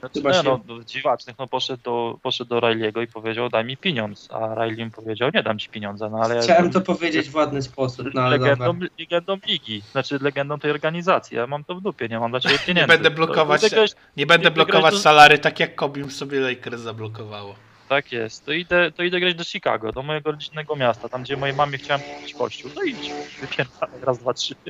Znaczy, 0.00 0.14
chyba 0.14 0.30
nie, 0.30 0.36
się- 0.42 0.60
no, 0.68 0.84
dziwacznych, 0.84 1.38
no 1.38 1.46
poszedł 1.46 1.82
do, 1.82 2.18
poszedł 2.22 2.48
do 2.50 2.60
Riley'ego 2.60 3.02
i 3.02 3.06
powiedział 3.06 3.48
daj 3.48 3.64
mi 3.64 3.76
pieniądz, 3.76 4.28
a 4.32 4.54
Riley 4.54 4.84
mu 4.84 4.90
powiedział 4.90 5.30
nie 5.34 5.42
dam 5.42 5.58
ci 5.58 5.68
pieniądza, 5.68 6.08
no 6.10 6.18
ale 6.22 6.34
ja 6.36 6.42
Chciałem 6.42 6.64
jestem 6.64 6.82
to 6.82 6.92
powiedzieć 6.94 7.30
w 7.30 7.34
ładny 7.34 7.62
sposób, 7.62 8.06
no 8.14 8.22
ale 8.22 8.38
legendą, 8.38 8.64
dobra. 8.64 8.88
legendą 8.98 9.36
ligi, 9.46 9.82
znaczy 9.92 10.18
legendą 10.20 10.58
tej 10.58 10.70
organizacji, 10.70 11.36
ja 11.36 11.46
mam 11.46 11.64
to 11.64 11.74
w 11.74 11.80
dupie, 11.80 12.08
nie 12.08 12.18
mam 12.20 12.30
dla 12.30 12.40
ciebie 12.40 12.54
Nie 12.54 12.66
pieniędzy. 12.66 12.88
będę 12.88 13.10
To- 13.10 13.16
blokować, 13.16 13.60
to 13.70 13.84
nie 14.16 14.26
będę 14.26 14.44
nie 14.48 14.54
blokować 14.54 14.94
do- 14.94 15.00
salary 15.00 15.38
tak 15.38 15.60
jak 15.60 15.74
Kobim 15.74 16.10
sobie 16.10 16.40
Lakers 16.40 16.80
zablokowało. 16.80 17.54
Tak 17.88 18.12
jest, 18.12 18.44
to 18.46 18.52
idę, 18.52 18.92
to 18.92 19.02
idę 19.02 19.20
grać 19.20 19.34
do 19.34 19.44
Chicago, 19.44 19.92
do 19.92 20.02
mojego 20.02 20.30
rodzinnego 20.32 20.76
miasta, 20.76 21.08
tam 21.08 21.22
gdzie 21.22 21.36
mojej 21.36 21.56
mamie 21.56 21.78
chciałem 21.78 22.00
kupić 22.02 22.34
kościół, 22.34 22.70
no 22.76 22.82
idź, 22.82 23.10
wypierdalaj, 23.40 24.00
raz, 24.02 24.18
dwa, 24.18 24.34
trzy. 24.34 24.54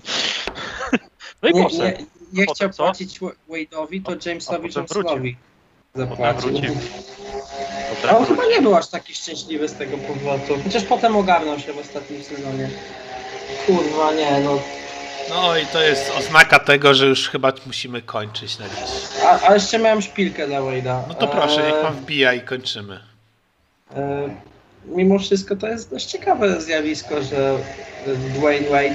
No 1.42 1.48
i 1.48 1.54
Nie, 1.54 1.62
poszedł. 1.62 1.82
nie, 1.82 2.06
nie 2.32 2.46
potem 2.46 2.54
chciał 2.54 2.70
co? 2.72 2.82
płacić 2.84 3.20
Wa- 3.20 3.30
Wade'owi, 3.50 4.02
to 4.02 4.12
A- 4.12 4.28
Jamesowi 4.28 4.68
Johnsonowi 4.76 5.36
zapłacił. 5.94 6.50
A 8.10 8.16
on 8.16 8.26
chyba 8.26 8.42
nie 8.46 8.62
był 8.62 8.76
aż 8.76 8.88
taki 8.88 9.14
szczęśliwy 9.14 9.68
z 9.68 9.74
tego 9.74 9.98
powrotu. 9.98 10.58
Chociaż 10.64 10.84
potem 10.84 11.16
ogarnął 11.16 11.58
się 11.58 11.72
w 11.72 11.78
ostatnim 11.78 12.22
sezonie. 12.24 12.70
Kurwa, 13.66 14.12
nie, 14.12 14.40
no. 14.40 14.58
No 15.30 15.56
i 15.58 15.66
to 15.66 15.82
jest 15.82 16.10
oznaka 16.18 16.58
tego, 16.58 16.94
że 16.94 17.06
już 17.06 17.28
chyba 17.28 17.52
musimy 17.66 18.02
kończyć 18.02 18.58
na 18.58 18.68
dziś. 18.68 19.24
A, 19.24 19.48
a 19.48 19.54
jeszcze 19.54 19.78
miałem 19.78 20.02
szpilkę 20.02 20.46
dla 20.46 20.58
Wade'a. 20.60 21.02
No 21.08 21.14
to 21.14 21.28
proszę, 21.28 21.62
niech 21.66 21.74
Eee, 21.74 21.82
pan 21.82 21.94
wbija 21.94 22.32
i 22.34 22.40
kończymy. 22.40 23.00
E, 23.96 24.28
mimo 24.86 25.18
wszystko 25.18 25.56
to 25.56 25.68
jest 25.68 25.90
dość 25.90 26.06
ciekawe 26.06 26.60
zjawisko, 26.60 27.22
że 27.22 27.58
Dwayne 28.34 28.68
Wade, 28.68 28.94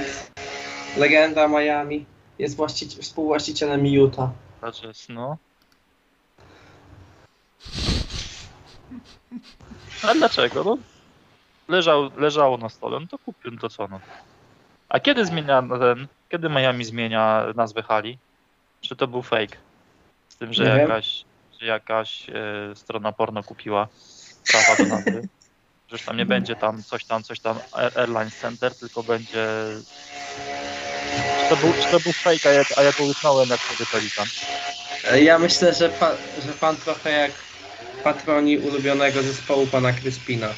legenda 0.96 1.48
Miami, 1.48 2.06
jest 2.38 2.56
właścici- 2.56 3.02
współwłaścicielem 3.02 3.86
Utah. 3.86 4.30
Jest, 4.82 5.08
no. 5.08 5.36
A 10.02 10.14
dlaczego? 10.14 10.64
No, 10.64 10.78
leżał, 11.68 12.10
leżało 12.16 12.56
na 12.56 12.68
stole, 12.68 13.00
no 13.00 13.06
to 13.06 13.18
kupił, 13.18 13.50
no 13.50 13.58
to 13.58 13.68
co 13.68 13.88
no. 13.88 14.00
A 14.88 15.00
kiedy 15.00 15.26
zmienia 15.26 15.62
ten, 15.62 16.06
kiedy 16.28 16.48
Miami 16.48 16.84
zmienia 16.84 17.46
nazwę 17.54 17.82
hali? 17.82 18.18
Czy 18.80 18.96
to 18.96 19.06
był 19.08 19.22
fake? 19.22 19.56
Z 20.28 20.36
tym, 20.36 20.52
że 20.52 20.64
Nie 20.64 20.70
wiem. 20.70 20.80
jakaś, 20.80 21.24
że 21.60 21.66
jakaś 21.66 22.30
e, 22.30 22.32
strona 22.74 23.12
porno 23.12 23.42
kupiła 23.42 23.88
prawa 24.52 24.76
do 24.76 24.84
nazwy. 24.84 25.28
Że 25.88 25.98
tam 25.98 26.16
nie 26.16 26.26
będzie 26.26 26.56
tam 26.56 26.82
coś 26.82 27.04
tam, 27.04 27.22
coś 27.22 27.40
tam 27.40 27.56
Air- 27.56 27.98
Airlines 27.98 28.36
Center, 28.36 28.74
tylko 28.74 29.02
będzie... 29.02 29.46
To 31.48 31.56
był, 31.56 31.72
to 31.90 32.00
był 32.00 32.12
fake, 32.12 32.48
a 32.50 32.52
ja, 32.52 32.64
a 32.76 32.82
ja 32.82 32.92
to 32.92 33.02
uznałem 33.04 33.48
jak 33.48 33.60
sobie 33.60 33.86
Pelikan. 33.92 34.26
Ja 35.22 35.38
myślę, 35.38 35.74
że, 35.74 35.88
pa, 35.88 36.10
że 36.46 36.52
pan 36.52 36.76
trochę 36.76 37.10
jak 37.10 37.30
patroni 38.04 38.58
ulubionego 38.58 39.22
zespołu 39.22 39.66
pana 39.66 39.92
Kryspina. 39.92 40.48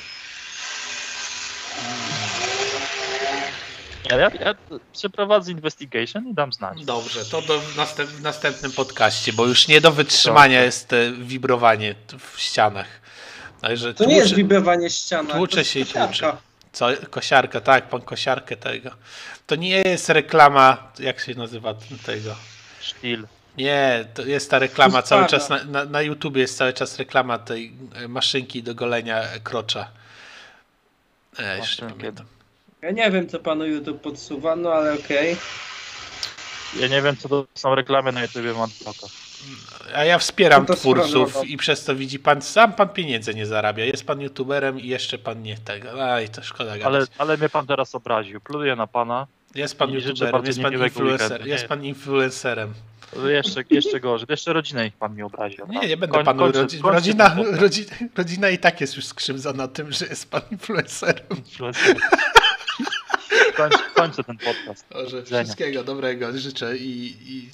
Ja, 4.11 4.17
ja, 4.17 4.31
ja 4.41 4.55
przeprowadzę 4.93 5.53
investigation 5.53 6.29
i 6.29 6.35
dam 6.35 6.53
znać. 6.53 6.85
Dobrze, 6.85 7.25
to 7.25 7.43
do, 7.43 7.61
w, 7.61 7.77
następ, 7.77 8.11
w 8.11 8.23
następnym 8.23 8.73
podcaście, 8.73 9.33
bo 9.33 9.47
już 9.47 9.69
nie 9.69 9.81
do 9.81 9.93
wytrzymania 9.93 10.57
Dobrze. 10.59 10.65
jest 10.65 10.93
e, 10.93 11.13
wibrowanie 11.13 11.95
w 12.35 12.41
ścianach. 12.41 12.87
Także 13.61 13.95
To 13.95 14.05
nie 14.05 14.15
jest 14.15 14.27
tłucze- 14.29 14.37
wibrowanie 14.37 14.91
ściana. 14.91 15.35
tłucze 15.35 15.65
się 15.65 15.81
i 15.81 15.87
tłucze. 15.87 16.37
Co, 16.73 16.89
kosiarka, 17.11 17.61
tak, 17.61 17.89
pan 17.89 18.01
kosiarkę 18.01 18.57
tego. 18.57 18.91
To 19.47 19.57
nie 19.57 19.83
jest 19.83 20.09
reklama, 20.09 20.93
jak 20.99 21.21
się 21.21 21.35
nazywa 21.35 21.75
tego. 22.07 22.37
Sztil. 22.81 23.27
Nie, 23.57 24.05
to 24.15 24.23
jest 24.23 24.51
ta 24.51 24.59
reklama 24.59 25.03
cały 25.03 25.27
czas, 25.27 25.49
na, 25.49 25.65
na, 25.65 25.85
na 25.85 26.03
YouTubie 26.03 26.41
jest 26.41 26.57
cały 26.57 26.73
czas 26.73 26.99
reklama 26.99 27.39
tej 27.39 27.73
e, 27.95 28.09
maszynki 28.09 28.63
do 28.63 28.75
golenia 28.75 29.23
e, 29.23 29.41
krocza. 29.41 29.89
E, 31.39 31.57
jeszcze 31.57 31.83
nie 31.83 31.89
Maszynki. 31.89 31.95
pamiętam. 31.99 32.27
Ja 32.83 32.91
nie 32.91 33.11
wiem, 33.11 33.29
co 33.29 33.39
panu 33.39 33.67
YouTube 33.67 34.03
podsuwa, 34.03 34.57
no 34.57 34.73
ale 34.73 34.95
okej. 34.95 35.37
Ja 36.81 36.87
nie 36.89 37.03
wiem, 37.03 37.17
co 37.17 37.29
to 37.29 37.47
są 37.55 37.75
reklamy 37.75 38.13
na 38.13 38.23
YouTubie 38.23 38.53
Madblocka. 38.53 39.07
A 39.95 40.05
ja 40.05 40.19
wspieram 40.19 40.63
No 40.63 40.67
to 40.67 40.75
twórców 40.75 41.31
skoro- 41.31 41.45
i 41.45 41.57
przez 41.57 41.85
to 41.85 41.95
widzi 41.95 42.19
pan, 42.19 42.43
sam 42.43 42.73
pan 42.73 42.89
pieniędzy 42.89 43.35
nie 43.35 43.47
zarabia. 43.47 43.85
Jest 43.85 44.07
pan 44.07 44.21
youtuberem 44.21 44.81
i 44.81 44.87
jeszcze 44.89 45.19
pan 45.19 45.43
nie 45.43 45.59
tego. 45.59 46.13
Aj, 46.13 46.29
to 46.29 46.43
szkoda 46.43 46.71
gadać. 46.79 46.85
Ale, 46.87 47.07
ale 47.19 47.37
mnie 47.37 47.49
pan 47.49 47.67
teraz 47.67 47.95
obraził. 47.95 48.41
Pluję 48.41 48.77
na 48.77 48.87
pana. 48.87 49.27
Jest 49.55 49.79
pan 49.79 49.91
youtuberem, 49.91 50.45
jest 50.47 50.61
pan, 50.63 50.73
influencer, 50.85 51.47
jest 51.47 51.67
pan 51.67 51.85
influencerem. 51.85 52.75
To 53.15 53.29
Jeszcze, 53.29 53.63
jeszcze 53.71 54.01
gorzej. 54.01 54.27
Jeszcze 54.31 54.53
rodzinę 54.53 54.87
ich 54.87 54.95
pan 54.97 55.17
mi 55.17 55.23
obraził. 55.23 55.67
Nie, 55.69 55.89
nie 55.89 55.97
będę 55.97 56.17
Koń- 56.19 56.25
panu... 56.25 56.43
kończę- 56.43 56.61
rodzi, 56.61 56.79
kończę 56.79 56.95
rodzina, 56.95 57.31
podcast. 57.31 57.61
rodzina, 57.63 57.91
rodzina 58.17 58.51
i 58.51 58.59
tak 58.59 58.81
jest 58.81 58.97
już 58.97 59.07
skrzywdzona 59.07 59.69
tym, 59.69 59.93
że 59.93 60.07
jest 60.07 60.31
pan 60.31 60.43
influencerem. 60.51 61.27
Kończę, 63.57 63.79
kończę 63.95 64.25
ten 64.25 64.39
podcast. 64.39 64.87
Widzenia. 65.17 65.45
wszystkiego 65.45 65.85
dobrego 65.85 66.39
życzę 66.39 66.77
i, 66.77 67.17
i, 67.29 67.51